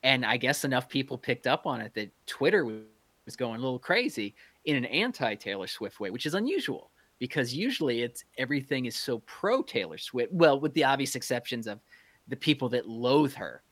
And 0.04 0.26
I 0.26 0.38
guess 0.38 0.64
enough 0.64 0.88
people 0.88 1.18
picked 1.18 1.48
up 1.48 1.66
on 1.66 1.82
it 1.82 1.94
that 1.96 2.12
Twitter 2.26 2.66
was 2.66 3.36
going 3.36 3.60
a 3.60 3.64
little 3.64 3.80
crazy 3.80 4.36
in 4.66 4.76
an 4.76 4.86
anti 4.86 5.36
Taylor 5.36 5.68
Swift 5.68 6.00
way, 6.00 6.10
which 6.10 6.26
is 6.26 6.34
unusual 6.34 6.89
because 7.20 7.54
usually 7.54 8.02
it's 8.02 8.24
everything 8.38 8.86
is 8.86 8.96
so 8.96 9.20
pro 9.20 9.62
Taylor 9.62 9.98
Swift. 9.98 10.32
Well, 10.32 10.60
with 10.60 10.74
the 10.74 10.86
obvious 10.86 11.16
exceptions 11.16 11.68
of 11.68 11.80
the 12.30 12.36
people 12.36 12.70
that 12.70 12.88
loathe 12.88 13.34
her. 13.34 13.64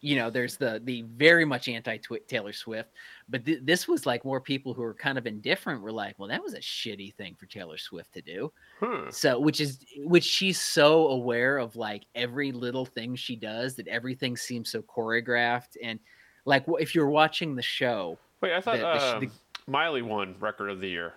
You 0.00 0.16
know, 0.16 0.28
there's 0.28 0.58
the 0.58 0.82
the 0.84 1.02
very 1.16 1.46
much 1.46 1.66
anti 1.66 1.96
Taylor 2.28 2.52
Swift, 2.52 2.90
but 3.28 3.44
th- 3.46 3.60
this 3.62 3.88
was 3.88 4.04
like 4.04 4.22
more 4.22 4.40
people 4.40 4.74
who 4.74 4.82
are 4.82 4.92
kind 4.92 5.16
of 5.16 5.26
indifferent 5.26 5.80
were 5.80 5.92
like, 5.92 6.18
well, 6.18 6.28
that 6.28 6.42
was 6.42 6.52
a 6.52 6.58
shitty 6.58 7.14
thing 7.14 7.34
for 7.38 7.46
Taylor 7.46 7.78
Swift 7.78 8.12
to 8.12 8.20
do. 8.20 8.52
Hmm. 8.80 9.08
So, 9.10 9.38
which 9.38 9.62
is 9.62 9.78
which 9.96 10.24
she's 10.24 10.60
so 10.60 11.08
aware 11.08 11.56
of 11.56 11.74
like 11.74 12.04
every 12.14 12.52
little 12.52 12.84
thing 12.84 13.16
she 13.16 13.34
does 13.34 13.76
that 13.76 13.88
everything 13.88 14.36
seems 14.36 14.70
so 14.70 14.82
choreographed 14.82 15.78
and 15.82 15.98
like 16.44 16.64
if 16.78 16.94
you're 16.94 17.08
watching 17.08 17.56
the 17.56 17.62
show. 17.62 18.18
Wait, 18.42 18.52
I 18.52 18.60
thought 18.60 18.76
the, 18.76 18.82
the, 18.82 19.14
um, 19.16 19.20
the, 19.20 19.30
Miley 19.66 20.02
won 20.02 20.34
record 20.38 20.68
of 20.68 20.80
the 20.80 20.88
year. 20.88 21.14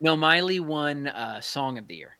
No, 0.00 0.16
Miley 0.16 0.60
won 0.60 1.08
uh, 1.08 1.40
Song 1.40 1.78
of 1.78 1.86
the 1.86 1.96
Year. 1.96 2.16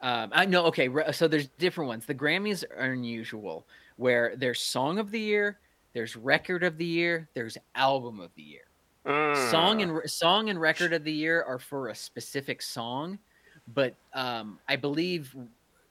Um, 0.00 0.30
I 0.32 0.46
know. 0.46 0.64
Okay, 0.66 0.88
so 1.12 1.28
there's 1.28 1.48
different 1.58 1.88
ones. 1.88 2.06
The 2.06 2.14
Grammys 2.14 2.64
are 2.76 2.92
unusual, 2.92 3.66
where 3.96 4.34
there's 4.36 4.60
Song 4.60 4.98
of 4.98 5.10
the 5.10 5.20
Year, 5.20 5.58
there's 5.92 6.16
Record 6.16 6.62
of 6.62 6.78
the 6.78 6.86
Year, 6.86 7.28
there's 7.34 7.58
Album 7.74 8.20
of 8.20 8.30
the 8.34 8.42
Year. 8.42 8.62
Song 9.50 9.82
and 9.82 10.10
song 10.10 10.50
and 10.50 10.60
Record 10.60 10.92
of 10.92 11.04
the 11.04 11.12
Year 11.12 11.42
are 11.42 11.58
for 11.58 11.88
a 11.88 11.94
specific 11.94 12.60
song, 12.60 13.18
but 13.74 13.94
um, 14.14 14.58
I 14.68 14.76
believe 14.76 15.34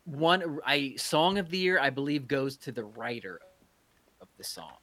one 0.05 0.59
I 0.65 0.93
Song 0.95 1.37
of 1.39 1.49
the 1.49 1.57
Year 1.57 1.79
I 1.79 1.89
believe 1.89 2.27
goes 2.27 2.55
to 2.57 2.71
the 2.71 2.83
writer 2.83 3.41
of 4.21 4.27
the 4.37 4.43
song, 4.43 4.77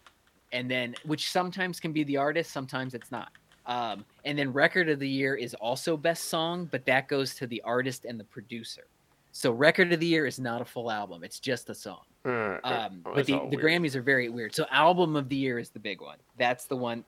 and 0.52 0.68
then 0.68 0.96
which 1.04 1.30
sometimes 1.30 1.78
can 1.78 1.92
be 1.92 2.02
the 2.02 2.16
artist, 2.16 2.50
sometimes 2.50 2.94
it's 2.94 3.12
not. 3.12 3.30
Um, 3.66 4.04
and 4.24 4.38
then 4.38 4.52
record 4.52 4.88
of 4.88 4.98
the 5.00 5.08
year 5.08 5.34
is 5.34 5.54
also 5.54 5.96
best 5.96 6.24
song, 6.24 6.68
but 6.70 6.86
that 6.86 7.08
goes 7.08 7.34
to 7.36 7.46
the 7.46 7.60
artist 7.62 8.04
and 8.04 8.18
the 8.18 8.24
producer. 8.24 8.86
So 9.32 9.50
record 9.52 9.92
of 9.92 10.00
the 10.00 10.06
year 10.06 10.24
is 10.24 10.38
not 10.38 10.62
a 10.62 10.64
full 10.64 10.90
album; 10.90 11.22
it's 11.22 11.40
just 11.40 11.68
a 11.68 11.74
song. 11.74 12.02
Um, 12.24 13.02
oh, 13.04 13.14
but 13.14 13.26
the, 13.26 13.40
the 13.50 13.56
Grammys 13.56 13.94
are 13.94 14.02
very 14.02 14.28
weird. 14.28 14.54
So 14.54 14.66
album 14.70 15.14
of 15.14 15.28
the 15.28 15.36
year 15.36 15.58
is 15.58 15.70
the 15.70 15.78
big 15.78 16.00
one. 16.00 16.16
That's 16.38 16.64
the 16.64 16.76
one. 16.76 17.04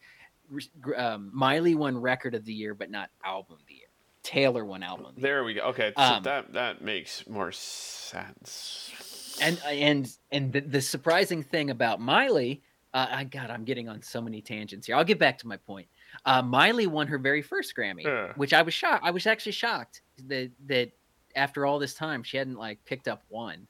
Um, 0.96 1.30
Miley 1.32 1.74
won 1.74 1.96
record 1.96 2.34
of 2.34 2.44
the 2.44 2.52
year, 2.52 2.74
but 2.74 2.90
not 2.90 3.10
album 3.24 3.56
of 3.60 3.66
the 3.66 3.74
year. 3.74 3.88
Taylor 4.22 4.64
won 4.64 4.82
album. 4.82 5.12
The 5.14 5.22
there 5.22 5.44
we 5.44 5.54
go. 5.54 5.62
Okay, 5.68 5.92
so 5.96 6.02
um, 6.02 6.22
that 6.24 6.52
that 6.52 6.82
makes 6.82 7.26
more 7.28 7.50
sense. 7.50 8.92
And 9.40 9.60
and 9.66 10.12
and 10.30 10.52
the, 10.52 10.60
the 10.60 10.80
surprising 10.82 11.42
thing 11.42 11.70
about 11.70 12.00
Miley, 12.00 12.62
uh, 12.92 13.06
I 13.10 13.24
God, 13.24 13.50
I'm 13.50 13.64
getting 13.64 13.88
on 13.88 14.02
so 14.02 14.20
many 14.20 14.42
tangents 14.42 14.86
here. 14.86 14.96
I'll 14.96 15.04
get 15.04 15.18
back 15.18 15.38
to 15.38 15.48
my 15.48 15.56
point. 15.56 15.88
Uh, 16.24 16.42
Miley 16.42 16.86
won 16.86 17.06
her 17.06 17.18
very 17.18 17.42
first 17.42 17.74
Grammy, 17.76 18.06
uh. 18.06 18.32
which 18.36 18.52
I 18.52 18.62
was 18.62 18.74
shocked. 18.74 19.04
I 19.04 19.10
was 19.10 19.26
actually 19.26 19.52
shocked 19.52 20.02
that 20.26 20.50
that 20.66 20.90
after 21.36 21.66
all 21.66 21.78
this 21.78 21.94
time 21.94 22.22
she 22.22 22.36
hadn't 22.36 22.56
like 22.56 22.84
picked 22.84 23.08
up 23.08 23.22
one. 23.28 23.66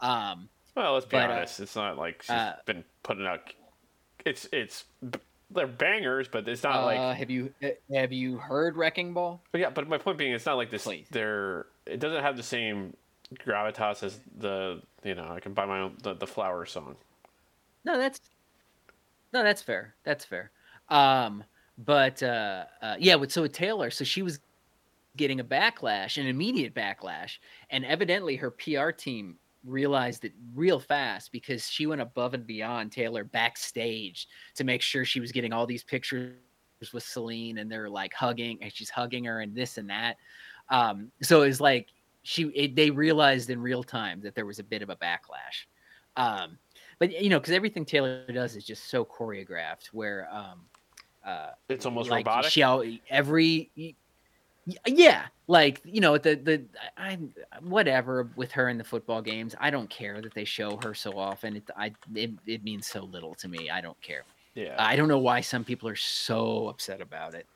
Um, 0.00 0.48
well, 0.74 0.94
let's 0.94 1.06
be 1.06 1.16
but, 1.16 1.30
uh, 1.30 1.34
honest. 1.34 1.60
Uh, 1.60 1.62
it's 1.62 1.76
not 1.76 1.96
like 1.96 2.22
she's 2.22 2.30
uh, 2.30 2.56
been 2.66 2.84
putting 3.02 3.26
out. 3.26 3.52
It's 4.24 4.48
it's 4.52 4.84
they're 5.50 5.66
bangers, 5.66 6.28
but 6.28 6.46
it's 6.48 6.62
not 6.62 6.84
like. 6.84 6.98
Uh, 6.98 7.14
have 7.14 7.30
you 7.30 7.52
have 7.92 8.12
you 8.12 8.38
heard 8.38 8.76
Wrecking 8.76 9.14
Ball? 9.14 9.40
But 9.52 9.60
yeah, 9.60 9.70
but 9.70 9.88
my 9.88 9.98
point 9.98 10.18
being, 10.18 10.32
it's 10.32 10.46
not 10.46 10.56
like 10.56 10.70
this. 10.70 10.84
Please. 10.84 11.06
They're 11.10 11.66
it 11.86 12.00
doesn't 12.00 12.22
have 12.22 12.36
the 12.36 12.42
same 12.42 12.94
gravitas 13.34 14.02
as 14.02 14.20
the 14.38 14.82
you 15.02 15.14
know 15.14 15.28
I 15.30 15.40
can 15.40 15.52
buy 15.52 15.66
my 15.66 15.80
own 15.80 15.96
the, 16.02 16.14
the 16.14 16.26
flower 16.26 16.66
song. 16.66 16.96
No, 17.84 17.98
that's 17.98 18.20
no, 19.32 19.42
that's 19.42 19.62
fair. 19.62 19.94
That's 20.04 20.24
fair. 20.24 20.50
Um, 20.88 21.44
but 21.78 22.22
uh, 22.22 22.64
uh, 22.82 22.96
yeah, 22.98 23.14
with 23.16 23.32
so 23.32 23.42
with 23.42 23.52
Taylor, 23.52 23.90
so 23.90 24.04
she 24.04 24.22
was 24.22 24.40
getting 25.16 25.40
a 25.40 25.44
backlash, 25.44 26.18
an 26.18 26.26
immediate 26.26 26.74
backlash, 26.74 27.38
and 27.70 27.84
evidently 27.84 28.36
her 28.36 28.50
PR 28.50 28.90
team 28.90 29.36
realized 29.64 30.24
it 30.24 30.32
real 30.54 30.78
fast 30.78 31.32
because 31.32 31.68
she 31.68 31.86
went 31.86 32.00
above 32.00 32.34
and 32.34 32.46
beyond 32.46 32.92
Taylor 32.92 33.24
backstage 33.24 34.28
to 34.54 34.64
make 34.64 34.80
sure 34.80 35.04
she 35.04 35.20
was 35.20 35.32
getting 35.32 35.52
all 35.52 35.66
these 35.66 35.82
pictures 35.82 36.34
with 36.92 37.02
Celine 37.02 37.58
and 37.58 37.70
they're 37.70 37.90
like 37.90 38.14
hugging 38.14 38.58
and 38.62 38.72
she's 38.72 38.90
hugging 38.90 39.24
her 39.24 39.40
and 39.40 39.54
this 39.54 39.76
and 39.76 39.90
that. 39.90 40.16
Um, 40.68 41.10
so 41.22 41.42
it's 41.42 41.60
like 41.60 41.88
she 42.22 42.44
it, 42.54 42.76
they 42.76 42.90
realized 42.90 43.50
in 43.50 43.60
real 43.60 43.82
time 43.82 44.20
that 44.22 44.34
there 44.34 44.46
was 44.46 44.58
a 44.58 44.64
bit 44.64 44.82
of 44.82 44.90
a 44.90 44.96
backlash. 44.96 45.66
Um, 46.16 46.58
but 46.98 47.20
you 47.20 47.28
know, 47.28 47.38
because 47.38 47.52
everything 47.52 47.84
Taylor 47.84 48.24
does 48.32 48.56
is 48.56 48.64
just 48.64 48.88
so 48.88 49.04
choreographed 49.04 49.88
where 49.92 50.28
um, 50.32 50.60
uh, 51.26 51.50
it's 51.68 51.84
almost 51.84 52.08
like 52.08 52.26
robotic. 52.26 52.50
She 52.52 52.62
every 53.10 53.70
yeah, 54.86 55.26
like 55.46 55.80
you 55.84 56.00
know 56.00 56.16
the 56.18 56.34
the 56.36 56.62
I 56.96 57.18
whatever 57.60 58.28
with 58.36 58.52
her 58.52 58.68
in 58.68 58.78
the 58.78 58.84
football 58.84 59.20
games. 59.20 59.54
I 59.60 59.70
don't 59.70 59.90
care 59.90 60.20
that 60.22 60.34
they 60.34 60.44
show 60.44 60.78
her 60.82 60.94
so 60.94 61.18
often. 61.18 61.56
It 61.56 61.70
I 61.76 61.92
it, 62.14 62.30
it 62.46 62.64
means 62.64 62.86
so 62.86 63.04
little 63.04 63.34
to 63.36 63.48
me. 63.48 63.70
I 63.70 63.80
don't 63.80 64.00
care. 64.00 64.24
Yeah. 64.54 64.74
I 64.78 64.96
don't 64.96 65.08
know 65.08 65.18
why 65.18 65.42
some 65.42 65.64
people 65.64 65.88
are 65.88 65.96
so 65.96 66.68
upset 66.68 67.00
about 67.00 67.34
it. 67.34 67.46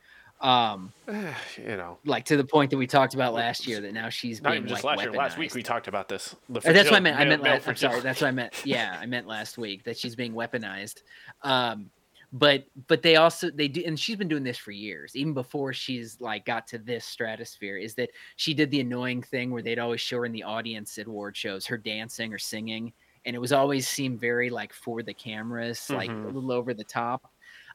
Um, 0.41 0.93
you 1.57 1.77
know, 1.77 1.99
like 2.05 2.25
to 2.27 2.37
the 2.37 2.45
point 2.45 2.71
that 2.71 2.77
we 2.77 2.87
talked 2.87 3.15
about 3.15 3.35
last 3.35 3.67
year 3.67 3.81
that 3.81 3.93
now 3.93 4.09
she's 4.09 4.43
not 4.43 4.53
being 4.53 4.67
just 4.67 4.85
like 4.85 4.99
last 4.99 5.05
year. 5.07 5.19
Last 5.19 5.39
week 5.39 5.55
we 5.55 5.63
talked 5.63 5.89
about 5.89 6.09
this. 6.09 6.37
that's 6.49 6.67
what 6.67 6.93
I 6.93 7.01
meant. 7.01 7.19
I 7.19 7.25
meant. 7.25 7.43
Last, 7.43 7.69
I'm 7.69 7.77
sorry. 7.77 8.01
That's 8.01 8.21
what 8.21 8.29
I 8.29 8.33
meant. 8.33 8.55
Yeah, 8.65 8.97
I 9.01 9.07
meant 9.07 9.27
last 9.27 9.59
week 9.59 9.85
that 9.85 9.99
she's 9.99 10.15
being 10.15 10.33
weaponized. 10.33 11.03
Um, 11.43 11.91
but 12.33 12.65
but 12.87 13.03
they 13.03 13.17
also 13.17 13.51
they 13.51 13.67
do 13.67 13.83
and 13.85 13.99
she's 13.99 14.17
been 14.17 14.29
doing 14.29 14.45
this 14.45 14.57
for 14.57 14.71
years 14.71 15.17
even 15.17 15.35
before 15.35 15.73
she's 15.73 16.21
like 16.21 16.45
got 16.45 16.67
to 16.67 16.79
this 16.79 17.05
stratosphere 17.05 17.77
is 17.77 17.95
that 17.95 18.11
she 18.37 18.55
did 18.55 18.71
the 18.71 18.81
annoying 18.81 19.21
thing 19.21 19.51
where 19.51 19.63
they'd 19.63 19.81
always 19.81 20.01
show 20.01 20.19
her 20.19 20.27
in 20.27 20.33
the 20.33 20.43
audience 20.43 20.97
at 20.99 21.07
award 21.07 21.37
shows 21.37 21.67
her 21.67 21.77
dancing 21.77 22.33
or 22.33 22.39
singing 22.39 22.93
and 23.27 23.35
it 23.35 23.41
was 23.41 23.53
always 23.53 23.89
seemed 23.89 24.21
very 24.21 24.49
like 24.49 24.73
for 24.73 25.03
the 25.03 25.15
cameras 25.15 25.79
mm-hmm. 25.81 25.97
like 25.97 26.11
a 26.11 26.13
mm-hmm. 26.13 26.27
little 26.27 26.53
over 26.53 26.73
the 26.73 26.85
top 26.85 27.33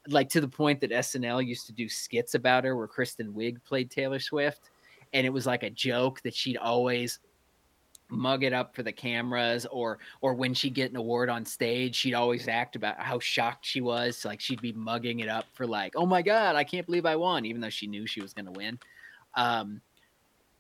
like 0.08 0.30
to 0.30 0.40
the 0.40 0.48
point 0.48 0.80
that 0.80 0.92
snl 0.92 1.46
used 1.46 1.66
to 1.66 1.74
do 1.74 1.90
skits 1.90 2.34
about 2.34 2.64
her 2.64 2.78
where 2.78 2.88
kristen 2.88 3.34
wiig 3.34 3.62
played 3.66 3.92
taylor 3.92 4.20
swift 4.20 4.70
and 5.12 5.26
it 5.26 5.32
was 5.32 5.46
like 5.46 5.64
a 5.64 5.70
joke 5.70 6.22
that 6.22 6.34
she'd 6.34 6.58
always 6.58 7.20
mug 8.10 8.44
it 8.44 8.54
up 8.54 8.76
for 8.76 8.84
the 8.84 8.92
cameras 8.92 9.66
or 9.72 9.98
or 10.22 10.34
when 10.34 10.54
she'd 10.54 10.76
get 10.76 10.92
an 10.92 10.98
award 10.98 11.30
on 11.30 11.44
stage 11.44 11.96
she'd 11.96 12.14
always 12.14 12.48
act 12.48 12.76
about 12.76 13.00
how 13.00 13.18
shocked 13.20 13.66
she 13.66 13.82
was 13.82 14.24
like 14.24 14.40
she'd 14.40 14.62
be 14.62 14.74
mugging 14.74 15.22
it 15.22 15.30
up 15.30 15.46
for 15.54 15.66
like 15.66 15.94
oh 15.96 16.06
my 16.06 16.22
god 16.22 16.56
i 16.56 16.64
can't 16.64 16.86
believe 16.86 17.06
i 17.06 17.16
won 17.16 17.46
even 17.46 17.62
though 17.62 17.70
she 17.70 17.88
knew 17.88 18.06
she 18.06 18.22
was 18.22 18.34
going 18.34 18.46
to 18.46 18.52
win. 18.52 18.80
Um 19.34 19.82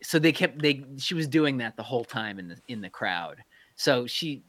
so 0.02 0.20
they 0.20 0.32
kept 0.32 0.62
they 0.62 0.84
she 0.98 1.14
was 1.14 1.28
doing 1.28 1.58
that 1.58 1.76
the 1.78 1.84
whole 1.84 2.04
time 2.04 2.40
in 2.40 2.48
the 2.48 2.58
in 2.68 2.82
the 2.82 2.90
crowd. 2.90 3.38
So 3.76 4.06
she 4.06 4.44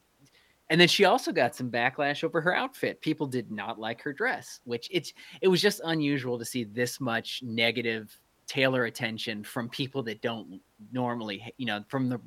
and 0.69 0.81
then 0.81 0.89
she 0.89 1.05
also 1.05 1.33
got 1.33 1.55
some 1.55 1.71
backlash 1.71 2.25
over 2.25 2.41
her 2.41 2.55
outfit. 2.55 3.01
People 3.01 3.29
did 3.29 3.51
not 3.51 3.79
like 3.79 4.03
her 4.03 4.13
dress 4.13 4.61
which 4.65 4.89
it's 4.91 5.13
it 5.41 5.49
was 5.49 5.63
just 5.63 5.81
unusual 5.85 6.39
to 6.39 6.45
see 6.45 6.65
this 6.65 7.01
much 7.01 7.43
negative 7.43 8.19
taylor 8.47 8.85
attention 8.85 9.43
from 9.43 9.69
people 9.69 10.03
that 10.05 10.23
don't 10.23 10.61
normally 10.93 11.53
you 11.57 11.67
know 11.67 11.85
from 11.89 12.09
the 12.09 12.21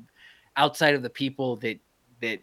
outside 0.59 0.93
of 0.93 1.01
the 1.01 1.09
people 1.09 1.55
that 1.57 1.79
that 2.21 2.39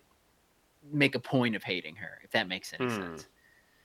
make 0.93 1.15
a 1.15 1.21
point 1.21 1.55
of 1.55 1.63
hating 1.63 1.95
her, 1.97 2.19
if 2.25 2.31
that 2.31 2.49
makes 2.49 2.73
any 2.73 2.87
mm. 2.87 2.97
sense. 2.97 3.27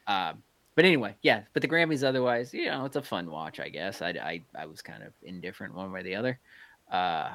Um, 0.08 0.42
but 0.74 0.86
anyway, 0.86 1.16
yeah. 1.22 1.42
But 1.54 1.62
the 1.62 1.68
Grammys, 1.68 2.08
otherwise, 2.08 2.54
you 2.54 2.66
know, 2.66 2.86
it's 2.86 2.96
a 2.96 3.02
fun 3.02 3.30
watch. 3.30 3.60
I 3.60 3.70
guess 3.70 4.02
I 4.02 4.10
I, 4.10 4.42
I 4.58 4.66
was 4.66 4.82
kind 4.82 5.04
of 5.04 5.14
indifferent 5.22 5.76
one 5.76 5.92
way 5.92 6.00
or 6.00 6.04
the 6.04 6.16
other. 6.16 6.40
Uh, 6.90 7.32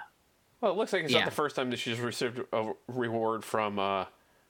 well, 0.60 0.72
it 0.72 0.78
looks 0.78 0.92
like 0.92 1.04
it's 1.04 1.12
yeah. 1.12 1.20
not 1.20 1.26
the 1.26 1.34
first 1.34 1.54
time 1.54 1.70
that 1.70 1.78
she's 1.78 2.00
received 2.00 2.40
a 2.52 2.72
reward 2.88 3.44
from 3.44 3.78
uh, 3.78 4.06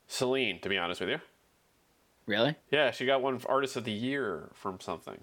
Celine. 0.06 0.60
To 0.60 0.68
be 0.68 0.78
honest 0.78 1.00
with 1.00 1.10
you. 1.10 1.20
Really? 2.26 2.56
Yeah, 2.70 2.90
she 2.90 3.06
got 3.06 3.22
one 3.22 3.40
Artist 3.46 3.76
of 3.76 3.84
the 3.84 3.92
Year 3.92 4.48
from 4.52 4.80
something. 4.80 5.18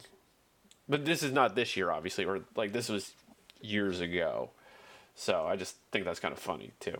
But 0.88 1.06
this 1.06 1.24
is 1.24 1.32
not 1.32 1.56
this 1.56 1.76
year, 1.76 1.92
obviously, 1.92 2.26
or 2.26 2.42
like 2.56 2.74
this 2.74 2.90
was 2.90 3.14
years 3.62 4.02
ago. 4.02 4.52
So 5.16 5.46
I 5.46 5.56
just 5.56 5.76
think 5.92 6.06
that's 6.06 6.20
kind 6.20 6.34
of 6.34 6.40
funny 6.40 6.72
too. 6.80 6.98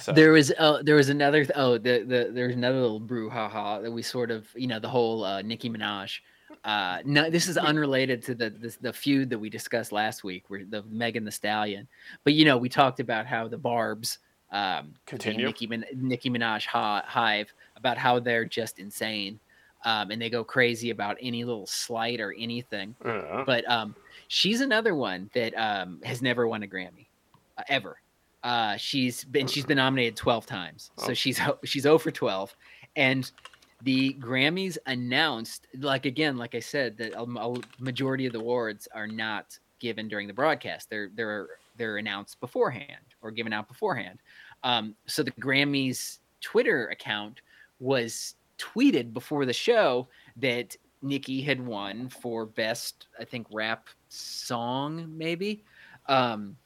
So, 0.00 0.12
There 0.12 0.32
was 0.32 0.52
uh, 0.58 0.82
there 0.82 0.96
was 0.96 1.08
another 1.08 1.46
oh 1.54 1.78
the 1.78 2.02
the 2.02 2.30
there's 2.32 2.54
another 2.54 2.80
little 2.80 3.00
brouhaha 3.00 3.82
that 3.82 3.90
we 3.90 4.02
sort 4.02 4.30
of 4.30 4.46
you 4.54 4.66
know 4.66 4.78
the 4.78 4.88
whole 4.88 5.24
uh, 5.24 5.42
Nicki 5.42 5.68
Minaj. 5.70 6.20
Uh, 6.64 6.98
no, 7.04 7.28
this 7.30 7.48
is 7.48 7.56
unrelated 7.56 8.22
to 8.24 8.34
the, 8.34 8.50
the 8.50 8.76
the 8.80 8.92
feud 8.92 9.30
that 9.30 9.38
we 9.38 9.48
discussed 9.50 9.90
last 9.92 10.22
week, 10.22 10.44
where 10.48 10.64
the 10.64 10.82
Megan 10.84 11.24
Thee 11.24 11.30
Stallion. 11.30 11.88
But 12.24 12.34
you 12.34 12.44
know, 12.44 12.56
we 12.58 12.68
talked 12.68 13.00
about 13.00 13.26
how 13.26 13.48
the 13.48 13.58
Barb's 13.58 14.18
um, 14.52 14.92
Continue. 15.06 15.46
Nicki, 15.46 15.66
Min- 15.66 15.86
Nicki 15.96 16.28
Minaj 16.30 16.66
hi- 16.66 17.02
hive 17.06 17.52
about 17.76 17.96
how 17.96 18.18
they're 18.20 18.44
just 18.44 18.78
insane, 18.78 19.40
um, 19.84 20.10
and 20.10 20.20
they 20.20 20.28
go 20.28 20.44
crazy 20.44 20.90
about 20.90 21.16
any 21.22 21.42
little 21.44 21.66
slight 21.66 22.20
or 22.20 22.34
anything. 22.38 22.94
uh, 23.04 23.44
But 23.46 23.68
um, 23.68 23.96
she's 24.28 24.60
another 24.60 24.94
one 24.94 25.30
that 25.34 25.54
um, 25.54 26.00
has 26.04 26.20
never 26.20 26.46
won 26.46 26.62
a 26.62 26.66
Grammy 26.66 27.06
uh, 27.56 27.62
ever. 27.68 27.96
Uh, 28.42 28.76
she's 28.76 29.24
been 29.24 29.46
she's 29.46 29.64
been 29.64 29.76
nominated 29.76 30.16
twelve 30.16 30.46
times, 30.46 30.90
so 30.98 31.10
Oh. 31.10 31.14
she's 31.14 31.40
she's 31.64 31.82
zero 31.84 31.98
for 31.98 32.10
twelve, 32.10 32.54
and 32.96 33.30
the 33.82 34.14
Grammys 34.14 34.78
announced 34.86 35.66
like 35.78 36.06
again, 36.06 36.36
like 36.36 36.54
I 36.54 36.60
said, 36.60 36.96
that 36.98 37.14
a, 37.14 37.22
a 37.22 37.56
majority 37.78 38.26
of 38.26 38.32
the 38.32 38.38
awards 38.40 38.88
are 38.94 39.06
not 39.06 39.58
given 39.80 40.08
during 40.08 40.26
the 40.28 40.34
broadcast. 40.34 40.88
They're 40.90 41.10
they're 41.14 41.48
they're 41.76 41.96
announced 41.98 42.40
beforehand 42.40 43.04
or 43.22 43.30
given 43.30 43.52
out 43.52 43.66
beforehand. 43.68 44.18
Um, 44.62 44.94
so 45.06 45.22
the 45.22 45.32
Grammys 45.32 46.18
Twitter 46.40 46.88
account 46.88 47.40
was 47.80 48.34
tweeted 48.58 49.12
before 49.12 49.44
the 49.46 49.52
show 49.52 50.06
that 50.36 50.76
Nicki 51.00 51.42
had 51.42 51.64
won 51.64 52.08
for 52.08 52.46
best, 52.46 53.06
I 53.18 53.24
think, 53.24 53.46
rap 53.52 53.88
song, 54.08 55.06
maybe. 55.16 55.64
Um, 56.06 56.56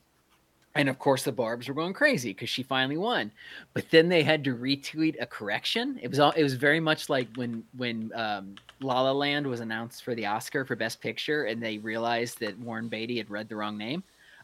and 0.77 0.89
of 0.89 0.99
course, 0.99 1.25
the 1.25 1.33
Barb's 1.33 1.69
were 1.69 1.75
going 1.75 1.93
crazy 1.93 2.31
because 2.31 2.49
she 2.49 2.63
finally 2.63 2.97
won. 2.97 3.31
But 3.75 3.91
then 3.91 4.09
they 4.09 4.23
had 4.23 4.45
to 4.45 4.55
retweet 4.55 5.17
a 5.21 5.27
correction. 5.27 5.99
It 6.03 6.09
was 6.09 6.19
all. 6.19 6.33
It 6.33 6.43
was 6.43 6.55
very 6.55 6.81
much 6.81 7.09
like 7.09 7.29
when 7.37 7.65
when 7.77 8.13
um, 8.15 8.55
La 8.81 9.01
La 9.03 9.13
Land 9.13 9.47
was 9.47 9.61
announced 9.61 10.05
for 10.05 10.15
the 10.15 10.27
Oscar 10.27 10.65
for 10.65 10.77
Best 10.77 11.01
Picture, 11.01 11.45
and 11.45 11.63
they 11.63 11.79
realized 11.79 12.41
that 12.41 12.59
Warren 12.59 12.89
Beatty 12.89 13.19
had 13.19 13.31
read 13.31 13.49
the 13.49 13.57
wrong 13.57 13.77
name. 13.77 14.03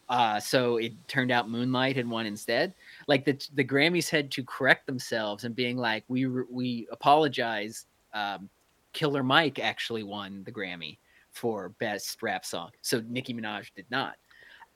Uh, 0.08 0.38
so 0.40 0.76
it 0.76 0.92
turned 1.08 1.30
out 1.30 1.48
Moonlight 1.48 1.96
had 1.96 2.08
won 2.08 2.26
instead. 2.26 2.74
Like 3.06 3.24
the 3.24 3.40
the 3.54 3.64
Grammys 3.64 4.10
had 4.10 4.30
to 4.32 4.44
correct 4.44 4.86
themselves 4.86 5.44
and 5.44 5.54
being 5.54 5.76
like, 5.76 6.04
we 6.08 6.26
we 6.26 6.86
apologize. 6.90 7.86
Um, 8.12 8.48
Killer 8.92 9.22
Mike 9.22 9.58
actually 9.58 10.02
won 10.02 10.42
the 10.44 10.52
Grammy 10.52 10.98
for 11.30 11.70
best 11.78 12.22
rap 12.22 12.44
song. 12.44 12.70
So 12.82 13.02
Nicki 13.08 13.32
Minaj 13.32 13.68
did 13.74 13.86
not. 13.90 14.16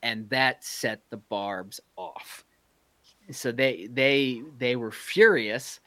And 0.03 0.29
that 0.29 0.63
set 0.63 1.01
the 1.09 1.17
Barb's 1.17 1.79
off. 1.95 2.45
So 3.31 3.51
they 3.51 3.87
they 3.91 4.41
they 4.57 4.75
were 4.75 4.91
furious. 4.91 5.79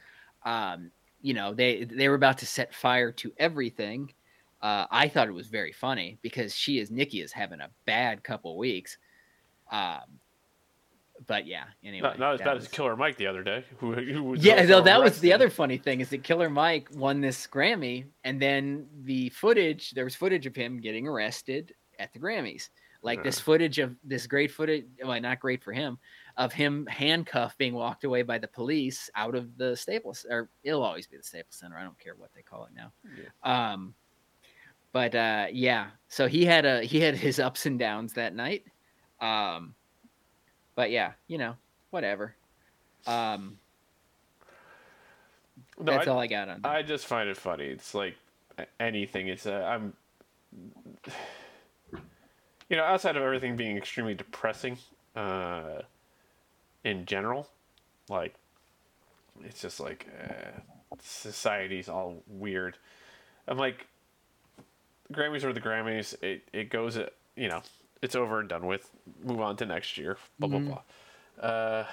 Um, 0.43 0.91
you 1.21 1.33
know, 1.33 1.53
they 1.53 1.85
they 1.85 2.09
were 2.09 2.15
about 2.15 2.37
to 2.39 2.45
set 2.45 2.73
fire 2.73 3.11
to 3.13 3.31
everything. 3.37 4.13
Uh, 4.61 4.85
I 4.91 5.07
thought 5.07 5.27
it 5.27 5.33
was 5.33 5.47
very 5.47 5.71
funny 5.71 6.19
because 6.21 6.55
she 6.55 6.77
is 6.79 6.91
Nicki 6.91 7.21
is 7.21 7.31
having 7.31 7.61
a 7.61 7.69
bad 7.85 8.23
couple 8.23 8.57
weeks. 8.57 8.97
Um, 9.71 10.19
but 11.27 11.47
yeah, 11.47 11.65
anyway, 11.83 12.09
not, 12.09 12.19
not 12.19 12.33
as 12.35 12.41
bad 12.41 12.53
was- 12.55 12.65
as 12.65 12.71
Killer 12.71 12.95
Mike 12.95 13.17
the 13.17 13.27
other 13.27 13.43
day. 13.43 13.63
Who, 13.79 13.93
who 13.93 14.35
yeah, 14.35 14.65
though 14.65 14.81
that 14.81 15.01
was 15.01 15.19
the 15.19 15.33
other 15.33 15.49
funny 15.49 15.77
thing 15.77 16.01
is 16.01 16.09
that 16.09 16.23
Killer 16.23 16.49
Mike 16.49 16.89
won 16.93 17.21
this 17.21 17.47
Grammy, 17.47 18.05
and 18.23 18.41
then 18.41 18.87
the 19.03 19.29
footage 19.29 19.91
there 19.91 20.03
was 20.03 20.15
footage 20.15 20.45
of 20.45 20.55
him 20.55 20.79
getting 20.79 21.07
arrested 21.07 21.73
at 21.99 22.13
the 22.13 22.19
Grammys. 22.19 22.69
Like 23.03 23.23
this 23.23 23.39
footage 23.39 23.79
of 23.79 23.95
this 24.03 24.27
great 24.27 24.51
footage, 24.51 24.85
well, 25.03 25.19
not 25.19 25.39
great 25.39 25.63
for 25.63 25.73
him, 25.73 25.97
of 26.37 26.53
him 26.53 26.85
handcuffed, 26.85 27.57
being 27.57 27.73
walked 27.73 28.03
away 28.03 28.21
by 28.21 28.37
the 28.37 28.47
police 28.47 29.09
out 29.15 29.33
of 29.33 29.57
the 29.57 29.75
Staples, 29.75 30.25
or 30.29 30.49
it'll 30.63 30.83
always 30.83 31.07
be 31.07 31.17
the 31.17 31.23
Staples 31.23 31.55
Center. 31.55 31.77
I 31.77 31.83
don't 31.83 31.97
care 31.97 32.13
what 32.15 32.29
they 32.35 32.43
call 32.43 32.65
it 32.65 32.71
now. 32.75 32.91
Yeah. 33.17 33.71
Um, 33.73 33.95
but 34.91 35.15
uh, 35.15 35.47
yeah, 35.51 35.87
so 36.09 36.27
he 36.27 36.45
had 36.45 36.65
a 36.65 36.83
he 36.83 36.99
had 36.99 37.15
his 37.15 37.39
ups 37.39 37.65
and 37.65 37.79
downs 37.79 38.13
that 38.13 38.35
night. 38.35 38.65
Um, 39.19 39.73
but 40.75 40.91
yeah, 40.91 41.13
you 41.27 41.37
know, 41.37 41.55
whatever. 41.89 42.35
Um, 43.07 43.57
No, 45.79 45.93
that's 45.93 46.07
I, 46.07 46.11
all 46.11 46.19
I 46.19 46.27
got 46.27 46.49
on 46.49 46.61
that. 46.61 46.69
I 46.69 46.83
just 46.83 47.07
find 47.07 47.29
it 47.29 47.37
funny. 47.37 47.65
It's 47.65 47.95
like 47.95 48.15
anything. 48.79 49.27
It's 49.27 49.47
uh, 49.47 49.65
I'm, 49.67 49.93
you 52.71 52.77
know, 52.77 52.83
outside 52.83 53.17
of 53.17 53.21
everything 53.23 53.57
being 53.57 53.75
extremely 53.77 54.13
depressing, 54.15 54.77
uh, 55.15 55.81
in 56.85 57.05
general, 57.05 57.49
like 58.09 58.33
it's 59.43 59.61
just 59.61 59.79
like 59.81 60.07
uh, 60.27 60.59
society's 61.03 61.89
all 61.89 62.23
weird. 62.27 62.77
I'm 63.47 63.57
like, 63.57 63.85
Grammys 65.11 65.43
are 65.43 65.51
the 65.53 65.59
Grammys. 65.61 66.15
It 66.23 66.43
it 66.53 66.69
goes. 66.69 66.97
uh, 66.97 67.09
You 67.35 67.49
know, 67.49 67.61
it's 68.01 68.15
over 68.15 68.39
and 68.39 68.47
done 68.47 68.65
with. 68.65 68.89
Move 69.23 69.41
on 69.41 69.57
to 69.57 69.65
next 69.65 69.97
year. 69.97 70.17
Blah 70.39 70.47
blah 70.49 70.59
blah. 70.59 70.81
Uh, 71.45 71.85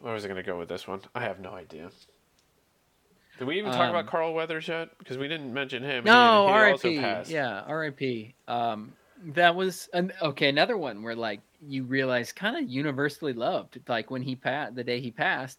where 0.00 0.12
was 0.12 0.24
I 0.24 0.28
going 0.28 0.42
to 0.42 0.46
go 0.50 0.58
with 0.58 0.68
this 0.68 0.86
one? 0.88 1.00
I 1.14 1.20
have 1.20 1.38
no 1.40 1.52
idea. 1.52 1.90
Did 3.38 3.46
we 3.46 3.58
even 3.58 3.70
talk 3.70 3.82
Um, 3.82 3.90
about 3.90 4.06
Carl 4.06 4.32
Weathers 4.34 4.66
yet? 4.68 4.96
Because 4.98 5.18
we 5.18 5.28
didn't 5.28 5.52
mention 5.52 5.82
him. 5.82 6.04
No, 6.04 6.46
he, 6.82 6.92
he 6.96 6.98
R.I.P. 7.04 7.32
Yeah, 7.32 7.62
R.I.P. 7.66 8.34
Um, 8.48 8.92
that 9.34 9.54
was 9.54 9.88
an, 9.92 10.12
okay. 10.22 10.48
Another 10.48 10.76
one 10.76 11.02
where 11.02 11.16
like 11.16 11.40
you 11.60 11.84
realize 11.84 12.32
kind 12.32 12.56
of 12.56 12.70
universally 12.70 13.32
loved. 13.32 13.80
Like 13.88 14.10
when 14.10 14.22
he 14.22 14.36
passed, 14.36 14.74
the 14.74 14.84
day 14.84 15.00
he 15.00 15.10
passed. 15.10 15.58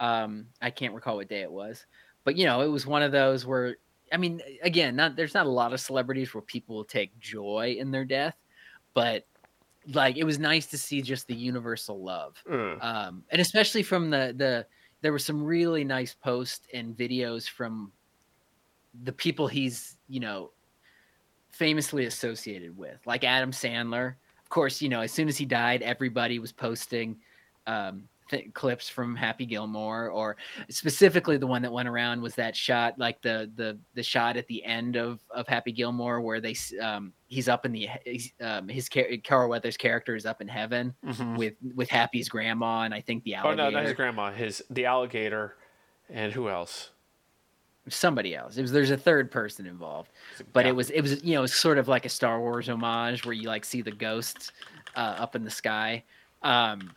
Um, 0.00 0.48
I 0.62 0.70
can't 0.70 0.94
recall 0.94 1.16
what 1.16 1.28
day 1.28 1.42
it 1.42 1.52
was, 1.52 1.86
but 2.24 2.36
you 2.36 2.46
know, 2.46 2.62
it 2.62 2.68
was 2.68 2.86
one 2.86 3.02
of 3.02 3.12
those 3.12 3.44
where 3.46 3.76
I 4.12 4.16
mean, 4.16 4.40
again, 4.62 4.96
not 4.96 5.16
there's 5.16 5.34
not 5.34 5.46
a 5.46 5.50
lot 5.50 5.72
of 5.72 5.80
celebrities 5.80 6.34
where 6.34 6.42
people 6.42 6.76
will 6.76 6.84
take 6.84 7.18
joy 7.18 7.76
in 7.78 7.90
their 7.90 8.04
death, 8.04 8.36
but 8.94 9.26
like 9.94 10.16
it 10.16 10.24
was 10.24 10.38
nice 10.38 10.66
to 10.68 10.78
see 10.78 11.02
just 11.02 11.26
the 11.26 11.34
universal 11.34 12.02
love 12.02 12.36
Uh, 12.50 12.76
um, 12.80 13.24
and 13.30 13.40
especially 13.40 13.82
from 13.82 14.10
the 14.10 14.34
the 14.36 14.66
there 15.00 15.12
were 15.12 15.18
some 15.18 15.42
really 15.42 15.84
nice 15.84 16.14
posts 16.14 16.66
and 16.74 16.96
videos 16.96 17.48
from 17.48 17.92
the 19.02 19.12
people 19.12 19.46
he's 19.46 19.96
you 20.08 20.20
know 20.20 20.52
famously 21.60 22.06
associated 22.06 22.74
with 22.74 22.98
like 23.04 23.22
adam 23.22 23.52
sandler 23.52 24.14
of 24.42 24.48
course 24.48 24.80
you 24.80 24.88
know 24.88 25.02
as 25.02 25.12
soon 25.12 25.28
as 25.28 25.36
he 25.36 25.44
died 25.44 25.82
everybody 25.82 26.38
was 26.38 26.52
posting 26.52 27.14
um, 27.66 28.08
th- 28.30 28.50
clips 28.54 28.88
from 28.88 29.14
happy 29.14 29.44
gilmore 29.44 30.08
or 30.08 30.38
specifically 30.70 31.36
the 31.36 31.46
one 31.46 31.60
that 31.60 31.70
went 31.70 31.86
around 31.86 32.22
was 32.22 32.34
that 32.34 32.56
shot 32.56 32.94
like 32.98 33.20
the 33.20 33.50
the 33.56 33.78
the 33.92 34.02
shot 34.02 34.38
at 34.38 34.46
the 34.46 34.64
end 34.64 34.96
of 34.96 35.20
of 35.34 35.46
happy 35.46 35.70
gilmore 35.70 36.22
where 36.22 36.40
they 36.40 36.56
um, 36.80 37.12
he's 37.26 37.46
up 37.46 37.66
in 37.66 37.72
the 37.72 37.90
um, 38.40 38.66
his 38.66 38.88
Car- 38.88 39.04
carl 39.22 39.50
weathers 39.50 39.76
character 39.76 40.16
is 40.16 40.24
up 40.24 40.40
in 40.40 40.48
heaven 40.48 40.94
mhm. 41.04 41.36
with 41.36 41.52
with 41.74 41.90
Happy's 41.90 42.30
grandma 42.30 42.84
and 42.84 42.94
I 42.94 43.02
think 43.02 43.22
the 43.24 43.36
Oh 43.36 43.52
no, 43.52 43.68
not 43.68 43.84
his 43.84 43.92
grandma. 43.92 44.32
His 44.32 44.64
the 44.70 44.86
alligator, 44.86 45.56
and 46.08 46.32
who 46.32 46.48
else? 46.48 46.88
Somebody 47.88 48.34
else. 48.34 48.56
It 48.56 48.62
was 48.62 48.72
there's 48.72 48.90
a 48.90 48.96
third 48.96 49.30
person 49.30 49.66
involved, 49.66 50.10
but 50.52 50.66
it 50.66 50.74
was 50.74 50.90
it 50.90 51.00
was 51.00 51.22
you 51.24 51.34
know 51.34 51.44
it's 51.44 51.54
sort 51.54 51.78
of 51.78 51.88
like 51.88 52.04
a 52.04 52.08
Star 52.08 52.40
Wars 52.40 52.68
homage 52.68 53.24
where 53.24 53.32
you 53.32 53.48
like 53.48 53.64
see 53.64 53.82
the 53.82 53.90
ghosts 53.90 54.52
uh, 54.96 55.16
up 55.18 55.36
in 55.36 55.44
the 55.44 55.50
sky. 55.50 56.04
Um, 56.42 56.92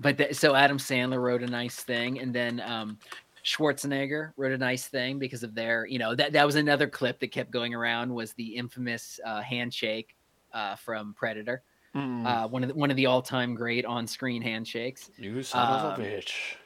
but 0.00 0.18
th- 0.18 0.34
so 0.34 0.54
Adam 0.54 0.78
Sandler 0.78 1.20
wrote 1.20 1.42
a 1.42 1.46
nice 1.46 1.76
thing, 1.76 2.20
and 2.20 2.34
then 2.34 2.60
um, 2.60 2.98
Schwarzenegger 3.44 4.32
wrote 4.36 4.52
a 4.52 4.58
nice 4.58 4.86
thing 4.86 5.18
because 5.18 5.42
of 5.42 5.54
their 5.54 5.86
you 5.86 5.98
know 5.98 6.14
that 6.14 6.32
that 6.32 6.46
was 6.46 6.56
another 6.56 6.86
clip 6.86 7.18
that 7.20 7.28
kept 7.28 7.50
going 7.50 7.74
around 7.74 8.14
was 8.14 8.32
the 8.34 8.56
infamous 8.56 9.18
uh, 9.24 9.40
handshake 9.42 10.14
uh, 10.52 10.76
from 10.76 11.14
Predator, 11.14 11.62
Mm, 11.94 12.26
uh, 12.26 12.48
one 12.48 12.62
of 12.62 12.68
the, 12.68 12.74
one 12.74 12.90
of 12.90 12.96
the 12.96 13.06
all 13.06 13.22
time 13.22 13.54
great 13.54 13.84
on 13.84 14.06
screen 14.06 14.42
handshakes. 14.42 15.10
you 15.16 15.42
son 15.42 15.66
of 15.66 15.98
um, 15.98 16.00
a 16.00 16.04
bitch. 16.04 16.56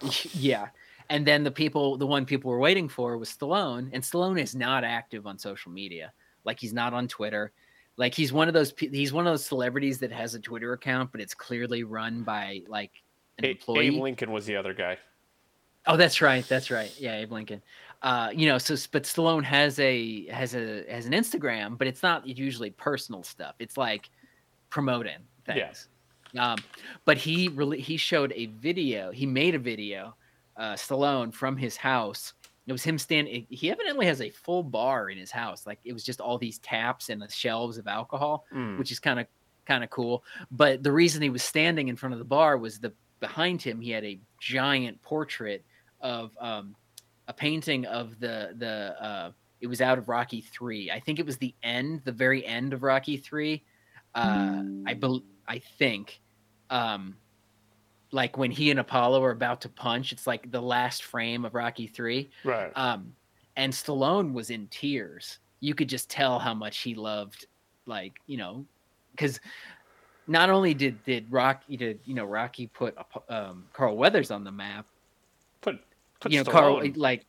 yeah. 0.34 0.68
And 1.10 1.26
then 1.26 1.42
the 1.42 1.50
people, 1.50 1.96
the 1.96 2.06
one 2.06 2.24
people 2.24 2.50
were 2.50 2.60
waiting 2.60 2.88
for 2.88 3.18
was 3.18 3.28
Stallone, 3.28 3.90
and 3.92 4.02
Stallone 4.02 4.40
is 4.40 4.54
not 4.54 4.84
active 4.84 5.26
on 5.26 5.38
social 5.38 5.72
media. 5.72 6.12
Like 6.44 6.58
he's 6.58 6.72
not 6.72 6.94
on 6.94 7.08
Twitter. 7.08 7.52
Like 7.96 8.14
he's 8.14 8.32
one 8.32 8.48
of 8.48 8.54
those. 8.54 8.72
He's 8.78 9.12
one 9.12 9.26
of 9.26 9.32
those 9.32 9.44
celebrities 9.44 9.98
that 9.98 10.12
has 10.12 10.34
a 10.34 10.40
Twitter 10.40 10.72
account, 10.72 11.12
but 11.12 11.20
it's 11.20 11.34
clearly 11.34 11.82
run 11.82 12.22
by 12.22 12.62
like 12.68 12.92
an 13.38 13.44
A- 13.44 13.50
employee. 13.50 13.88
Abe 13.88 14.00
Lincoln 14.00 14.30
was 14.30 14.46
the 14.46 14.56
other 14.56 14.72
guy. 14.72 14.96
Oh, 15.86 15.96
that's 15.96 16.22
right. 16.22 16.46
That's 16.46 16.70
right. 16.70 16.94
Yeah, 16.98 17.16
Abe 17.16 17.32
Lincoln. 17.32 17.62
Uh, 18.02 18.30
you 18.32 18.46
know, 18.46 18.58
so 18.58 18.76
but 18.92 19.02
Stallone 19.02 19.44
has 19.44 19.78
a 19.80 20.26
has 20.28 20.54
a 20.54 20.84
has 20.88 21.06
an 21.06 21.12
Instagram, 21.12 21.76
but 21.76 21.86
it's 21.86 22.02
not 22.02 22.26
usually 22.26 22.70
personal 22.70 23.22
stuff. 23.22 23.56
It's 23.58 23.76
like 23.76 24.08
promoting 24.70 25.18
things. 25.44 25.88
Yeah. 26.32 26.52
Um, 26.52 26.58
but 27.04 27.16
he 27.16 27.48
really 27.48 27.80
he 27.80 27.96
showed 27.96 28.32
a 28.36 28.46
video. 28.46 29.10
He 29.10 29.26
made 29.26 29.54
a 29.54 29.58
video, 29.58 30.14
uh, 30.60 30.74
Stallone 30.74 31.32
from 31.32 31.56
his 31.56 31.76
house. 31.76 32.34
It 32.66 32.72
was 32.72 32.84
him 32.84 32.98
standing. 32.98 33.46
He 33.48 33.70
evidently 33.70 34.06
has 34.06 34.20
a 34.20 34.30
full 34.30 34.62
bar 34.62 35.10
in 35.10 35.18
his 35.18 35.30
house. 35.32 35.66
Like 35.66 35.80
it 35.84 35.92
was 35.92 36.04
just 36.04 36.20
all 36.20 36.38
these 36.38 36.58
taps 36.58 37.08
and 37.08 37.20
the 37.20 37.28
shelves 37.28 37.78
of 37.78 37.88
alcohol, 37.88 38.44
Mm. 38.54 38.78
which 38.78 38.92
is 38.92 39.00
kind 39.00 39.18
of 39.18 39.26
kind 39.66 39.82
of 39.82 39.90
cool. 39.90 40.22
But 40.50 40.82
the 40.82 40.92
reason 40.92 41.22
he 41.22 41.30
was 41.30 41.42
standing 41.42 41.88
in 41.88 41.96
front 41.96 42.12
of 42.12 42.18
the 42.18 42.24
bar 42.24 42.58
was 42.58 42.78
the 42.78 42.92
behind 43.18 43.60
him 43.62 43.80
he 43.80 43.90
had 43.90 44.04
a 44.04 44.20
giant 44.40 45.00
portrait 45.02 45.64
of 46.00 46.30
um, 46.40 46.74
a 47.28 47.32
painting 47.32 47.86
of 47.86 48.20
the 48.20 48.54
the 48.56 48.94
uh, 49.02 49.32
it 49.60 49.66
was 49.66 49.80
out 49.80 49.98
of 49.98 50.08
Rocky 50.08 50.40
three. 50.42 50.90
I 50.90 51.00
think 51.00 51.18
it 51.18 51.26
was 51.26 51.38
the 51.38 51.54
end, 51.62 52.02
the 52.04 52.12
very 52.12 52.46
end 52.46 52.72
of 52.72 52.82
Rocky 52.82 53.16
three. 53.16 53.64
Uh, 54.14 54.62
I 54.86 54.94
bel 54.94 55.22
I 55.48 55.58
think, 55.78 56.20
um, 56.68 57.16
like 58.12 58.36
when 58.36 58.50
he 58.50 58.70
and 58.70 58.80
Apollo 58.80 59.22
are 59.22 59.30
about 59.30 59.60
to 59.62 59.68
punch, 59.68 60.12
it's 60.12 60.26
like 60.26 60.50
the 60.50 60.60
last 60.60 61.04
frame 61.04 61.44
of 61.44 61.54
Rocky 61.54 61.86
three. 61.86 62.30
Right. 62.44 62.72
Um, 62.74 63.12
and 63.56 63.72
Stallone 63.72 64.32
was 64.32 64.50
in 64.50 64.66
tears. 64.68 65.38
You 65.60 65.74
could 65.74 65.88
just 65.88 66.08
tell 66.08 66.38
how 66.38 66.54
much 66.54 66.78
he 66.78 66.94
loved, 66.94 67.46
like 67.86 68.14
you 68.26 68.36
know, 68.36 68.64
because 69.12 69.40
not 70.26 70.50
only 70.50 70.74
did 70.74 71.02
did 71.04 71.30
Rocky 71.30 71.76
did 71.76 72.00
you 72.04 72.14
know 72.14 72.24
Rocky 72.24 72.66
put 72.66 72.96
um, 73.28 73.66
Carl 73.72 73.96
Weathers 73.96 74.30
on 74.30 74.44
the 74.44 74.52
map, 74.52 74.86
put, 75.60 75.78
put 76.20 76.32
you 76.32 76.38
know 76.38 76.44
Stallone. 76.44 76.52
Carl 76.52 76.90
like. 76.96 77.26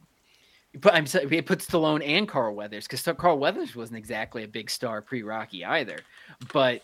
But 0.80 0.94
I'm 0.94 1.06
sorry, 1.06 1.28
it 1.38 1.46
put 1.46 1.60
Stallone 1.60 2.02
and 2.02 2.30
Carl 2.30 2.56
Weathers 2.56 2.88
because 2.88 3.02
Carl 3.18 3.38
Weathers 3.38 3.76
wasn't 3.76 3.98
exactly 3.98 4.46
a 4.46 4.48
big 4.48 4.70
star 4.70 5.02
pre 5.02 5.22
Rocky 5.22 5.66
either. 5.66 6.00
But 6.54 6.82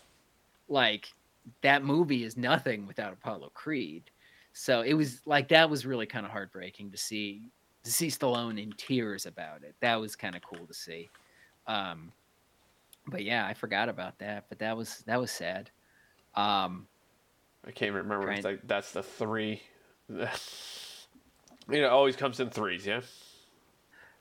like 0.68 1.08
that 1.62 1.84
movie 1.84 2.24
is 2.24 2.36
nothing 2.36 2.86
without 2.86 3.12
Apollo 3.12 3.50
Creed. 3.54 4.10
So 4.52 4.82
it 4.82 4.94
was 4.94 5.20
like 5.26 5.48
that 5.48 5.68
was 5.68 5.86
really 5.86 6.06
kind 6.06 6.26
of 6.26 6.32
heartbreaking 6.32 6.90
to 6.90 6.96
see 6.96 7.42
to 7.84 7.92
see 7.92 8.08
Stallone 8.08 8.60
in 8.60 8.72
tears 8.72 9.26
about 9.26 9.62
it. 9.62 9.74
That 9.80 10.00
was 10.00 10.16
kind 10.16 10.34
of 10.34 10.42
cool 10.42 10.66
to 10.66 10.74
see. 10.74 11.08
Um, 11.66 12.12
but 13.06 13.24
yeah, 13.24 13.46
I 13.46 13.54
forgot 13.54 13.88
about 13.88 14.18
that. 14.18 14.46
But 14.48 14.58
that 14.58 14.76
was 14.76 15.02
that 15.06 15.20
was 15.20 15.30
sad. 15.30 15.70
Um, 16.34 16.86
I 17.66 17.70
can't 17.70 17.94
remember. 17.94 18.30
It's 18.32 18.44
like 18.44 18.60
that's 18.66 18.92
the 18.92 19.02
three. 19.02 19.62
you 20.08 20.26
it 21.70 21.84
always 21.84 22.16
comes 22.16 22.40
in 22.40 22.50
threes, 22.50 22.86
yeah. 22.86 23.00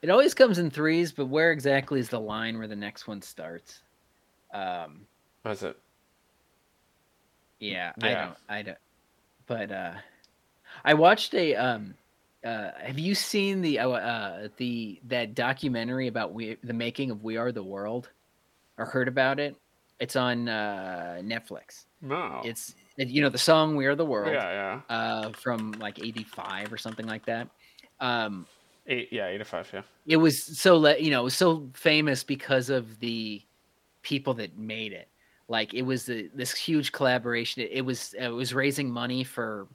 it 0.01 0.09
always 0.09 0.33
comes 0.33 0.59
in 0.59 0.69
threes, 0.69 1.11
but 1.11 1.27
where 1.27 1.51
exactly 1.51 1.99
is 1.99 2.09
the 2.09 2.19
line 2.19 2.57
where 2.57 2.67
the 2.67 2.75
next 2.75 3.07
one 3.07 3.21
starts? 3.21 3.81
Um, 4.53 5.05
That's 5.43 5.63
it. 5.63 5.77
Yeah, 7.59 7.91
I 8.01 8.09
Yeah. 8.09 8.25
don't. 8.25 8.37
I 8.49 8.61
don't. 8.61 8.77
But 9.45 9.71
uh, 9.71 9.93
I 10.85 10.93
watched 10.93 11.33
a. 11.33 11.55
Um, 11.55 11.95
uh, 12.43 12.71
have 12.79 12.99
you 12.99 13.15
seen 13.15 13.61
the 13.61 13.79
uh, 13.79 13.89
uh 13.89 14.47
the 14.57 14.99
that 15.07 15.33
documentary 15.33 16.07
about 16.07 16.33
we 16.33 16.57
the 16.63 16.73
making 16.73 17.11
of 17.11 17.23
We 17.23 17.37
Are 17.37 17.51
the 17.51 17.63
World, 17.63 18.09
or 18.77 18.85
heard 18.85 19.07
about 19.07 19.39
it? 19.39 19.55
It's 19.99 20.15
on 20.15 20.47
uh, 20.47 21.19
Netflix. 21.23 21.85
No. 22.01 22.41
It's 22.45 22.75
you 22.97 23.21
know 23.21 23.29
the 23.29 23.37
song 23.37 23.75
We 23.75 23.85
Are 23.87 23.95
the 23.95 24.05
World 24.05 24.33
yeah, 24.33 24.81
yeah. 24.89 24.95
uh, 24.95 25.31
from 25.31 25.71
like 25.73 25.99
'85 25.99 26.71
or 26.71 26.77
something 26.77 27.07
like 27.07 27.25
that. 27.25 27.47
Um, 27.99 28.45
Eight, 28.85 29.09
yeah, 29.11 29.27
'85. 29.27 29.71
yeah. 29.73 29.81
it 30.05 30.17
was 30.17 30.41
so 30.41 30.77
le- 30.77 30.97
you 30.97 31.09
know 31.11 31.21
it 31.21 31.23
was 31.23 31.35
so 31.35 31.67
famous 31.73 32.23
because 32.23 32.69
of 32.69 32.99
the 32.99 33.41
people 34.03 34.33
that 34.35 34.57
made 34.57 34.93
it 34.93 35.09
like 35.47 35.73
it 35.73 35.81
was 35.83 36.05
the, 36.05 36.29
this 36.33 36.53
huge 36.53 36.91
collaboration 36.91 37.61
it, 37.63 37.69
it 37.71 37.81
was 37.81 38.13
it 38.19 38.29
was 38.29 38.53
raising 38.53 38.89
money 38.89 39.23
for 39.23 39.67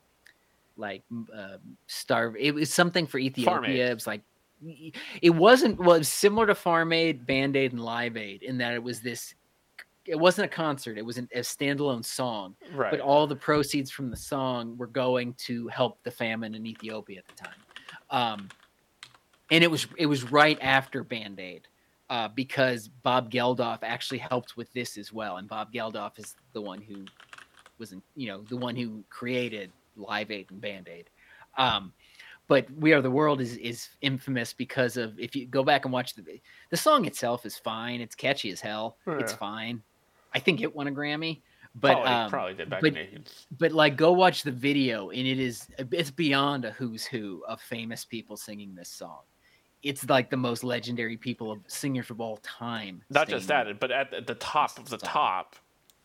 like 0.76 1.02
uh, 1.36 1.56
starve 1.86 2.34
it 2.36 2.54
was 2.54 2.72
something 2.72 3.06
for 3.06 3.18
ethiopia 3.18 3.90
it 3.90 3.94
was 3.94 4.06
like 4.06 4.22
it 5.20 5.30
wasn't 5.30 5.78
well 5.78 5.94
it 5.94 5.98
was 5.98 6.08
similar 6.08 6.46
to 6.46 6.54
farm 6.54 6.92
aid 6.92 7.26
band-aid 7.26 7.72
and 7.72 7.82
live 7.82 8.16
aid 8.16 8.42
in 8.42 8.58
that 8.58 8.74
it 8.74 8.82
was 8.82 9.00
this 9.00 9.34
it 10.06 10.18
wasn't 10.18 10.44
a 10.44 10.48
concert 10.48 10.96
it 10.98 11.04
was 11.04 11.18
an, 11.18 11.28
a 11.34 11.40
standalone 11.40 12.04
song 12.04 12.54
Right. 12.74 12.90
but 12.90 13.00
all 13.00 13.26
the 13.26 13.36
proceeds 13.36 13.90
from 13.90 14.10
the 14.10 14.16
song 14.16 14.76
were 14.76 14.86
going 14.86 15.34
to 15.34 15.68
help 15.68 16.02
the 16.02 16.10
famine 16.10 16.54
in 16.54 16.66
Ethiopia 16.66 17.18
at 17.20 17.28
the 17.28 17.44
time. 17.44 17.60
Um, 18.10 18.48
and 19.50 19.62
it 19.62 19.70
was 19.70 19.86
it 19.96 20.06
was 20.06 20.24
right 20.30 20.58
after 20.60 21.04
Band 21.04 21.38
Aid 21.38 21.68
uh, 22.12 22.28
because 22.28 22.88
Bob 22.88 23.30
Geldof 23.30 23.78
actually 23.82 24.18
helped 24.18 24.54
with 24.54 24.70
this 24.74 24.98
as 24.98 25.14
well, 25.14 25.38
and 25.38 25.48
Bob 25.48 25.72
Geldof 25.72 26.18
is 26.18 26.36
the 26.52 26.60
one 26.60 26.82
who 26.82 27.06
was 27.78 27.92
in, 27.92 28.02
you 28.14 28.28
know 28.28 28.42
the 28.50 28.56
one 28.56 28.76
who 28.76 29.02
created 29.08 29.72
Live 29.96 30.30
Aid 30.30 30.50
and 30.50 30.60
Band 30.60 30.90
Aid. 30.90 31.08
Um, 31.56 31.90
but 32.48 32.70
We 32.76 32.92
Are 32.92 33.00
the 33.00 33.10
World 33.10 33.40
is 33.40 33.56
is 33.56 33.88
infamous 34.02 34.52
because 34.52 34.98
of 34.98 35.18
if 35.18 35.34
you 35.34 35.46
go 35.46 35.64
back 35.64 35.86
and 35.86 35.92
watch 35.92 36.12
the 36.12 36.22
the 36.68 36.76
song 36.76 37.06
itself 37.06 37.46
is 37.46 37.56
fine, 37.56 38.02
it's 38.02 38.14
catchy 38.14 38.50
as 38.50 38.60
hell, 38.60 38.98
it's 39.06 39.32
fine. 39.32 39.82
I 40.34 40.38
think 40.38 40.60
it 40.60 40.76
won 40.76 40.88
a 40.88 40.92
Grammy, 40.92 41.40
but 41.76 41.94
probably, 41.94 42.12
um, 42.12 42.30
probably 42.30 42.54
did 42.54 42.68
back 42.68 42.82
but- 42.82 42.88
in 42.88 42.94
the 42.94 43.00
80s. 43.00 43.46
but 43.56 43.72
like 43.72 43.96
go 43.96 44.12
watch 44.12 44.42
the 44.42 44.52
video 44.52 45.08
and 45.08 45.26
it 45.26 45.38
is 45.38 45.66
it's 45.78 46.10
beyond 46.10 46.66
a 46.66 46.72
who's 46.72 47.06
who 47.06 47.42
of 47.48 47.58
famous 47.62 48.04
people 48.04 48.36
singing 48.36 48.74
this 48.74 48.90
song 48.90 49.20
it's 49.83 50.09
like 50.09 50.30
the 50.30 50.37
most 50.37 50.62
legendary 50.64 51.16
people 51.16 51.51
of 51.51 51.59
singers 51.66 52.11
of 52.11 52.20
all 52.20 52.37
time 52.39 53.03
Not 53.11 53.28
just 53.28 53.49
that, 53.49 53.80
but 53.80 53.91
at 53.91 54.11
the, 54.11 54.20
the 54.20 54.35
top 54.37 54.78
of 54.78 54.89
the 54.89 54.99
top, 54.99 55.57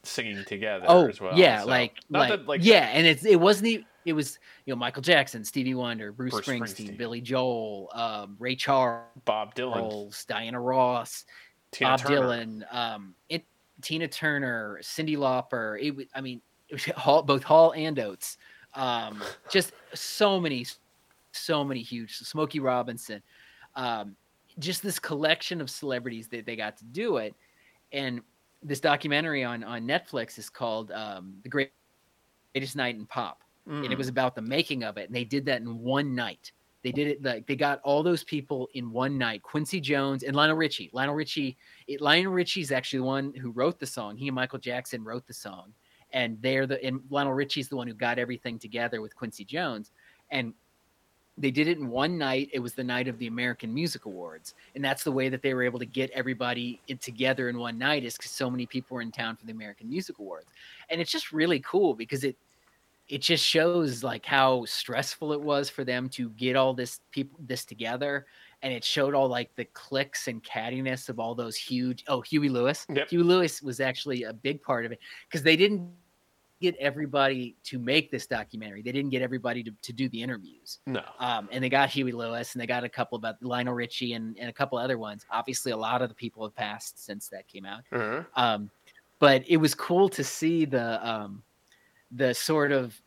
singing 0.04 0.44
together 0.46 0.86
oh 0.88 1.08
as 1.08 1.20
well. 1.20 1.38
yeah 1.38 1.62
so- 1.62 1.68
like 1.68 1.96
not 2.10 2.20
like, 2.20 2.30
that, 2.30 2.48
like 2.48 2.64
yeah 2.64 2.90
and 2.94 3.06
it's 3.06 3.26
it 3.26 3.36
wasn't 3.40 3.68
even 3.68 3.86
it 4.06 4.14
was 4.14 4.40
you 4.66 4.74
know 4.74 4.78
michael 4.78 5.02
jackson 5.02 5.44
stevie 5.44 5.76
wonder 5.76 6.14
bruce, 6.14 6.32
Bruce 6.32 6.48
springsteen, 6.48 6.92
Springsteen. 6.92 6.98
billy 6.98 7.20
joel 7.20 7.90
um, 7.94 8.38
ray 8.40 8.56
charles 8.56 9.04
Bob 9.26 9.54
Dylan, 9.54 10.28
diana 10.28 10.62
ross 10.62 11.26
Tina 11.72 11.92
Bob 11.92 12.00
Turner. 12.00 12.22
Dylan, 12.22 12.74
um, 12.74 13.16
it, 13.30 13.46
Tina 13.82 14.08
Turner, 14.08 14.80
Cyndi 14.82 15.18
Lauper. 15.18 15.78
It, 15.82 16.08
I 16.16 16.22
mean, 16.22 16.42
it 16.70 16.74
was 16.74 16.86
Hall, 16.96 17.24
both 17.24 17.44
Hall 17.44 17.74
and 17.74 17.98
Oates. 18.00 18.38
Um, 18.74 19.24
just 19.50 19.74
so 19.94 20.40
many, 20.40 20.66
so 21.32 21.64
many 21.64 21.82
huge. 21.82 22.18
Smokey 22.18 22.60
Robinson. 22.60 23.22
Um, 23.78 24.16
just 24.60 24.82
this 24.84 25.00
collection 25.00 25.62
of 25.62 25.70
celebrities 25.70 26.28
that 26.30 26.46
they 26.46 26.56
got 26.58 26.76
to 26.78 26.84
do 26.86 27.18
it, 27.18 27.34
and 27.94 28.22
this 28.64 28.80
documentary 28.82 29.44
on 29.44 29.64
on 29.64 29.88
Netflix 29.88 30.38
is 30.38 30.50
called 30.50 30.92
um, 30.92 31.38
"The 31.44 31.50
Great- 31.50 31.72
Greatest 32.54 32.76
Night 32.76 32.96
in 32.96 33.06
Pop." 33.06 33.44
and 33.70 33.86
it 33.86 33.92
Mm. 33.92 33.98
was 33.98 34.08
about 34.08 34.34
the 34.34 34.42
making 34.42 34.86
of 34.86 34.98
it. 34.98 35.08
And 35.08 35.16
they 35.16 35.26
did 35.26 35.46
that 35.48 35.60
in 35.62 35.80
one 35.80 36.16
night. 36.16 36.54
They 36.84 36.92
did 36.94 37.08
it 37.08 37.22
like 37.22 37.46
they 37.48 37.58
got 37.58 37.82
all 37.84 38.02
those 38.02 38.24
people 38.24 38.70
in 38.76 38.92
one 38.92 39.18
night 39.18 39.42
quincy 39.44 39.82
jones 39.82 40.24
and 40.24 40.34
lionel 40.38 40.56
richie. 40.56 40.90
Lionel 40.94 41.16
richie 41.16 41.58
it, 41.86 42.00
lionel 42.00 42.32
richie's 42.32 42.72
actually 42.72 43.00
the 43.00 43.06
one 43.06 43.34
who 43.34 43.52
wrote 43.52 43.78
the 43.78 43.86
song. 43.86 44.16
He 44.16 44.30
and 44.30 44.36
michael 44.36 44.58
jackson 44.58 45.04
wrote 45.04 45.28
the 45.28 45.34
song. 45.34 45.74
And 46.14 46.42
they're 46.42 46.66
the 46.66 46.82
and 46.82 47.02
lionel 47.10 47.34
richie's 47.34 47.68
the 47.68 47.76
one 47.76 47.88
who 47.88 47.94
got 47.94 48.18
everything 48.20 48.58
together 48.58 49.02
with 49.02 49.14
quincy 49.14 49.44
jones. 49.44 49.92
And 50.32 50.54
they 51.38 51.52
did 51.52 51.68
it 51.68 51.78
in 51.78 51.88
one 51.90 52.18
night 52.18 52.50
it 52.52 52.60
was 52.60 52.74
the 52.74 52.84
night 52.84 53.08
of 53.08 53.18
the 53.20 53.28
american 53.28 53.74
music 53.74 54.06
awards 54.06 54.54
and 54.76 54.84
that's 54.84 55.04
the 55.04 55.12
way 55.12 55.30
that 55.30 55.42
they 55.42 55.54
were 55.54 55.64
able 55.64 55.80
to 55.80 55.86
get 55.86 56.10
everybody 56.12 56.80
together 57.00 57.50
in 57.50 57.58
one 57.58 57.78
night 57.78 58.04
is 58.04 58.18
because 58.18 58.32
so 58.32 58.50
many 58.50 58.66
people 58.66 58.96
were 58.96 59.02
in 59.02 59.12
town 59.12 59.36
for 59.36 59.46
the 59.46 59.52
american 59.52 59.90
music 59.90 60.18
awards 60.20 60.48
and 60.90 61.00
it's 61.00 61.12
just 61.12 61.32
really 61.32 61.60
cool 61.60 61.94
because 61.94 62.24
it 62.24 62.36
it 63.08 63.22
just 63.22 63.44
shows 63.46 64.04
like 64.04 64.26
how 64.26 64.66
stressful 64.66 65.32
it 65.32 65.42
was 65.42 65.70
for 65.70 65.84
them 65.86 66.10
to 66.10 66.30
get 66.32 66.56
all 66.56 66.74
this 66.74 67.00
people 67.12 67.40
this 67.46 67.64
together 67.64 68.26
and 68.64 68.74
it 68.74 68.84
showed 68.84 69.14
all 69.14 69.30
like 69.30 69.56
the 69.56 69.66
clicks 69.66 70.28
and 70.28 70.44
cattiness 70.44 71.08
of 71.10 71.20
all 71.20 71.36
those 71.36 71.56
huge 71.56 72.04
oh 72.08 72.22
huey 72.22 72.50
lewis 72.50 72.86
Yep. 72.90 73.10
huey 73.10 73.24
lewis 73.24 73.62
was 73.62 73.80
actually 73.80 74.24
a 74.24 74.34
big 74.34 74.62
part 74.62 74.86
of 74.86 74.92
it 74.92 75.00
because 75.30 75.44
they 75.44 75.56
didn't 75.56 75.90
get 76.60 76.76
everybody 76.78 77.56
to 77.64 77.80
make 77.80 78.10
this 78.12 78.26
documentary 78.28 78.82
they 78.82 78.92
didn't 78.92 79.12
get 79.12 79.22
everybody 79.22 79.64
to, 79.64 79.72
to 79.82 79.94
do 79.94 80.10
the 80.10 80.22
interviews 80.22 80.80
No. 80.86 81.02
um, 81.20 81.48
and 81.52 81.64
they 81.64 81.70
got 81.70 81.90
Huey 81.90 82.12
Lewis, 82.12 82.54
and 82.54 82.62
they 82.62 82.68
got 82.68 82.84
a 82.84 82.90
couple 82.90 83.16
about 83.16 83.36
Lionel 83.42 83.74
Richie, 83.74 84.14
and, 84.14 84.38
and 84.40 84.50
a 84.50 84.54
couple 84.54 84.78
other 84.78 84.98
ones. 84.98 85.26
Obviously, 85.32 85.72
a 85.72 85.78
lot 85.78 86.02
of 86.02 86.10
the 86.10 86.16
people 86.16 86.44
have 86.44 86.56
passed 86.56 87.04
since 87.06 87.28
that 87.30 87.48
came 87.48 87.66
out. 87.66 87.82
Uh-huh. 87.92 88.24
Um, 88.36 88.70
but 89.20 89.44
it 89.48 89.58
was 89.58 89.74
cool 89.74 90.10
to 90.10 90.24
see 90.24 90.66
the 90.66 91.08
um, 91.08 91.42
the 92.12 92.34
sort 92.34 92.72
of 92.72 93.00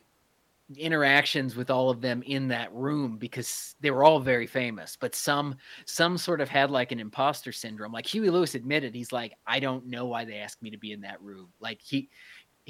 interactions 0.76 1.57
with 1.57 1.68
all 1.68 1.90
of 1.90 2.01
them 2.01 2.22
in 2.26 2.46
that 2.46 2.72
room 2.72 3.16
because 3.18 3.74
they 3.80 3.90
were 3.90 4.05
all 4.05 4.20
very 4.20 4.46
famous 4.46 4.96
but 5.01 5.16
some 5.16 5.57
some 5.84 6.16
sort 6.16 6.40
of 6.40 6.48
had 6.48 6.70
like 6.70 6.92
an 6.92 7.01
imposter 7.01 7.51
syndrome 7.51 7.90
like 7.90 8.07
huey 8.07 8.30
lewis 8.30 8.55
admitted 8.55 8.94
he's 8.94 9.11
like 9.11 9.34
i 9.48 9.59
don't 9.59 9.84
know 9.84 10.07
why 10.07 10.24
they 10.24 10.36
asked 10.36 10.62
me 10.62 10.70
to 10.70 10.78
be 10.78 10.92
in 10.92 11.01
that 11.01 11.20
room 11.20 11.48
like 11.59 11.80
he 11.82 12.09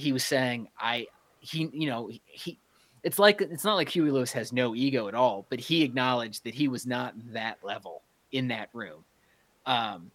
he 0.01 0.13
was 0.13 0.25
saying 0.25 0.69
i 0.79 1.07
he 1.41 1.69
you 1.73 1.89
know 1.89 2.11
he- 2.27 2.59
it's 3.03 3.19
like 3.19 3.41
it's 3.41 3.65
not 3.65 3.77
like 3.77 3.89
huey 3.89 4.11
lewis 4.11 4.33
has 4.33 4.53
no 4.53 4.75
ego 4.75 5.09
at 5.09 5.15
all 5.15 5.47
but 5.51 5.59
he 5.61 5.83
acknowledged 5.83 6.45
that 6.45 6.55
he 6.55 6.69
was 6.69 6.87
not 6.87 7.15
that 7.33 7.59
level 7.63 8.03
in 8.33 8.49
that 8.49 8.69
room. 8.73 9.05
Um 9.67 10.11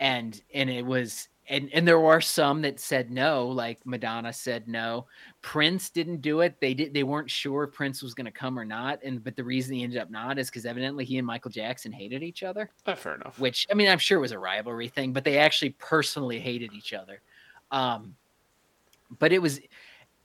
and 0.00 0.40
and 0.54 0.68
it 0.70 0.84
was 0.84 1.28
and 1.48 1.70
and 1.72 1.88
there 1.88 1.98
were 1.98 2.20
some 2.20 2.60
that 2.62 2.78
said 2.78 3.10
no 3.10 3.48
like 3.48 3.78
madonna 3.86 4.32
said 4.32 4.68
no. 4.68 5.06
Prince 5.40 5.88
didn't 5.90 6.20
do 6.20 6.40
it. 6.42 6.60
They 6.60 6.74
did 6.74 6.92
they 6.94 7.02
weren't 7.02 7.30
sure 7.30 7.66
prince 7.66 8.02
was 8.02 8.12
going 8.14 8.26
to 8.26 8.30
come 8.30 8.58
or 8.58 8.64
not 8.64 9.00
and 9.02 9.24
but 9.24 9.34
the 9.34 9.42
reason 9.44 9.74
he 9.74 9.82
ended 9.82 9.98
up 9.98 10.10
not 10.10 10.38
is 10.38 10.50
because 10.50 10.66
evidently 10.66 11.04
he 11.06 11.16
and 11.18 11.26
michael 11.26 11.50
jackson 11.50 11.90
hated 11.92 12.22
each 12.22 12.42
other. 12.42 12.68
Uh, 12.86 12.94
fair 12.94 13.14
enough. 13.14 13.38
which 13.40 13.66
i 13.70 13.74
mean 13.74 13.88
i'm 13.88 13.98
sure 13.98 14.18
it 14.18 14.20
was 14.20 14.32
a 14.32 14.38
rivalry 14.38 14.88
thing 14.88 15.12
but 15.14 15.24
they 15.24 15.38
actually 15.38 15.70
personally 15.70 16.38
hated 16.38 16.72
each 16.74 16.92
other. 16.92 17.20
Um 17.70 18.14
but 19.18 19.32
it 19.32 19.40
was 19.40 19.60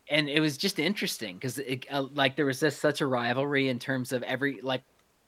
and 0.10 0.30
it 0.30 0.40
was 0.40 0.58
just 0.58 0.80
interesting 0.80 1.36
because 1.36 1.60
uh, 1.92 2.04
like 2.14 2.36
there 2.36 2.46
was 2.46 2.60
just 2.60 2.80
such 2.80 3.02
a 3.02 3.08
rivalry 3.08 3.70
in 3.70 3.80
terms 3.80 4.12
of 4.12 4.24
every 4.24 4.60
like 4.62 4.84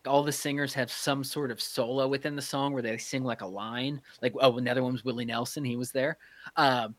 all 0.05 0.21
the 0.23 0.31
singers 0.31 0.73
have 0.73 0.91
some 0.91 1.23
sort 1.23 1.49
of 1.49 1.61
solo 1.61 2.07
within 2.07 2.35
the 2.35 2.41
song 2.41 2.73
where 2.73 2.81
they 2.81 2.97
sing 2.97 3.23
like 3.23 3.41
a 3.41 3.47
line 3.47 4.01
like 4.21 4.33
oh 4.39 4.57
another 4.57 4.83
one 4.83 4.91
was 4.91 5.05
willie 5.05 5.25
nelson 5.25 5.63
he 5.63 5.77
was 5.77 5.91
there. 5.91 6.17
Um 6.55 6.95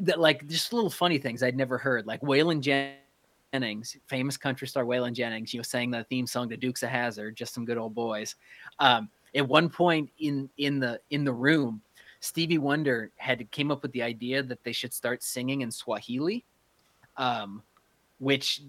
that 0.00 0.20
like 0.20 0.46
just 0.46 0.72
little 0.72 0.90
funny 0.90 1.18
things 1.18 1.42
i'd 1.42 1.56
never 1.56 1.78
heard 1.78 2.06
like 2.06 2.20
waylon 2.20 2.60
jennings 2.60 3.96
famous 4.06 4.36
country 4.36 4.68
star 4.68 4.84
waylon 4.84 5.12
jennings 5.12 5.52
you 5.52 5.58
know 5.58 5.64
sang 5.64 5.90
the 5.90 6.04
theme 6.04 6.26
song 6.26 6.48
to 6.48 6.56
dukes 6.56 6.82
of 6.84 6.90
hazzard 6.90 7.36
just 7.36 7.54
some 7.54 7.64
good 7.64 7.78
old 7.78 7.94
boys. 7.94 8.36
Um 8.78 9.08
at 9.34 9.46
one 9.46 9.68
point 9.68 10.10
in 10.18 10.48
in 10.58 10.78
the 10.78 11.00
in 11.10 11.24
the 11.24 11.32
room 11.32 11.82
stevie 12.24 12.58
wonder 12.58 13.10
had 13.16 13.50
came 13.50 13.70
up 13.70 13.82
with 13.82 13.92
the 13.92 14.02
idea 14.02 14.42
that 14.42 14.62
they 14.64 14.72
should 14.72 14.92
start 14.92 15.22
singing 15.22 15.60
in 15.60 15.70
swahili 15.70 16.44
um, 17.16 17.62
which 18.18 18.62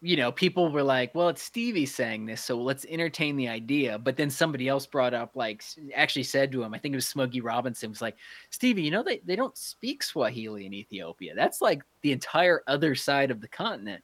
you 0.00 0.16
know 0.16 0.32
people 0.32 0.70
were 0.70 0.82
like 0.82 1.14
well 1.14 1.28
it's 1.28 1.42
stevie 1.42 1.86
saying 1.86 2.26
this 2.26 2.42
so 2.42 2.60
let's 2.60 2.84
entertain 2.88 3.36
the 3.36 3.48
idea. 3.48 3.98
But 3.98 4.16
then 4.16 4.30
somebody 4.30 4.68
else 4.68 4.84
brought 4.84 5.14
up 5.14 5.36
like 5.36 5.62
actually 5.94 6.24
said 6.24 6.50
to 6.52 6.62
him 6.62 6.74
i 6.74 6.78
think 6.78 6.92
it 6.92 6.96
was 6.96 7.06
smokey 7.06 7.40
robinson 7.40 7.90
was 7.90 8.02
like 8.02 8.16
stevie 8.50 8.82
you 8.82 8.90
know 8.90 9.02
they, 9.02 9.18
they 9.24 9.36
don't 9.36 9.56
speak 9.56 10.02
swahili 10.02 10.66
in 10.66 10.74
ethiopia. 10.74 11.34
That's 11.34 11.60
like 11.60 11.82
the 12.02 12.12
entire 12.12 12.62
other 12.66 12.94
side 12.94 13.30
of 13.30 13.40
the 13.40 13.48
continent. 13.48 14.02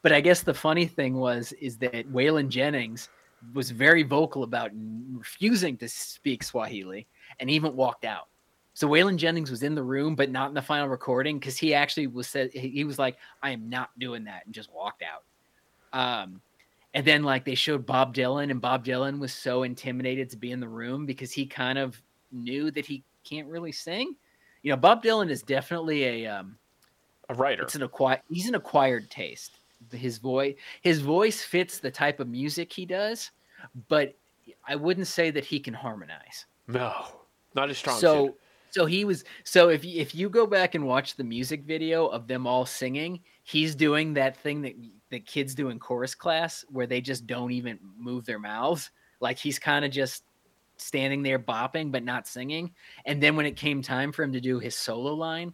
But 0.00 0.12
i 0.12 0.20
guess 0.20 0.42
the 0.42 0.54
funny 0.54 0.86
thing 0.86 1.16
was 1.16 1.52
is 1.60 1.76
that 1.78 2.10
waylon 2.10 2.48
jennings 2.48 3.10
was 3.54 3.70
very 3.70 4.02
vocal 4.02 4.42
about 4.42 4.70
refusing 5.12 5.76
to 5.76 5.88
speak 5.88 6.42
swahili 6.42 7.06
and 7.40 7.50
even 7.50 7.76
walked 7.76 8.04
out 8.04 8.28
so 8.78 8.86
Waylon 8.86 9.16
Jennings 9.16 9.50
was 9.50 9.64
in 9.64 9.74
the 9.74 9.82
room, 9.82 10.14
but 10.14 10.30
not 10.30 10.50
in 10.50 10.54
the 10.54 10.62
final 10.62 10.86
recording 10.86 11.40
because 11.40 11.58
he 11.58 11.74
actually 11.74 12.06
was 12.06 12.28
said 12.28 12.52
he 12.52 12.84
was 12.84 12.96
like, 12.96 13.16
"I 13.42 13.50
am 13.50 13.68
not 13.68 13.90
doing 13.98 14.22
that," 14.26 14.46
and 14.46 14.54
just 14.54 14.72
walked 14.72 15.02
out. 15.02 15.24
Um, 15.92 16.40
and 16.94 17.04
then 17.04 17.24
like 17.24 17.44
they 17.44 17.56
showed 17.56 17.84
Bob 17.84 18.14
Dylan, 18.14 18.52
and 18.52 18.60
Bob 18.60 18.84
Dylan 18.84 19.18
was 19.18 19.34
so 19.34 19.64
intimidated 19.64 20.30
to 20.30 20.36
be 20.36 20.52
in 20.52 20.60
the 20.60 20.68
room 20.68 21.06
because 21.06 21.32
he 21.32 21.44
kind 21.44 21.76
of 21.76 22.00
knew 22.30 22.70
that 22.70 22.86
he 22.86 23.02
can't 23.24 23.48
really 23.48 23.72
sing. 23.72 24.14
You 24.62 24.70
know, 24.70 24.76
Bob 24.76 25.02
Dylan 25.02 25.28
is 25.28 25.42
definitely 25.42 26.04
a 26.04 26.26
um, 26.28 26.56
a 27.30 27.34
writer. 27.34 27.64
It's 27.64 27.74
an 27.74 27.82
acquired. 27.82 28.20
He's 28.30 28.46
an 28.46 28.54
acquired 28.54 29.10
taste. 29.10 29.58
His 29.90 30.18
voice, 30.18 30.54
his 30.82 31.00
voice 31.00 31.42
fits 31.42 31.80
the 31.80 31.90
type 31.90 32.20
of 32.20 32.28
music 32.28 32.72
he 32.72 32.86
does, 32.86 33.32
but 33.88 34.14
I 34.68 34.76
wouldn't 34.76 35.08
say 35.08 35.32
that 35.32 35.44
he 35.44 35.58
can 35.58 35.74
harmonize. 35.74 36.46
No, 36.68 37.06
not 37.58 37.70
as 37.70 37.78
strong. 37.78 37.98
So. 38.00 38.36
So 38.70 38.84
he 38.84 39.06
was 39.06 39.24
so 39.44 39.70
if 39.70 39.82
you, 39.82 39.98
if 39.98 40.14
you 40.14 40.28
go 40.28 40.46
back 40.46 40.74
and 40.74 40.86
watch 40.86 41.16
the 41.16 41.24
music 41.24 41.64
video 41.64 42.06
of 42.06 42.26
them 42.26 42.46
all 42.46 42.66
singing, 42.66 43.20
he's 43.42 43.74
doing 43.74 44.12
that 44.12 44.36
thing 44.36 44.60
that 44.60 44.74
the 45.08 45.20
kids 45.20 45.54
do 45.54 45.70
in 45.70 45.78
chorus 45.78 46.14
class 46.14 46.66
where 46.68 46.86
they 46.86 47.00
just 47.00 47.26
don't 47.26 47.50
even 47.50 47.78
move 47.96 48.26
their 48.26 48.38
mouths. 48.38 48.90
Like 49.20 49.38
he's 49.38 49.58
kind 49.58 49.86
of 49.86 49.90
just 49.90 50.24
standing 50.76 51.22
there 51.22 51.38
bopping 51.38 51.90
but 51.90 52.04
not 52.04 52.26
singing. 52.26 52.72
And 53.04 53.22
then 53.22 53.36
when 53.36 53.46
it 53.46 53.56
came 53.56 53.82
time 53.82 54.12
for 54.12 54.22
him 54.22 54.32
to 54.32 54.40
do 54.40 54.58
his 54.58 54.76
solo 54.76 55.14
line, 55.14 55.52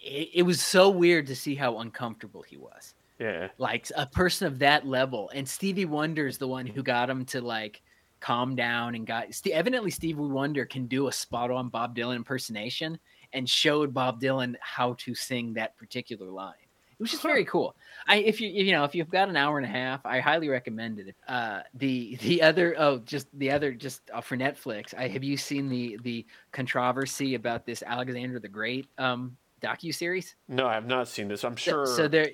it, 0.00 0.30
it 0.34 0.42
was 0.42 0.60
so 0.60 0.90
weird 0.90 1.26
to 1.28 1.36
see 1.36 1.54
how 1.54 1.78
uncomfortable 1.78 2.42
he 2.42 2.56
was. 2.56 2.94
Yeah. 3.18 3.48
Like 3.58 3.90
a 3.96 4.06
person 4.06 4.46
of 4.46 4.60
that 4.60 4.86
level. 4.86 5.30
And 5.34 5.48
Stevie 5.48 5.86
Wonder's 5.86 6.38
the 6.38 6.46
one 6.46 6.66
who 6.66 6.82
got 6.82 7.10
him 7.10 7.24
to 7.26 7.40
like 7.40 7.82
calm 8.20 8.56
down 8.56 8.94
and 8.94 9.06
got 9.06 9.26
evidently 9.50 9.90
Stevie 9.90 10.20
Wonder 10.20 10.64
can 10.64 10.86
do 10.86 11.08
a 11.08 11.12
spot 11.12 11.50
on 11.50 11.68
Bob 11.68 11.96
Dylan 11.96 12.16
impersonation 12.16 12.98
and 13.32 13.48
showed 13.48 13.92
Bob 13.92 14.20
Dylan 14.20 14.54
how 14.60 14.94
to 14.98 15.14
sing 15.14 15.54
that 15.54 15.76
particular 15.76 16.26
line. 16.26 16.54
It 16.98 17.02
was 17.02 17.12
just 17.12 17.22
very 17.22 17.44
cool. 17.44 17.76
I 18.08 18.16
if 18.16 18.40
you 18.40 18.48
you 18.48 18.72
know 18.72 18.82
if 18.82 18.92
you've 18.92 19.08
got 19.08 19.28
an 19.28 19.36
hour 19.36 19.56
and 19.56 19.64
a 19.64 19.70
half, 19.70 20.04
I 20.04 20.18
highly 20.18 20.48
recommend 20.48 20.98
it. 20.98 21.14
Uh, 21.28 21.60
the 21.74 22.16
the 22.16 22.42
other 22.42 22.74
oh 22.76 22.98
just 22.98 23.28
the 23.38 23.52
other 23.52 23.72
just 23.72 24.02
uh, 24.12 24.20
for 24.20 24.36
Netflix. 24.36 24.94
I 24.94 25.06
have 25.06 25.22
you 25.22 25.36
seen 25.36 25.68
the 25.68 25.96
the 26.02 26.26
controversy 26.50 27.36
about 27.36 27.64
this 27.66 27.84
Alexander 27.86 28.40
the 28.40 28.48
Great 28.48 28.88
um 28.98 29.36
docu 29.62 29.94
series? 29.94 30.34
No, 30.48 30.66
I 30.66 30.74
have 30.74 30.86
not 30.86 31.06
seen 31.06 31.28
this. 31.28 31.44
I'm 31.44 31.54
sure. 31.54 31.86
So, 31.86 31.96
so 31.96 32.08
there. 32.08 32.30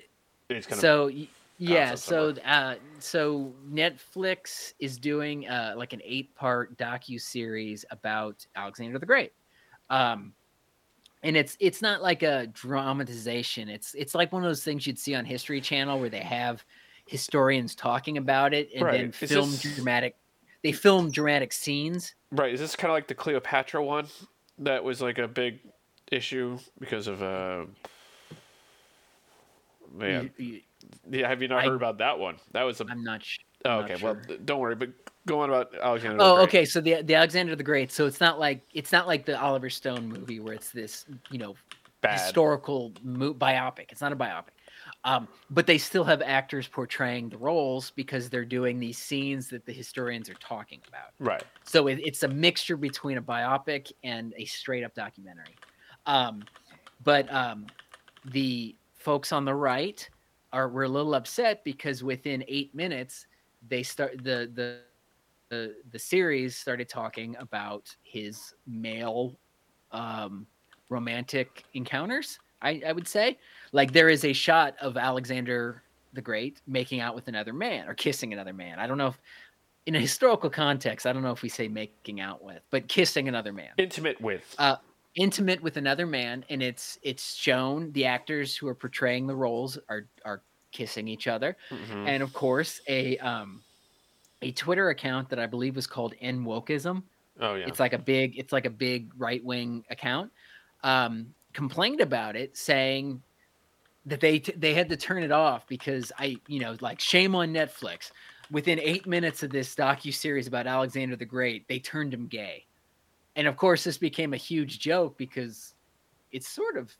It's 0.49 0.65
kind 0.65 0.81
so 0.81 1.11
yeah, 1.57 1.95
so 1.95 2.33
uh, 2.45 2.75
so 2.99 3.53
Netflix 3.69 4.73
is 4.79 4.97
doing 4.97 5.47
uh, 5.47 5.73
like 5.77 5.93
an 5.93 6.01
eight-part 6.03 6.77
docu 6.77 7.19
series 7.19 7.85
about 7.91 8.45
Alexander 8.55 8.99
the 8.99 9.05
Great, 9.05 9.33
um, 9.89 10.33
and 11.23 11.37
it's 11.37 11.55
it's 11.59 11.81
not 11.81 12.01
like 12.01 12.23
a 12.23 12.47
dramatization. 12.47 13.69
It's 13.69 13.93
it's 13.95 14.13
like 14.13 14.31
one 14.31 14.43
of 14.43 14.49
those 14.49 14.63
things 14.63 14.85
you'd 14.85 14.99
see 14.99 15.15
on 15.15 15.23
History 15.25 15.61
Channel 15.61 15.99
where 15.99 16.09
they 16.09 16.19
have 16.19 16.65
historians 17.05 17.75
talking 17.75 18.17
about 18.17 18.53
it 18.53 18.69
and 18.73 18.83
right. 18.83 18.91
then 18.91 19.11
film 19.11 19.51
this... 19.51 19.75
dramatic. 19.75 20.15
They 20.63 20.71
film 20.71 21.11
dramatic 21.11 21.53
scenes. 21.53 22.15
Right. 22.31 22.53
Is 22.53 22.59
this 22.59 22.75
kind 22.75 22.89
of 22.89 22.95
like 22.95 23.07
the 23.07 23.15
Cleopatra 23.15 23.83
one 23.83 24.07
that 24.59 24.83
was 24.83 25.01
like 25.01 25.19
a 25.19 25.27
big 25.27 25.59
issue 26.11 26.57
because 26.79 27.07
of 27.07 27.21
uh, 27.21 27.65
man. 29.93 30.31
You, 30.37 30.45
you, 30.45 30.61
yeah, 31.09 31.27
have 31.27 31.41
you 31.41 31.47
not 31.47 31.63
I, 31.63 31.67
heard 31.67 31.75
about 31.75 31.97
that 31.99 32.17
one? 32.17 32.37
That 32.51 32.63
was 32.63 32.81
a. 32.81 32.85
I'm 32.89 33.03
not. 33.03 33.23
Sh- 33.23 33.39
oh, 33.65 33.79
okay. 33.79 33.97
Sure. 33.97 34.13
Well, 34.27 34.37
don't 34.45 34.59
worry. 34.59 34.75
But 34.75 34.89
go 35.25 35.41
on 35.41 35.49
about 35.49 35.73
Alexander. 35.81 36.17
Oh, 36.21 36.41
okay. 36.43 36.65
So 36.65 36.81
the 36.81 37.01
the 37.01 37.15
Alexander 37.15 37.55
the 37.55 37.63
Great. 37.63 37.91
So 37.91 38.05
it's 38.05 38.19
not 38.19 38.39
like 38.39 38.61
it's 38.73 38.91
not 38.91 39.07
like 39.07 39.25
the 39.25 39.39
Oliver 39.39 39.69
Stone 39.69 40.07
movie 40.07 40.39
where 40.39 40.53
it's 40.53 40.71
this 40.71 41.05
you 41.29 41.39
know 41.39 41.55
Bad. 42.01 42.19
historical 42.19 42.93
mo- 43.03 43.33
biopic. 43.33 43.91
It's 43.91 44.01
not 44.01 44.11
a 44.11 44.15
biopic. 44.15 44.49
Um, 45.03 45.27
but 45.51 45.67
they 45.67 45.77
still 45.77 46.03
have 46.03 46.21
actors 46.23 46.67
portraying 46.67 47.29
the 47.29 47.37
roles 47.37 47.91
because 47.91 48.29
they're 48.29 48.43
doing 48.43 48.79
these 48.79 48.97
scenes 48.97 49.47
that 49.49 49.65
the 49.65 49.71
historians 49.71 50.29
are 50.29 50.35
talking 50.35 50.81
about. 50.87 51.09
Right. 51.19 51.43
So 51.63 51.87
it, 51.87 51.99
it's 52.03 52.23
a 52.23 52.27
mixture 52.27 52.75
between 52.75 53.17
a 53.17 53.21
biopic 53.21 53.91
and 54.03 54.33
a 54.35 54.45
straight 54.45 54.83
up 54.83 54.95
documentary. 54.95 55.55
Um, 56.07 56.43
but 57.03 57.31
um, 57.31 57.67
the 58.25 58.75
folks 58.97 59.31
on 59.31 59.45
the 59.45 59.53
right 59.53 60.07
are 60.53 60.69
were 60.69 60.83
a 60.83 60.89
little 60.89 61.15
upset 61.15 61.63
because 61.63 62.03
within 62.03 62.43
eight 62.47 62.73
minutes 62.73 63.27
they 63.67 63.83
start 63.83 64.23
the 64.23 64.49
the 64.53 64.79
the, 65.49 65.75
the 65.91 65.99
series 65.99 66.55
started 66.55 66.89
talking 66.89 67.35
about 67.39 67.95
his 68.01 68.55
male 68.65 69.37
um, 69.91 70.47
romantic 70.89 71.63
encounters. 71.75 72.39
I, 72.61 72.81
I 72.85 72.93
would 72.93 73.07
say 73.07 73.37
like 73.71 73.93
there 73.93 74.09
is 74.09 74.25
a 74.25 74.33
shot 74.33 74.75
of 74.81 74.97
Alexander 74.97 75.83
the 76.13 76.21
Great 76.21 76.61
making 76.65 76.99
out 76.99 77.13
with 77.13 77.27
another 77.27 77.53
man 77.53 77.87
or 77.87 77.93
kissing 77.93 78.33
another 78.33 78.53
man. 78.53 78.79
I 78.79 78.87
don't 78.87 78.97
know 78.97 79.07
if 79.07 79.19
in 79.85 79.95
a 79.95 79.99
historical 79.99 80.49
context, 80.49 81.05
I 81.05 81.13
don't 81.13 81.21
know 81.21 81.31
if 81.31 81.43
we 81.43 81.49
say 81.49 81.67
making 81.67 82.19
out 82.19 82.43
with, 82.43 82.61
but 82.71 82.87
kissing 82.87 83.27
another 83.27 83.53
man. 83.53 83.69
Intimate 83.77 84.19
with. 84.19 84.55
Uh, 84.57 84.77
intimate 85.15 85.61
with 85.61 85.77
another 85.77 86.05
man 86.05 86.43
and 86.49 86.61
it's 86.61 86.99
it's 87.01 87.35
shown 87.35 87.91
the 87.93 88.05
actors 88.05 88.55
who 88.55 88.67
are 88.67 88.75
portraying 88.75 89.27
the 89.27 89.35
roles 89.35 89.77
are 89.89 90.07
are 90.25 90.41
kissing 90.71 91.07
each 91.07 91.27
other. 91.27 91.55
Mm-hmm. 91.69 92.07
and 92.07 92.21
of 92.21 92.33
course 92.33 92.81
a 92.89 93.17
um 93.19 93.61
a 94.41 94.51
twitter 94.51 94.89
account 94.89 95.29
that 95.29 95.39
i 95.39 95.45
believe 95.45 95.75
was 95.75 95.87
called 95.87 96.13
n 96.19 96.43
wokeism. 96.45 97.03
Oh 97.39 97.55
yeah. 97.55 97.65
It's 97.67 97.79
like 97.79 97.93
a 97.93 97.97
big 97.97 98.37
it's 98.37 98.51
like 98.51 98.65
a 98.65 98.69
big 98.69 99.11
right-wing 99.17 99.85
account 99.89 100.31
um 100.83 101.33
complained 101.53 102.01
about 102.01 102.35
it 102.35 102.57
saying 102.57 103.21
that 104.05 104.19
they 104.19 104.39
t- 104.39 104.53
they 104.57 104.73
had 104.73 104.89
to 104.89 104.97
turn 104.97 105.23
it 105.23 105.31
off 105.31 105.65
because 105.67 106.11
i 106.19 106.35
you 106.47 106.59
know 106.59 106.75
like 106.81 106.99
shame 106.99 107.35
on 107.35 107.53
netflix. 107.53 108.11
Within 108.51 108.79
eight 108.79 109.07
minutes 109.07 109.41
of 109.41 109.49
this 109.49 109.73
docu 109.73 110.13
series 110.13 110.45
about 110.45 110.67
alexander 110.67 111.15
the 111.15 111.25
great 111.25 111.67
they 111.69 111.79
turned 111.79 112.13
him 112.13 112.27
gay 112.27 112.65
and 113.35 113.47
of 113.47 113.57
course 113.57 113.83
this 113.83 113.97
became 113.97 114.33
a 114.33 114.37
huge 114.37 114.79
joke 114.79 115.17
because 115.17 115.73
it's 116.31 116.47
sort 116.47 116.77
of 116.77 116.95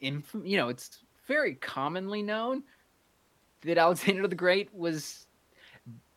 in 0.00 0.22
you 0.42 0.56
know 0.56 0.68
it's 0.68 1.00
very 1.26 1.54
commonly 1.54 2.22
known 2.22 2.62
that 3.62 3.78
alexander 3.78 4.26
the 4.26 4.34
great 4.34 4.72
was 4.74 5.26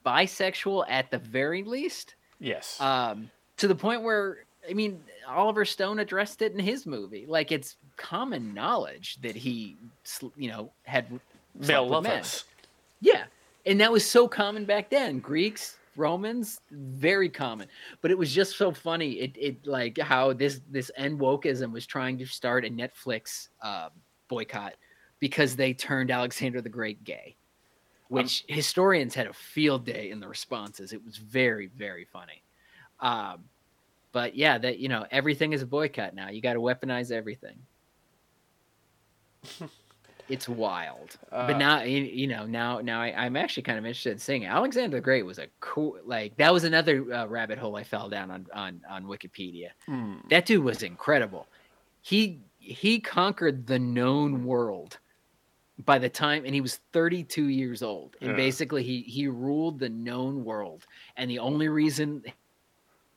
bisexual 0.06 0.86
at 0.90 1.10
the 1.12 1.18
very 1.18 1.64
least 1.64 2.16
yes. 2.40 2.80
um 2.82 3.30
to 3.58 3.68
the 3.68 3.76
point 3.76 4.02
where 4.04 4.40
i 4.70 4.74
mean 4.74 5.02
oliver 5.28 5.66
stone 5.66 6.00
addressed 6.00 6.42
it 6.42 6.54
in 6.54 6.60
his 6.60 6.86
movie. 6.86 7.26
Like 7.28 7.52
it's 7.52 7.76
common 7.96 8.54
knowledge 8.54 9.18
that 9.22 9.36
he 9.36 9.78
you 10.36 10.50
know 10.50 10.72
had 10.84 11.06
male 11.56 11.88
lovers. 11.88 12.46
Yeah. 13.02 13.26
And 13.66 13.80
that 13.80 13.92
was 13.92 14.10
so 14.10 14.28
common 14.28 14.66
back 14.66 14.90
then. 14.90 15.20
Greeks 15.20 15.78
Romans, 15.96 16.60
very 16.72 17.30
common. 17.30 17.68
But 18.02 18.12
it 18.12 18.18
was 18.18 18.34
just 18.34 18.58
so 18.58 18.72
funny. 18.72 19.14
It 19.14 19.32
it 19.40 19.68
like 19.68 19.98
how 19.98 20.34
this 20.34 20.62
this 20.70 20.92
end 20.96 21.20
wokeism 21.20 21.72
was 21.72 21.86
trying 21.86 22.18
to 22.20 22.26
start 22.26 22.66
a 22.66 22.70
Netflix 22.70 23.50
uh, 23.62 23.90
boycott 24.28 24.74
because 25.20 25.56
they 25.56 25.74
turned 25.74 26.12
Alexander 26.12 26.62
the 26.62 26.70
Great 26.70 27.04
gay, 27.04 27.36
which 28.10 28.46
um, 28.50 28.56
historians 28.56 29.16
had 29.16 29.28
a 29.28 29.34
field 29.34 29.86
day 29.86 30.10
in 30.10 30.20
the 30.20 30.28
responses. 30.28 30.94
It 30.94 31.04
was 31.04 31.18
very 31.18 31.68
very 31.68 32.06
funny. 32.06 32.42
Um, 33.00 33.44
but 34.12 34.36
yeah, 34.36 34.58
that 34.58 34.80
you 34.80 34.90
know 34.90 35.06
everything 35.12 35.54
is 35.54 35.62
a 35.62 35.68
boycott 35.68 36.16
now. 36.16 36.30
You 36.30 36.42
got 36.42 36.54
to 36.54 36.60
weaponize 36.60 37.12
everything. 37.12 37.58
it's 40.30 40.48
wild. 40.48 41.18
Uh, 41.32 41.48
but 41.48 41.58
now 41.58 41.82
you 41.84 42.28
know 42.28 42.46
now 42.46 42.80
now 42.80 43.02
I, 43.02 43.26
I'm 43.26 43.36
actually 43.36 43.64
kind 43.64 43.78
of 43.78 43.86
interested 43.86 44.12
in 44.14 44.20
seeing 44.20 44.44
it. 44.44 44.48
Alexander 44.48 44.98
the 44.98 45.02
Great 45.02 45.26
was 45.26 45.38
a 45.40 45.48
cool 45.60 45.98
like 46.06 46.36
that 46.38 46.54
was 46.54 46.64
another 46.64 47.12
uh, 47.14 47.26
rabbit 47.28 47.58
hole 47.58 47.76
I 47.76 47.84
fell 47.84 48.10
down 48.10 48.32
on 48.32 48.48
on 48.54 48.82
on 48.90 49.06
Wikipedia. 49.06 49.70
Hmm. 49.86 50.16
That 50.30 50.46
dude 50.46 50.64
was 50.64 50.84
incredible. 50.84 51.48
He 52.02 52.40
he 52.60 53.00
conquered 53.00 53.68
the 53.68 53.80
known 53.80 54.46
world 54.46 54.98
by 55.86 55.98
the 56.00 56.08
time 56.10 56.46
and 56.46 56.54
he 56.54 56.62
was 56.62 56.80
32 56.94 57.48
years 57.48 57.82
old 57.82 58.16
and 58.22 58.30
Yeah. 58.32 58.36
basically 58.38 58.84
he 58.84 59.02
he 59.02 59.28
ruled 59.28 59.80
the 59.80 59.90
known 59.90 60.46
world 60.46 60.86
and 61.18 61.30
the 61.30 61.40
only 61.40 61.68
reason 61.68 62.24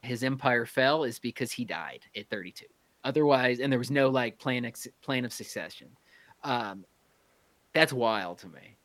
his 0.00 0.24
empire 0.24 0.64
fell 0.66 1.04
is 1.04 1.18
because 1.18 1.52
he 1.52 1.64
died 1.64 2.00
at 2.16 2.26
32 2.28 2.64
otherwise 3.04 3.61
and 3.61 3.70
there 3.70 3.78
was 3.78 3.90
no 3.90 4.09
like 4.09 4.38
plan 4.38 4.64
ex- 4.64 4.88
plan 5.02 5.24
of 5.26 5.32
succession 5.34 5.88
um 6.44 6.84
that's 7.76 7.92
wild 7.92 8.38
to 8.38 8.48
me 8.48 8.76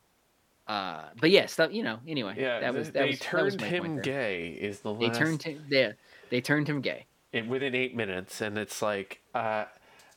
uh 0.68 1.02
but 1.20 1.30
yeah 1.30 1.46
stuff 1.46 1.72
you 1.72 1.82
know 1.82 1.98
anyway 2.06 2.34
Yeah, 2.36 2.60
that 2.60 2.74
was 2.74 2.92
that 2.92 2.94
they 2.94 3.06
was, 3.10 3.18
that 3.18 3.44
was 3.44 3.56
turned 3.56 3.60
him 3.60 4.00
gay. 4.00 4.56
Is 4.60 4.80
the 4.80 4.94
they 4.94 5.10
turned 5.10 5.42
him 5.42 5.64
yeah 5.68 5.92
they 6.30 6.40
turned 6.40 6.68
him 6.68 6.80
gay 6.80 7.06
it, 7.32 7.48
within 7.48 7.74
eight 7.74 7.96
minutes, 7.96 8.40
and 8.40 8.56
it's 8.56 8.80
like 8.80 9.20
uh, 9.34 9.64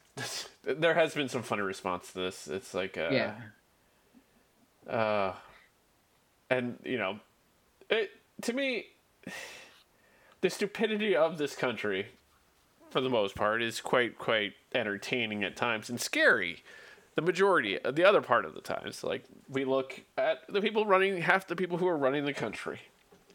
there 0.64 0.94
has 0.94 1.16
been 1.16 1.30
some 1.30 1.42
funny 1.42 1.64
response 1.64 2.12
to 2.12 2.20
this. 2.20 2.48
It's 2.48 2.74
like 2.74 2.98
uh, 2.98 3.10
yeah 3.12 3.34
uh, 4.90 5.34
and 6.50 6.78
you 6.84 6.98
know, 6.98 7.20
it 7.90 8.12
to 8.44 8.54
me, 8.54 8.86
the 10.42 10.50
stupidity 10.50 11.16
of 11.16 11.38
this 11.38 11.56
country, 11.56 12.08
for 12.90 13.02
the 13.02 13.10
most 13.10 13.36
part, 13.36 13.62
is 13.62 13.82
quite 13.82 14.18
quite 14.18 14.54
entertaining 14.74 15.44
at 15.44 15.56
times 15.56 15.90
and 15.90 16.00
scary. 16.00 16.64
The 17.16 17.22
majority, 17.22 17.80
the 17.90 18.04
other 18.04 18.22
part 18.22 18.44
of 18.46 18.54
the 18.56 18.62
times, 18.62 19.04
like 19.04 19.24
we 19.48 19.64
look 19.64 20.02
at 20.18 20.40
the 20.50 20.62
people 20.62 20.86
running, 20.86 21.22
half 21.22 21.48
the 21.48 21.56
people 21.56 21.78
who 21.78 21.88
are 21.88 21.98
running 21.98 22.26
the 22.26 22.34
country. 22.34 22.80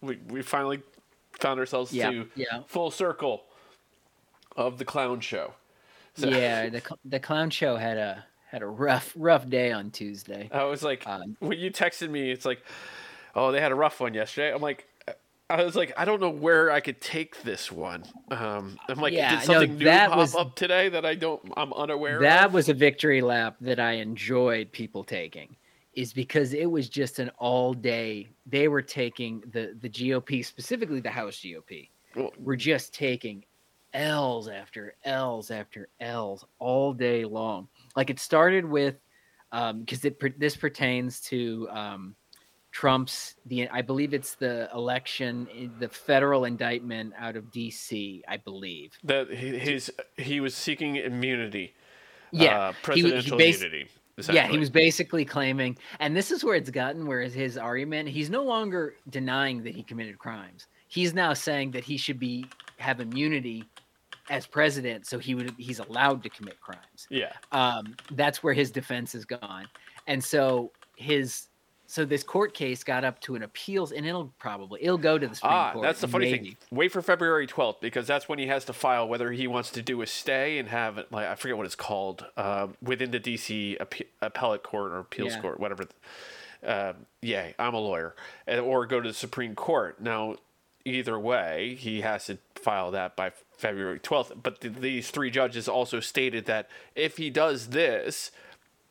We 0.02 0.18
we 0.28 0.42
finally 0.42 0.82
found 1.38 1.58
ourselves 1.58 1.92
Yeah, 1.92 2.10
to 2.10 2.28
yeah. 2.34 2.60
full 2.66 2.90
circle 2.90 3.44
of 4.56 4.78
the 4.78 4.84
clown 4.84 5.20
show. 5.20 5.54
So- 6.14 6.28
yeah 6.28 6.68
the, 6.76 6.82
the 7.04 7.20
clown 7.20 7.48
show 7.50 7.76
had 7.76 7.96
a 7.96 8.24
had 8.50 8.62
a 8.62 8.66
rough 8.66 9.12
rough 9.16 9.48
day 9.48 9.70
on 9.70 9.90
tuesday 9.92 10.50
I 10.52 10.64
was 10.64 10.82
like, 10.82 11.06
Um, 11.06 11.36
when 11.38 11.58
you 11.58 11.70
texted 11.70 12.10
me, 12.10 12.30
it's 12.30 12.44
like, 12.44 12.62
oh, 13.34 13.52
they 13.52 13.60
had 13.60 13.70
a 13.72 13.76
rough 13.76 14.00
one 14.00 14.12
yesterday. 14.12 14.52
I'm 14.52 14.60
like, 14.60 14.86
I 15.50 15.64
was 15.64 15.74
like, 15.76 15.92
I 15.96 16.04
don't 16.04 16.20
know 16.20 16.30
where 16.30 16.70
I 16.70 16.80
could 16.80 17.00
take 17.00 17.42
this 17.42 17.72
one. 17.72 18.04
Um, 18.30 18.78
I'm 18.88 18.98
like, 19.00 19.12
Yeah, 19.12 19.30
did 19.40 19.48
no, 19.48 19.54
something 19.54 19.78
new 19.78 19.84
pop 19.90 20.16
was- 20.16 20.34
up 20.36 20.54
today 20.54 20.88
that 20.90 21.04
I 21.04 21.14
don't, 21.16 21.42
I'm 21.56 21.72
unaware 21.72 22.16
of. 22.16 22.22
that 22.22 22.46
of? 22.46 22.54
was 22.54 22.68
a 22.68 22.74
victory 22.74 23.20
lap 23.20 23.56
that 23.60 23.80
I 23.80 23.92
enjoyed 23.94 24.70
people 24.72 25.02
taking 25.04 25.56
is 25.94 26.12
because 26.12 26.54
it 26.54 26.70
was 26.70 26.88
just 26.88 27.18
an 27.18 27.30
all 27.38 27.74
day 27.74 28.28
they 28.46 28.68
were 28.68 28.80
taking 28.82 29.42
the 29.50 29.76
the 29.80 29.88
GOP 29.90 30.44
specifically 30.44 31.00
the 31.00 31.10
House 31.10 31.36
GOP 31.40 31.88
Well- 32.14 32.32
were 32.38 32.56
just 32.56 32.94
taking 32.94 33.44
L's 33.92 34.46
after 34.46 34.94
L's 35.04 35.50
after 35.50 35.88
L's 35.98 36.44
all 36.60 36.92
day 36.92 37.24
long 37.24 37.66
like 37.96 38.08
it 38.08 38.20
started 38.20 38.64
with 38.64 39.00
um 39.50 39.80
because 39.80 40.04
it 40.04 40.38
this 40.38 40.56
pertains 40.56 41.20
to 41.22 41.66
um 41.72 42.14
Trump's 42.72 43.34
the 43.46 43.68
I 43.68 43.82
believe 43.82 44.14
it's 44.14 44.34
the 44.36 44.68
election 44.74 45.72
the 45.78 45.88
federal 45.88 46.44
indictment 46.44 47.12
out 47.18 47.36
of 47.36 47.44
DC 47.50 48.22
I 48.28 48.36
believe 48.36 48.92
that 49.04 49.28
he- 49.30 49.58
his 49.58 49.92
he 50.16 50.40
was 50.40 50.54
seeking 50.54 50.96
immunity. 50.96 51.74
yeah 52.32 52.58
uh, 52.58 52.72
he- 52.72 52.76
he 52.76 52.82
presidential 52.82 53.38
bas- 53.38 53.62
immunity. 53.62 53.90
Yeah, 54.30 54.48
he 54.48 54.58
was 54.58 54.68
basically 54.68 55.24
claiming, 55.24 55.78
and 55.98 56.14
this 56.14 56.30
is 56.30 56.44
where 56.44 56.54
it's 56.54 56.68
gotten, 56.68 57.06
where 57.06 57.22
his 57.22 57.56
argument, 57.56 58.06
he's 58.10 58.28
no 58.28 58.44
longer 58.44 58.96
denying 59.08 59.62
that 59.62 59.74
he 59.74 59.82
committed 59.82 60.18
crimes. 60.18 60.66
He's 60.88 61.14
now 61.14 61.32
saying 61.32 61.70
that 61.70 61.84
he 61.84 61.96
should 61.96 62.18
be 62.18 62.44
have 62.76 63.00
immunity 63.00 63.64
as 64.28 64.46
president, 64.46 65.06
so 65.06 65.18
he 65.18 65.34
would 65.34 65.54
he's 65.56 65.78
allowed 65.78 66.22
to 66.24 66.28
commit 66.28 66.60
crimes. 66.60 67.06
Yeah, 67.08 67.32
Um, 67.50 67.96
that's 68.10 68.42
where 68.42 68.52
his 68.52 68.70
defense 68.70 69.12
has 69.14 69.24
gone, 69.24 69.66
and 70.06 70.22
so 70.22 70.70
his 70.96 71.46
so 71.90 72.04
this 72.04 72.22
court 72.22 72.54
case 72.54 72.84
got 72.84 73.02
up 73.02 73.20
to 73.22 73.34
an 73.34 73.42
appeals, 73.42 73.90
and 73.90 74.06
it'll 74.06 74.32
probably 74.38 74.80
it'll 74.80 74.96
go 74.96 75.18
to 75.18 75.26
the 75.26 75.34
Supreme 75.34 75.52
ah, 75.52 75.72
Court. 75.72 75.82
that's 75.82 76.00
the 76.00 76.06
funny 76.06 76.30
maybe. 76.30 76.44
thing. 76.50 76.56
Wait 76.70 76.92
for 76.92 77.02
February 77.02 77.48
12th 77.48 77.80
because 77.80 78.06
that's 78.06 78.28
when 78.28 78.38
he 78.38 78.46
has 78.46 78.64
to 78.66 78.72
file 78.72 79.08
whether 79.08 79.32
he 79.32 79.48
wants 79.48 79.70
to 79.70 79.82
do 79.82 80.00
a 80.00 80.06
stay 80.06 80.58
and 80.58 80.68
have 80.68 81.04
like 81.10 81.26
I 81.26 81.34
forget 81.34 81.56
what 81.56 81.66
it's 81.66 81.74
called 81.74 82.24
uh, 82.36 82.68
within 82.80 83.10
the 83.10 83.18
DC 83.18 83.76
appe- 83.78 84.06
appellate 84.22 84.62
court 84.62 84.92
or 84.92 85.00
appeals 85.00 85.32
Yeah. 85.32 85.40
court, 85.40 85.58
whatever. 85.58 85.86
Uh, 86.64 86.92
yeah, 87.22 87.48
I'm 87.58 87.74
a 87.74 87.80
lawyer, 87.80 88.14
or 88.46 88.86
go 88.86 89.00
to 89.00 89.08
the 89.08 89.14
Supreme 89.14 89.56
Court. 89.56 90.00
Now, 90.00 90.36
either 90.84 91.18
way, 91.18 91.74
he 91.74 92.02
has 92.02 92.26
to 92.26 92.38
file 92.54 92.92
that 92.92 93.16
by 93.16 93.32
February 93.58 93.98
12th. 93.98 94.40
But 94.40 94.60
th- 94.60 94.74
these 94.74 95.10
three 95.10 95.32
judges 95.32 95.68
also 95.68 95.98
stated 95.98 96.44
that 96.46 96.68
if 96.94 97.16
he 97.16 97.30
does 97.30 97.68
this, 97.70 98.30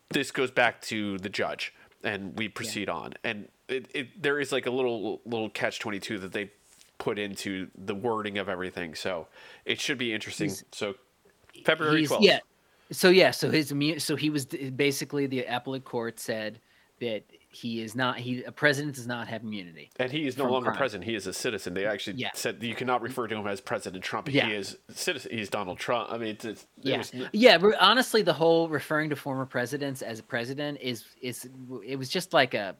this 0.09 0.31
goes 0.31 0.51
back 0.51 0.81
to 0.81 1.17
the 1.19 1.29
judge 1.29 1.73
and 2.03 2.37
we 2.37 2.47
proceed 2.47 2.89
on. 2.89 3.13
And 3.23 3.47
it, 3.67 3.87
it 3.93 4.21
there 4.21 4.39
is 4.39 4.51
like 4.51 4.65
a 4.65 4.71
little 4.71 5.21
little 5.25 5.49
catch 5.49 5.79
22 5.79 6.19
that 6.19 6.31
they 6.31 6.51
put 6.97 7.17
into 7.17 7.67
the 7.75 7.95
wording 7.95 8.37
of 8.37 8.49
everything. 8.49 8.95
So 8.95 9.27
it 9.65 9.79
should 9.79 9.97
be 9.97 10.13
interesting. 10.13 10.47
He's- 10.47 10.63
so 10.71 10.95
february 11.65 12.05
12th 12.05 12.21
Yeah. 12.21 12.39
So 12.91 13.09
yeah, 13.09 13.31
so 13.31 13.51
his 13.51 13.73
so 13.99 14.15
he 14.15 14.29
was 14.29 14.45
basically 14.45 15.27
the 15.27 15.43
appellate 15.43 15.85
court 15.85 16.19
said 16.19 16.59
that 16.99 17.23
he 17.51 17.81
is 17.81 17.95
not 17.95 18.17
he 18.17 18.43
a 18.43 18.51
president 18.51 18.95
does 18.95 19.07
not 19.07 19.27
have 19.27 19.43
immunity. 19.43 19.89
and 19.97 20.11
he 20.11 20.27
is 20.27 20.37
no 20.37 20.45
longer 20.49 20.69
crime. 20.69 20.77
president 20.77 21.09
he 21.09 21.15
is 21.15 21.25
a 21.25 21.33
citizen 21.33 21.73
they 21.73 21.85
actually 21.85 22.17
Yeah. 22.17 22.29
said 22.35 22.61
you 22.61 22.75
cannot 22.75 22.97
mm-hmm. 22.97 23.05
refer 23.05 23.27
to 23.27 23.35
him 23.35 23.47
as 23.47 23.59
president 23.59 24.03
trump 24.03 24.31
Yeah. 24.31 24.47
he 24.47 24.53
is 24.53 24.77
citizen 24.91 25.31
he's 25.31 25.49
donald 25.49 25.79
trump 25.79 26.11
i 26.11 26.17
mean 26.17 26.29
it's, 26.29 26.45
it's 26.45 26.61
it 26.63 26.67
Yeah, 26.83 26.97
was 26.97 27.11
yeah. 27.33 27.57
Honestly, 27.79 28.21
the 28.21 28.33
whole 28.33 28.69
referring 28.69 29.09
to 29.09 29.15
former 29.15 29.45
presidents 29.45 30.01
as 30.01 30.19
a 30.19 30.23
president 30.23 30.79
is 30.81 31.05
is 31.21 31.49
it 31.85 31.95
was 31.95 32.09
just 32.09 32.33
like 32.33 32.53
a 32.53 32.75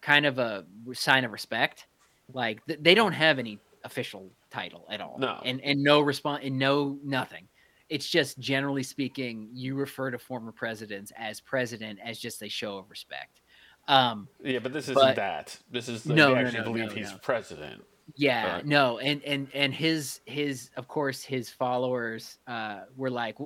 kind 0.00 0.26
of 0.26 0.38
a 0.38 0.64
sign 0.92 1.24
of 1.24 1.32
respect. 1.32 1.86
Like 2.32 2.60
they 2.66 2.94
don't 2.94 3.12
have 3.12 3.38
any 3.38 3.58
official 3.84 4.30
title 4.50 4.86
at 4.90 5.00
all. 5.00 5.18
No. 5.18 5.40
and 5.44 5.60
and 5.62 5.82
no 5.82 6.00
response 6.00 6.42
and 6.44 6.58
no 6.58 6.98
nothing. 7.04 7.48
It's 7.88 8.08
just 8.08 8.38
generally 8.38 8.84
speaking, 8.84 9.48
you 9.52 9.74
refer 9.74 10.12
to 10.12 10.18
former 10.18 10.52
presidents 10.52 11.12
as 11.16 11.40
president 11.40 11.98
as 12.04 12.18
just 12.20 12.40
a 12.42 12.48
show 12.48 12.78
of 12.78 12.88
respect. 12.88 13.39
Um, 13.90 14.28
yeah 14.42 14.60
but 14.60 14.72
this 14.72 14.84
isn't 14.84 14.94
but- 14.94 15.16
that 15.16 15.58
this 15.70 15.88
is 15.88 16.04
they 16.04 16.14
No, 16.14 16.32
no, 16.32 16.36
actually 16.36 16.58
no, 16.58 16.64
believe 16.64 16.88
no, 16.90 16.94
he's 16.94 17.12
president 17.22 17.84
Yeah, 18.14 18.54
Right. 18.54 18.66
no, 18.66 18.98
and 18.98 19.22
and 19.24 19.48
and 19.52 19.74
his 19.74 20.20
his 20.26 20.70
of 20.76 20.86
course 20.88 21.22
his 21.22 21.50
followers 21.50 22.38
uh 22.46 22.82
were 22.96 23.10
like 23.10 23.36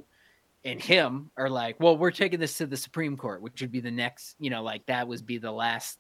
and 0.67 0.81
him 0.81 1.31
are 1.37 1.51
like, 1.51 1.79
well, 1.81 1.97
we're 1.97 2.11
taking 2.11 2.41
this 2.41 2.57
to 2.59 2.67
the 2.67 2.77
Supreme 2.77 3.17
Court, 3.19 3.43
which 3.43 3.61
would 3.61 3.71
be 3.71 3.81
the 3.81 3.91
next, 3.91 4.37
you 4.39 4.49
know, 4.49 4.63
like 4.63 4.87
that 4.87 5.07
would 5.07 5.27
be 5.27 5.37
the 5.37 5.53
last 5.53 5.99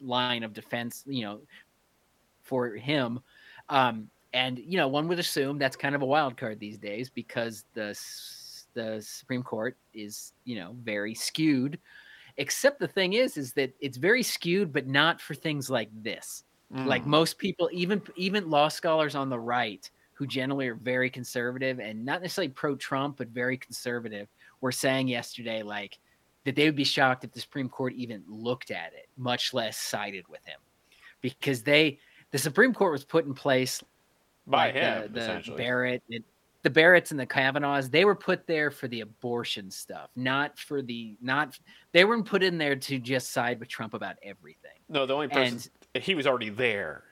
line 0.00 0.42
of 0.42 0.52
defense, 0.52 1.04
you 1.06 1.22
know, 1.22 1.40
for 2.42 2.74
him. 2.76 3.20
Um 3.68 4.08
and 4.34 4.58
you 4.58 4.76
know, 4.78 4.88
one 4.88 5.08
would 5.08 5.18
assume 5.18 5.58
that's 5.58 5.76
kind 5.76 5.94
of 5.94 6.02
a 6.02 6.06
wild 6.06 6.36
card 6.36 6.58
these 6.60 6.78
days 6.78 7.10
because 7.10 7.64
the 7.74 7.98
the 8.74 9.02
Supreme 9.02 9.42
Court 9.42 9.76
is, 9.92 10.32
you 10.44 10.56
know, 10.56 10.74
very 10.82 11.14
skewed. 11.14 11.78
Except 12.36 12.78
the 12.78 12.88
thing 12.88 13.12
is 13.12 13.36
is 13.36 13.52
that 13.54 13.74
it's 13.80 13.96
very 13.96 14.22
skewed 14.22 14.72
but 14.72 14.86
not 14.86 15.20
for 15.20 15.34
things 15.34 15.70
like 15.70 15.90
this. 16.02 16.44
Like 16.74 17.02
Mm. 17.02 17.06
most 17.06 17.36
people 17.36 17.68
even 17.70 18.00
even 18.16 18.48
law 18.48 18.68
scholars 18.68 19.14
on 19.14 19.28
the 19.28 19.38
right 19.38 19.88
who 20.14 20.26
generally 20.26 20.68
are 20.68 20.74
very 20.74 21.10
conservative 21.10 21.80
and 21.80 22.02
not 22.02 22.22
necessarily 22.22 22.48
pro 22.48 22.76
trump 22.76 23.18
but 23.18 23.28
very 23.28 23.58
conservative 23.58 24.26
were 24.62 24.72
saying 24.72 25.06
yesterday 25.06 25.62
like 25.62 25.98
that 26.44 26.56
they 26.56 26.64
would 26.64 26.74
be 26.76 26.84
shocked 26.84 27.24
if 27.24 27.32
the 27.32 27.40
supreme 27.40 27.68
court 27.68 27.92
even 27.92 28.22
looked 28.26 28.70
at 28.70 28.94
it 28.94 29.06
much 29.18 29.52
less 29.52 29.76
sided 29.76 30.26
with 30.28 30.42
him. 30.46 30.58
Because 31.20 31.62
they 31.62 31.98
the 32.30 32.38
supreme 32.38 32.72
court 32.72 32.92
was 32.92 33.04
put 33.04 33.26
in 33.26 33.34
place 33.34 33.84
by 34.46 34.66
like 34.68 34.74
him 34.74 35.02
the, 35.02 35.08
the 35.08 35.20
essentially. 35.20 35.56
Barrett 35.58 36.02
it, 36.08 36.24
the 36.62 36.70
barretts 36.70 37.10
and 37.10 37.18
the 37.18 37.26
kavanaughs 37.26 37.90
they 37.90 38.04
were 38.04 38.14
put 38.14 38.46
there 38.46 38.70
for 38.70 38.88
the 38.88 39.00
abortion 39.00 39.70
stuff 39.70 40.10
not 40.16 40.58
for 40.58 40.82
the 40.82 41.16
not 41.20 41.58
they 41.92 42.04
weren't 42.04 42.24
put 42.24 42.42
in 42.42 42.58
there 42.58 42.76
to 42.76 42.98
just 42.98 43.32
side 43.32 43.58
with 43.58 43.68
trump 43.68 43.94
about 43.94 44.16
everything 44.22 44.78
no 44.88 45.06
the 45.06 45.14
only 45.14 45.28
person 45.28 45.60
he 45.94 46.14
was 46.14 46.26
already 46.26 46.50
there 46.50 47.04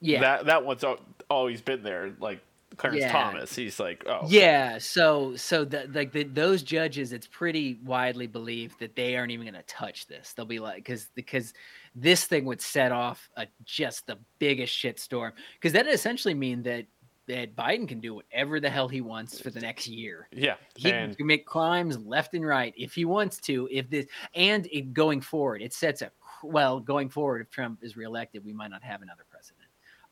yeah 0.00 0.20
that 0.20 0.46
that 0.46 0.64
one's 0.64 0.84
always 1.32 1.60
been 1.60 1.82
there. 1.82 2.12
Like 2.20 2.40
Clarence 2.76 3.00
Yeah. 3.00 3.12
Thomas, 3.12 3.54
he's 3.54 3.80
like, 3.80 4.04
oh 4.06 4.26
Yeah, 4.28 4.78
so 4.78 5.36
so 5.36 5.64
the, 5.64 5.88
like 5.92 6.12
the, 6.12 6.24
those 6.24 6.62
judges, 6.62 7.12
it's 7.12 7.26
pretty 7.26 7.78
widely 7.84 8.26
believed 8.26 8.78
that 8.80 8.96
they 8.96 9.16
aren't 9.16 9.32
even 9.32 9.46
going 9.46 9.60
to 9.60 9.66
touch 9.66 10.06
this. 10.06 10.32
They'll 10.32 10.46
be 10.46 10.60
like, 10.60 10.76
because 10.76 11.08
because 11.14 11.52
this 11.94 12.24
thing 12.24 12.44
would 12.44 12.60
set 12.60 12.92
off 12.92 13.28
a, 13.36 13.46
just 13.64 14.06
the 14.06 14.18
biggest 14.38 14.74
shitstorm. 14.76 15.32
Because 15.54 15.72
that 15.72 15.86
essentially 15.86 16.34
mean 16.34 16.62
that 16.62 16.86
that 17.28 17.54
Biden 17.54 17.88
can 17.88 18.00
do 18.00 18.14
whatever 18.14 18.60
the 18.60 18.68
hell 18.68 18.88
he 18.88 19.00
wants 19.00 19.40
for 19.40 19.50
the 19.50 19.60
next 19.60 19.86
year. 19.86 20.28
Yeah, 20.32 20.56
He 20.74 20.90
and 20.90 21.16
can 21.16 21.26
make 21.26 21.46
crimes 21.46 21.98
left 21.98 22.34
and 22.34 22.46
right 22.46 22.74
if 22.76 22.94
he 22.94 23.04
wants 23.04 23.38
to. 23.42 23.68
If 23.70 23.88
this 23.88 24.06
and 24.34 24.66
it, 24.66 24.92
going 24.92 25.20
forward, 25.20 25.62
it 25.62 25.72
sets 25.72 26.02
a 26.02 26.10
well 26.42 26.80
going 26.80 27.08
forward. 27.08 27.42
If 27.42 27.50
Trump 27.50 27.78
is 27.82 27.96
reelected, 27.96 28.44
we 28.44 28.52
might 28.52 28.70
not 28.70 28.82
have 28.82 29.02
another 29.02 29.24
president. 29.30 29.68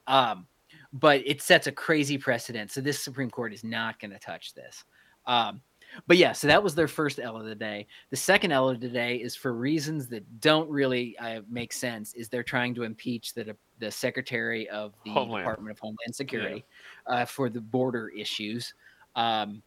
Um, 0.07 0.47
but 0.93 1.23
it 1.25 1.43
sets 1.43 1.67
a 1.67 1.73
crazy 1.73 2.19
precedent. 2.19 2.71
So 2.71 2.81
this 2.81 2.99
Supreme 3.01 3.31
Court 3.31 3.53
is 3.53 3.65
not 3.65 3.99
going 4.01 4.11
to 4.13 4.19
touch 4.19 4.55
this. 4.55 4.85
Um, 5.27 5.61
but 6.07 6.17
yeah, 6.17 6.33
so 6.33 6.47
that 6.47 6.63
was 6.63 6.75
their 6.75 6.89
first 6.89 7.19
L 7.19 7.37
of 7.37 7.45
the 7.45 7.55
day. 7.55 7.87
The 8.11 8.17
second 8.17 8.53
L 8.53 8.69
of 8.69 8.81
the 8.81 8.89
day 8.89 9.17
is 9.17 9.35
for 9.35 9.53
reasons 9.53 10.09
that 10.09 10.41
don't 10.41 10.69
really 10.71 11.17
uh, 11.19 11.41
make 11.49 11.73
sense. 11.73 12.15
Is 12.15 12.29
they're 12.29 12.43
trying 12.43 12.75
to 12.77 12.83
impeach 12.83 13.35
the 13.35 13.57
the 13.79 13.91
Secretary 13.91 14.69
of 14.69 14.93
the 15.05 15.11
Homeland. 15.11 15.45
Department 15.45 15.71
of 15.73 15.79
Homeland 15.79 16.15
Security 16.15 16.65
uh, 17.07 17.25
for 17.25 17.49
the 17.49 17.61
border 17.61 18.09
issues. 18.09 18.75
Um, 19.17 19.63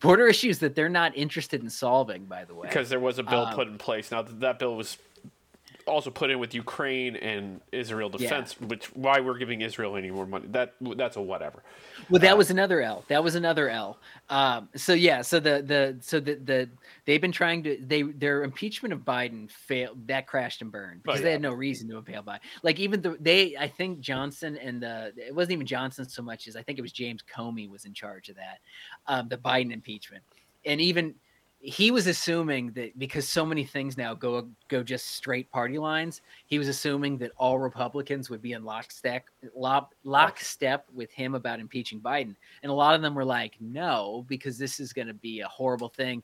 border 0.00 0.26
issues 0.26 0.58
that 0.58 0.74
they're 0.74 0.88
not 0.88 1.16
interested 1.16 1.62
in 1.62 1.70
solving, 1.70 2.24
by 2.26 2.44
the 2.44 2.54
way. 2.54 2.68
because 2.68 2.88
there 2.90 3.00
was 3.00 3.18
a 3.18 3.22
bill 3.22 3.46
Um, 3.46 3.54
put 3.54 3.68
in 3.68 3.78
place. 3.78 4.10
Now 4.10 4.22
that, 4.22 4.40
that 4.40 4.58
bill 4.58 4.76
was 4.76 4.98
also 5.86 6.10
put 6.10 6.30
in 6.30 6.38
with 6.38 6.54
Ukraine 6.54 7.16
and 7.16 7.60
Israel 7.72 8.08
defense, 8.08 8.60
which 8.60 8.86
why 8.94 9.20
we're 9.20 9.38
giving 9.38 9.60
Israel 9.60 9.96
any 9.96 10.10
more 10.10 10.26
money. 10.26 10.46
That 10.48 10.74
that's 10.96 11.16
a 11.16 11.20
whatever. 11.20 11.62
Well, 12.08 12.20
that 12.20 12.34
Uh, 12.34 12.36
was 12.36 12.50
another 12.50 12.80
L. 12.82 13.04
That 13.08 13.22
was 13.22 13.34
another 13.34 13.68
L. 13.68 13.98
Um, 14.28 14.68
so 14.76 14.92
yeah, 14.92 15.22
so 15.22 15.40
the 15.40 15.62
the 15.62 15.96
so 16.00 16.20
the 16.20 16.34
the 16.34 16.68
they've 17.04 17.20
been 17.20 17.32
trying 17.32 17.62
to 17.64 17.78
they 17.84 18.02
their 18.02 18.42
impeachment 18.42 18.92
of 18.92 19.00
Biden 19.00 19.50
failed. 19.50 20.06
That 20.06 20.26
crashed 20.26 20.62
and 20.62 20.72
burned 20.72 21.02
because 21.02 21.20
they 21.20 21.26
yeah. 21.26 21.32
had 21.32 21.42
no 21.42 21.52
reason 21.52 21.88
to 21.88 21.98
impale 21.98 22.22
Biden. 22.22 22.40
Like 22.62 22.78
even 22.78 23.02
the 23.02 23.16
they 23.20 23.56
I 23.56 23.68
think 23.68 24.00
Johnson 24.00 24.56
and 24.56 24.82
the 24.82 25.12
it 25.16 25.34
wasn't 25.34 25.52
even 25.52 25.66
Johnson 25.66 26.08
so 26.08 26.22
much 26.22 26.48
as 26.48 26.56
I 26.56 26.62
think 26.62 26.78
it 26.78 26.82
was 26.82 26.92
James 26.92 27.22
Comey 27.22 27.68
was 27.68 27.84
in 27.84 27.94
charge 27.94 28.28
of 28.28 28.36
that, 28.36 28.58
um, 29.06 29.28
the 29.28 29.38
Biden 29.38 29.72
impeachment, 29.72 30.22
and 30.64 30.80
even 30.80 31.14
he 31.62 31.90
was 31.90 32.06
assuming 32.06 32.72
that 32.72 32.98
because 32.98 33.28
so 33.28 33.44
many 33.44 33.64
things 33.64 33.98
now 33.98 34.14
go 34.14 34.48
go 34.68 34.82
just 34.82 35.08
straight 35.08 35.50
party 35.50 35.76
lines, 35.76 36.22
he 36.46 36.58
was 36.58 36.68
assuming 36.68 37.18
that 37.18 37.32
all 37.36 37.58
Republicans 37.58 38.30
would 38.30 38.40
be 38.40 38.52
in 38.52 38.64
lockstep 38.64 39.24
lock, 39.54 39.94
lockstep 40.02 40.86
with 40.94 41.12
him 41.12 41.34
about 41.34 41.60
impeaching 41.60 42.00
Biden, 42.00 42.34
and 42.62 42.70
a 42.70 42.74
lot 42.74 42.94
of 42.94 43.02
them 43.02 43.14
were 43.14 43.26
like, 43.26 43.56
"No, 43.60 44.24
because 44.26 44.56
this 44.56 44.80
is 44.80 44.94
going 44.94 45.08
to 45.08 45.14
be 45.14 45.40
a 45.40 45.48
horrible 45.48 45.90
thing. 45.90 46.22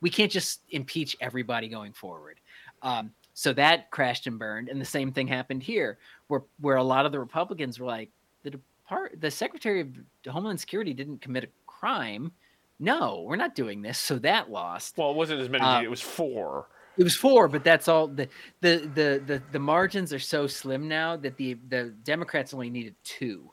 We 0.00 0.08
can't 0.08 0.32
just 0.32 0.62
impeach 0.70 1.16
everybody 1.20 1.68
going 1.68 1.92
forward." 1.92 2.40
Um, 2.80 3.12
so 3.34 3.52
that 3.52 3.90
crashed 3.90 4.26
and 4.26 4.38
burned, 4.38 4.70
and 4.70 4.80
the 4.80 4.86
same 4.86 5.12
thing 5.12 5.28
happened 5.28 5.62
here, 5.62 5.98
where 6.28 6.44
where 6.60 6.76
a 6.76 6.82
lot 6.82 7.04
of 7.04 7.12
the 7.12 7.20
Republicans 7.20 7.78
were 7.78 7.86
like, 7.86 8.10
"The 8.42 8.52
depart 8.52 9.20
the 9.20 9.30
Secretary 9.30 9.82
of 9.82 9.88
Homeland 10.26 10.60
Security 10.60 10.94
didn't 10.94 11.20
commit 11.20 11.44
a 11.44 11.48
crime." 11.66 12.32
No, 12.80 13.24
we're 13.26 13.36
not 13.36 13.54
doing 13.54 13.82
this. 13.82 13.98
So 13.98 14.18
that 14.20 14.50
lost. 14.50 14.96
Well, 14.96 15.10
it 15.10 15.16
wasn't 15.16 15.40
as 15.40 15.48
many. 15.48 15.64
Uh, 15.64 15.82
it 15.82 15.90
was 15.90 16.00
four. 16.00 16.66
It 16.96 17.04
was 17.04 17.14
four, 17.14 17.48
but 17.48 17.64
that's 17.64 17.88
all. 17.88 18.08
The, 18.08 18.28
the 18.60 18.90
the 18.94 19.22
the 19.24 19.42
the 19.52 19.58
margins 19.58 20.12
are 20.12 20.18
so 20.18 20.46
slim 20.46 20.88
now 20.88 21.16
that 21.16 21.36
the 21.36 21.54
the 21.68 21.94
Democrats 22.04 22.52
only 22.54 22.70
needed 22.70 22.94
two, 23.04 23.50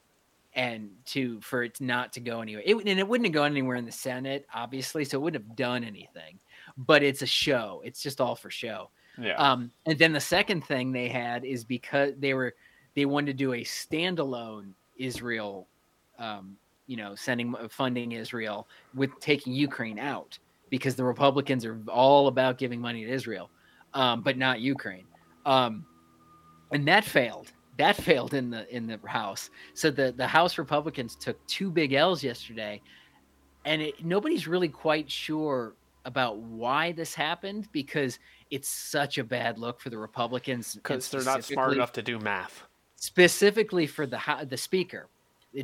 and 0.53 0.89
to 1.05 1.39
for 1.41 1.63
it 1.63 1.79
not 1.79 2.13
to 2.13 2.19
go 2.19 2.41
anywhere. 2.41 2.63
It, 2.65 2.75
and 2.75 2.99
it 2.99 3.07
wouldn't 3.07 3.27
have 3.27 3.33
gone 3.33 3.51
anywhere 3.51 3.77
in 3.77 3.85
the 3.85 3.91
Senate, 3.91 4.47
obviously, 4.53 5.05
so 5.05 5.17
it 5.17 5.21
wouldn't 5.21 5.43
have 5.43 5.55
done 5.55 5.83
anything. 5.83 6.39
But 6.77 7.03
it's 7.03 7.21
a 7.21 7.27
show. 7.27 7.81
It's 7.85 8.01
just 8.01 8.19
all 8.19 8.35
for 8.35 8.49
show. 8.49 8.89
Yeah. 9.21 9.35
Um, 9.35 9.71
and 9.85 9.97
then 9.97 10.11
the 10.11 10.19
second 10.19 10.65
thing 10.65 10.91
they 10.91 11.07
had 11.07 11.45
is 11.45 11.63
because 11.63 12.13
they 12.17 12.33
were 12.33 12.55
they 12.95 13.05
wanted 13.05 13.27
to 13.27 13.33
do 13.33 13.53
a 13.53 13.63
standalone 13.63 14.71
Israel, 14.97 15.67
um, 16.17 16.57
you 16.87 16.97
know, 16.97 17.15
sending 17.15 17.53
funding 17.69 18.11
Israel 18.11 18.67
with 18.93 19.11
taking 19.19 19.53
Ukraine 19.53 19.99
out 19.99 20.37
because 20.69 20.95
the 20.95 21.03
Republicans 21.03 21.65
are 21.65 21.79
all 21.87 22.27
about 22.27 22.57
giving 22.57 22.81
money 22.81 23.05
to 23.05 23.11
Israel, 23.11 23.49
um, 23.93 24.21
but 24.21 24.37
not 24.37 24.59
Ukraine. 24.59 25.05
Um, 25.45 25.85
and 26.71 26.87
that 26.87 27.05
failed. 27.05 27.51
That 27.77 27.95
failed 28.07 28.33
in 28.33 28.49
the 28.49 28.73
in 28.75 28.87
the 28.87 28.99
House. 29.05 29.49
So 29.73 29.91
the 29.91 30.11
the 30.11 30.27
House 30.27 30.57
Republicans 30.57 31.15
took 31.15 31.45
two 31.47 31.69
big 31.71 31.93
L's 31.93 32.23
yesterday, 32.23 32.81
and 33.65 33.81
it, 33.81 34.03
nobody's 34.03 34.47
really 34.47 34.69
quite 34.69 35.09
sure 35.09 35.75
about 36.05 36.37
why 36.37 36.91
this 36.91 37.15
happened 37.15 37.67
because 37.71 38.19
it's 38.51 38.69
such 38.69 39.17
a 39.17 39.23
bad 39.23 39.57
look 39.57 39.81
for 39.81 39.89
the 39.89 39.97
Republicans 39.97 40.75
Because 40.75 41.09
they're 41.09 41.23
not 41.23 41.43
smart 41.43 41.73
enough 41.73 41.91
to 41.93 42.03
do 42.03 42.19
math. 42.19 42.63
specifically 42.95 43.87
for 43.87 44.05
the 44.05 44.19
the 44.47 44.57
speaker. 44.57 45.07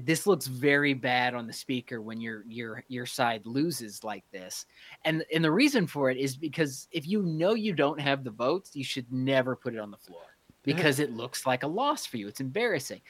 This 0.04 0.26
looks 0.26 0.48
very 0.48 0.94
bad 0.94 1.34
on 1.34 1.48
the 1.48 1.54
speaker 1.54 2.02
when 2.02 2.22
your 2.22 2.44
your 2.48 2.84
your 2.88 3.06
side 3.06 3.46
loses 3.46 4.04
like 4.04 4.24
this, 4.32 4.66
and 5.06 5.26
and 5.34 5.44
the 5.44 5.52
reason 5.52 5.88
for 5.88 6.10
it 6.10 6.18
is 6.18 6.38
because 6.38 6.88
if 6.92 7.08
you 7.08 7.24
know 7.24 7.54
you 7.54 7.74
don't 7.74 8.00
have 8.00 8.24
the 8.24 8.32
votes, 8.32 8.76
you 8.76 8.84
should 8.84 9.12
never 9.12 9.56
put 9.56 9.74
it 9.74 9.80
on 9.80 9.92
the 9.92 9.98
floor 9.98 10.22
because 10.64 11.00
it 11.00 11.12
looks 11.12 11.46
like 11.46 11.64
a 11.64 11.68
loss 11.68 12.06
for 12.06 12.18
you. 12.18 12.28
It's 12.28 12.40
embarrassing. 12.40 13.02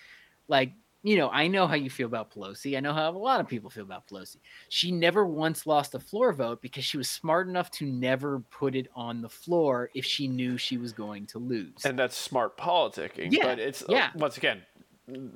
Like 0.48 0.74
you 1.04 1.18
know, 1.18 1.30
I 1.30 1.48
know 1.48 1.66
how 1.66 1.76
you 1.76 1.90
feel 1.90 2.06
about 2.06 2.32
Pelosi. 2.32 2.78
I 2.78 2.80
know 2.80 2.94
how 2.94 3.10
a 3.10 3.18
lot 3.18 3.40
of 3.40 3.48
people 3.48 3.70
feel 3.70 3.84
about 3.84 4.08
Pelosi. 4.08 4.38
She 4.70 4.92
never 4.92 5.26
once 5.26 5.66
lost 5.66 5.96
a 5.96 6.00
floor 6.00 6.32
vote 6.32 6.62
because 6.62 6.86
she 6.86 6.98
was 6.98 7.10
smart 7.10 7.48
enough 7.48 7.72
to 7.72 7.86
never 7.86 8.40
put 8.52 8.76
it 8.76 8.88
on 8.96 9.22
the 9.22 9.30
floor 9.30 9.90
if 9.96 10.06
she 10.06 10.28
knew 10.28 10.58
she 10.58 10.78
was 10.78 10.94
going 10.94 11.26
to 11.28 11.40
lose. 11.40 11.86
And 11.86 11.98
that's 11.98 12.16
smart 12.16 12.56
politicking. 12.56 13.30
Yeah, 13.32 13.46
But 13.46 13.60
it's, 13.60 13.84
yeah. 13.90 14.12
once 14.16 14.38
again, 14.38 14.62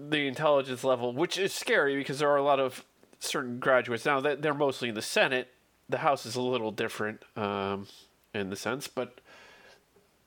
the 0.10 0.28
intelligence 0.28 0.84
level, 0.84 1.14
which 1.14 1.38
is 1.38 1.54
scary 1.54 1.96
because 1.96 2.20
there 2.20 2.30
are 2.30 2.38
a 2.38 2.44
lot 2.44 2.60
of 2.60 2.86
certain 3.20 3.60
graduates 3.60 4.06
now 4.06 4.20
that 4.22 4.42
they're 4.42 4.54
mostly 4.54 4.90
in 4.90 4.96
the 4.96 5.02
Senate. 5.02 5.50
The 5.90 6.00
House 6.00 6.26
is 6.26 6.36
a 6.36 6.42
little 6.42 6.72
different 6.72 7.24
um, 7.36 7.88
in 8.34 8.50
the 8.50 8.56
sense, 8.56 8.88
but 8.88 9.20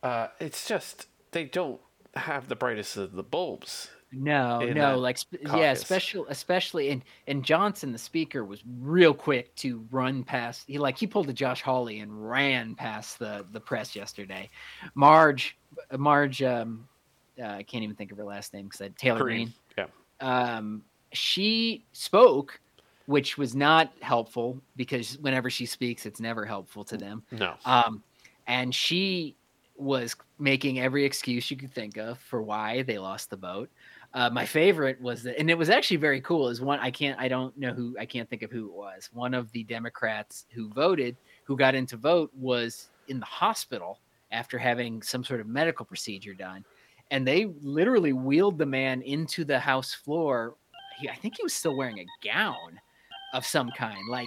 uh, 0.03 0.28
it's 0.38 0.68
just 0.68 1.07
they 1.32 1.44
don't 1.44 1.80
have 2.14 2.49
the 2.49 2.57
brightest 2.57 2.96
of 2.96 3.12
the 3.12 3.22
bulbs. 3.22 3.90
No, 4.11 4.61
no, 4.61 4.99
like 4.99 5.18
sp- 5.20 5.44
yeah, 5.44 5.72
especially 5.72 6.24
especially 6.30 6.90
and 6.90 7.03
and 7.26 7.44
Johnson, 7.44 7.92
the 7.92 7.99
speaker, 7.99 8.42
was 8.42 8.62
real 8.80 9.12
quick 9.12 9.55
to 9.57 9.86
run 9.90 10.24
past. 10.24 10.64
He 10.66 10.78
like 10.78 10.96
he 10.96 11.07
pulled 11.07 11.28
a 11.28 11.32
Josh 11.34 11.61
Hawley 11.61 11.99
and 11.99 12.28
ran 12.30 12.74
past 12.74 13.18
the 13.18 13.44
the 13.53 13.61
press 13.61 13.94
yesterday. 13.94 14.49
Marge, 14.94 15.59
Marge, 15.99 16.42
um, 16.42 16.88
uh, 17.41 17.47
I 17.47 17.62
can't 17.62 17.84
even 17.84 17.97
think 17.97 18.12
of 18.12 18.18
her 18.18 18.24
last 18.24 18.53
name 18.53 18.66
because 18.66 18.80
I 18.80 18.89
Taylor 18.97 19.20
Greene. 19.20 19.53
Yeah. 19.76 19.86
Um, 20.20 20.82
she 21.12 21.84
spoke, 21.93 22.61
which 23.07 23.39
was 23.39 23.55
not 23.55 23.93
helpful 24.01 24.61
because 24.76 25.18
whenever 25.18 25.51
she 25.51 25.66
speaks, 25.66 26.07
it's 26.07 26.20
never 26.20 26.45
helpful 26.45 26.84
to 26.84 26.97
them. 26.97 27.22
No. 27.32 27.55
Um, 27.64 28.03
and 28.47 28.74
she 28.74 29.36
was 29.76 30.16
making 30.39 30.80
every 30.80 31.05
excuse 31.05 31.51
you 31.51 31.57
could 31.57 31.72
think 31.72 31.97
of 31.97 32.18
for 32.18 32.43
why 32.43 32.82
they 32.82 32.99
lost 32.99 33.30
the 33.30 33.36
vote. 33.36 33.70
Uh, 34.14 34.30
my 34.30 34.45
favorite 34.45 35.01
was 35.01 35.22
that, 35.22 35.39
and 35.39 35.51
it 35.51 35.55
was 35.57 35.68
actually 35.70 35.99
very 35.99 36.20
cool. 36.20 36.49
Is 36.49 36.61
one 36.61 36.80
I 36.80 36.91
can't, 36.91 37.18
I 37.20 37.28
don't 37.28 37.57
know 37.59 37.72
who, 37.72 37.95
I 37.99 38.07
can't 38.07 38.28
think 38.28 38.43
of 38.43 38.51
who 38.51 38.66
it 38.66 38.72
was. 38.72 39.11
One 39.12 39.34
of 39.34 39.53
the 39.53 39.64
Democrats 39.64 40.47
who 40.51 40.68
voted, 40.70 41.16
who 41.45 41.57
got 41.57 41.74
into 41.74 41.97
vote, 41.97 42.30
was 42.34 42.89
in 43.09 43.20
the 43.20 43.26
hospital 43.26 44.01
after 44.32 44.59
having 44.59 45.03
some 45.03 45.24
sort 45.24 45.41
of 45.41 45.47
medical 45.47 45.84
procedure 45.84 46.34
done, 46.34 46.64
and 47.11 47.27
they 47.27 47.47
literally 47.63 48.13
wheeled 48.13 48.59
the 48.59 48.67
man 48.67 49.03
into 49.03 49.45
the 49.45 49.59
House 49.59 49.95
floor. 49.95 50.57
He, 50.99 51.09
I 51.09 51.15
think 51.15 51.37
he 51.37 51.43
was 51.43 51.53
still 51.55 51.77
wearing 51.77 51.99
a 52.01 52.07
gown 52.25 52.81
of 53.35 53.45
some 53.47 53.71
kind, 53.77 53.99
like 54.11 54.27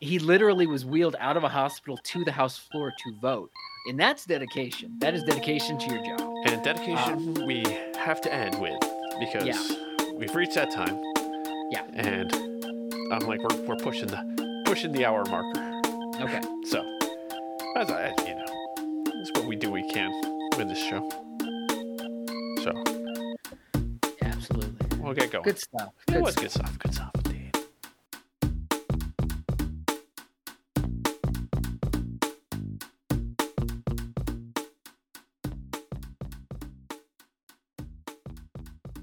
he 0.00 0.18
literally 0.18 0.66
was 0.66 0.84
wheeled 0.84 1.16
out 1.20 1.36
of 1.36 1.44
a 1.44 1.48
hospital 1.48 1.98
to 2.04 2.24
the 2.24 2.32
house 2.32 2.56
floor 2.56 2.90
to 2.90 3.14
vote 3.20 3.50
and 3.86 4.00
that's 4.00 4.24
dedication 4.24 4.94
that 4.98 5.12
is 5.14 5.22
dedication 5.24 5.78
to 5.78 5.86
your 5.94 6.02
job 6.04 6.20
And 6.46 6.62
dedication 6.62 7.34
we 7.46 7.62
have 7.98 8.18
to 8.22 8.32
end 8.32 8.58
with 8.60 8.78
because 9.18 9.44
Yeah. 9.46 10.10
we've 10.14 10.34
reached 10.34 10.54
that 10.54 10.70
time. 10.70 10.98
Yeah. 11.70 11.84
And 11.92 12.32
I'm 13.12 13.20
like 13.26 13.40
we're, 13.40 13.62
we're 13.66 13.76
pushing 13.76 14.06
the 14.06 14.62
pushing 14.64 14.92
the 14.92 15.04
hour 15.04 15.22
marker. 15.26 15.80
okay 16.22 16.40
So 16.64 16.80
as 17.76 17.90
I 17.90 18.14
you 18.26 18.34
know, 18.36 18.44
it's 19.20 19.30
what 19.38 19.46
we 19.46 19.54
do 19.56 19.70
we 19.70 19.82
can 19.90 20.10
with 20.56 20.68
this 20.68 20.78
show. 20.78 21.06
So 22.62 22.72
absolutely 24.22 24.98
we'll 24.98 25.14
get 25.14 25.30
going. 25.30 25.44
good 25.44 25.58
stuff 25.58 25.92
It 26.08 26.12
good 26.12 26.22
was 26.22 26.32
stuff. 26.34 26.42
good 26.42 26.52
stuff. 26.52 26.78
Good 26.78 26.94
stuff. 26.94 27.19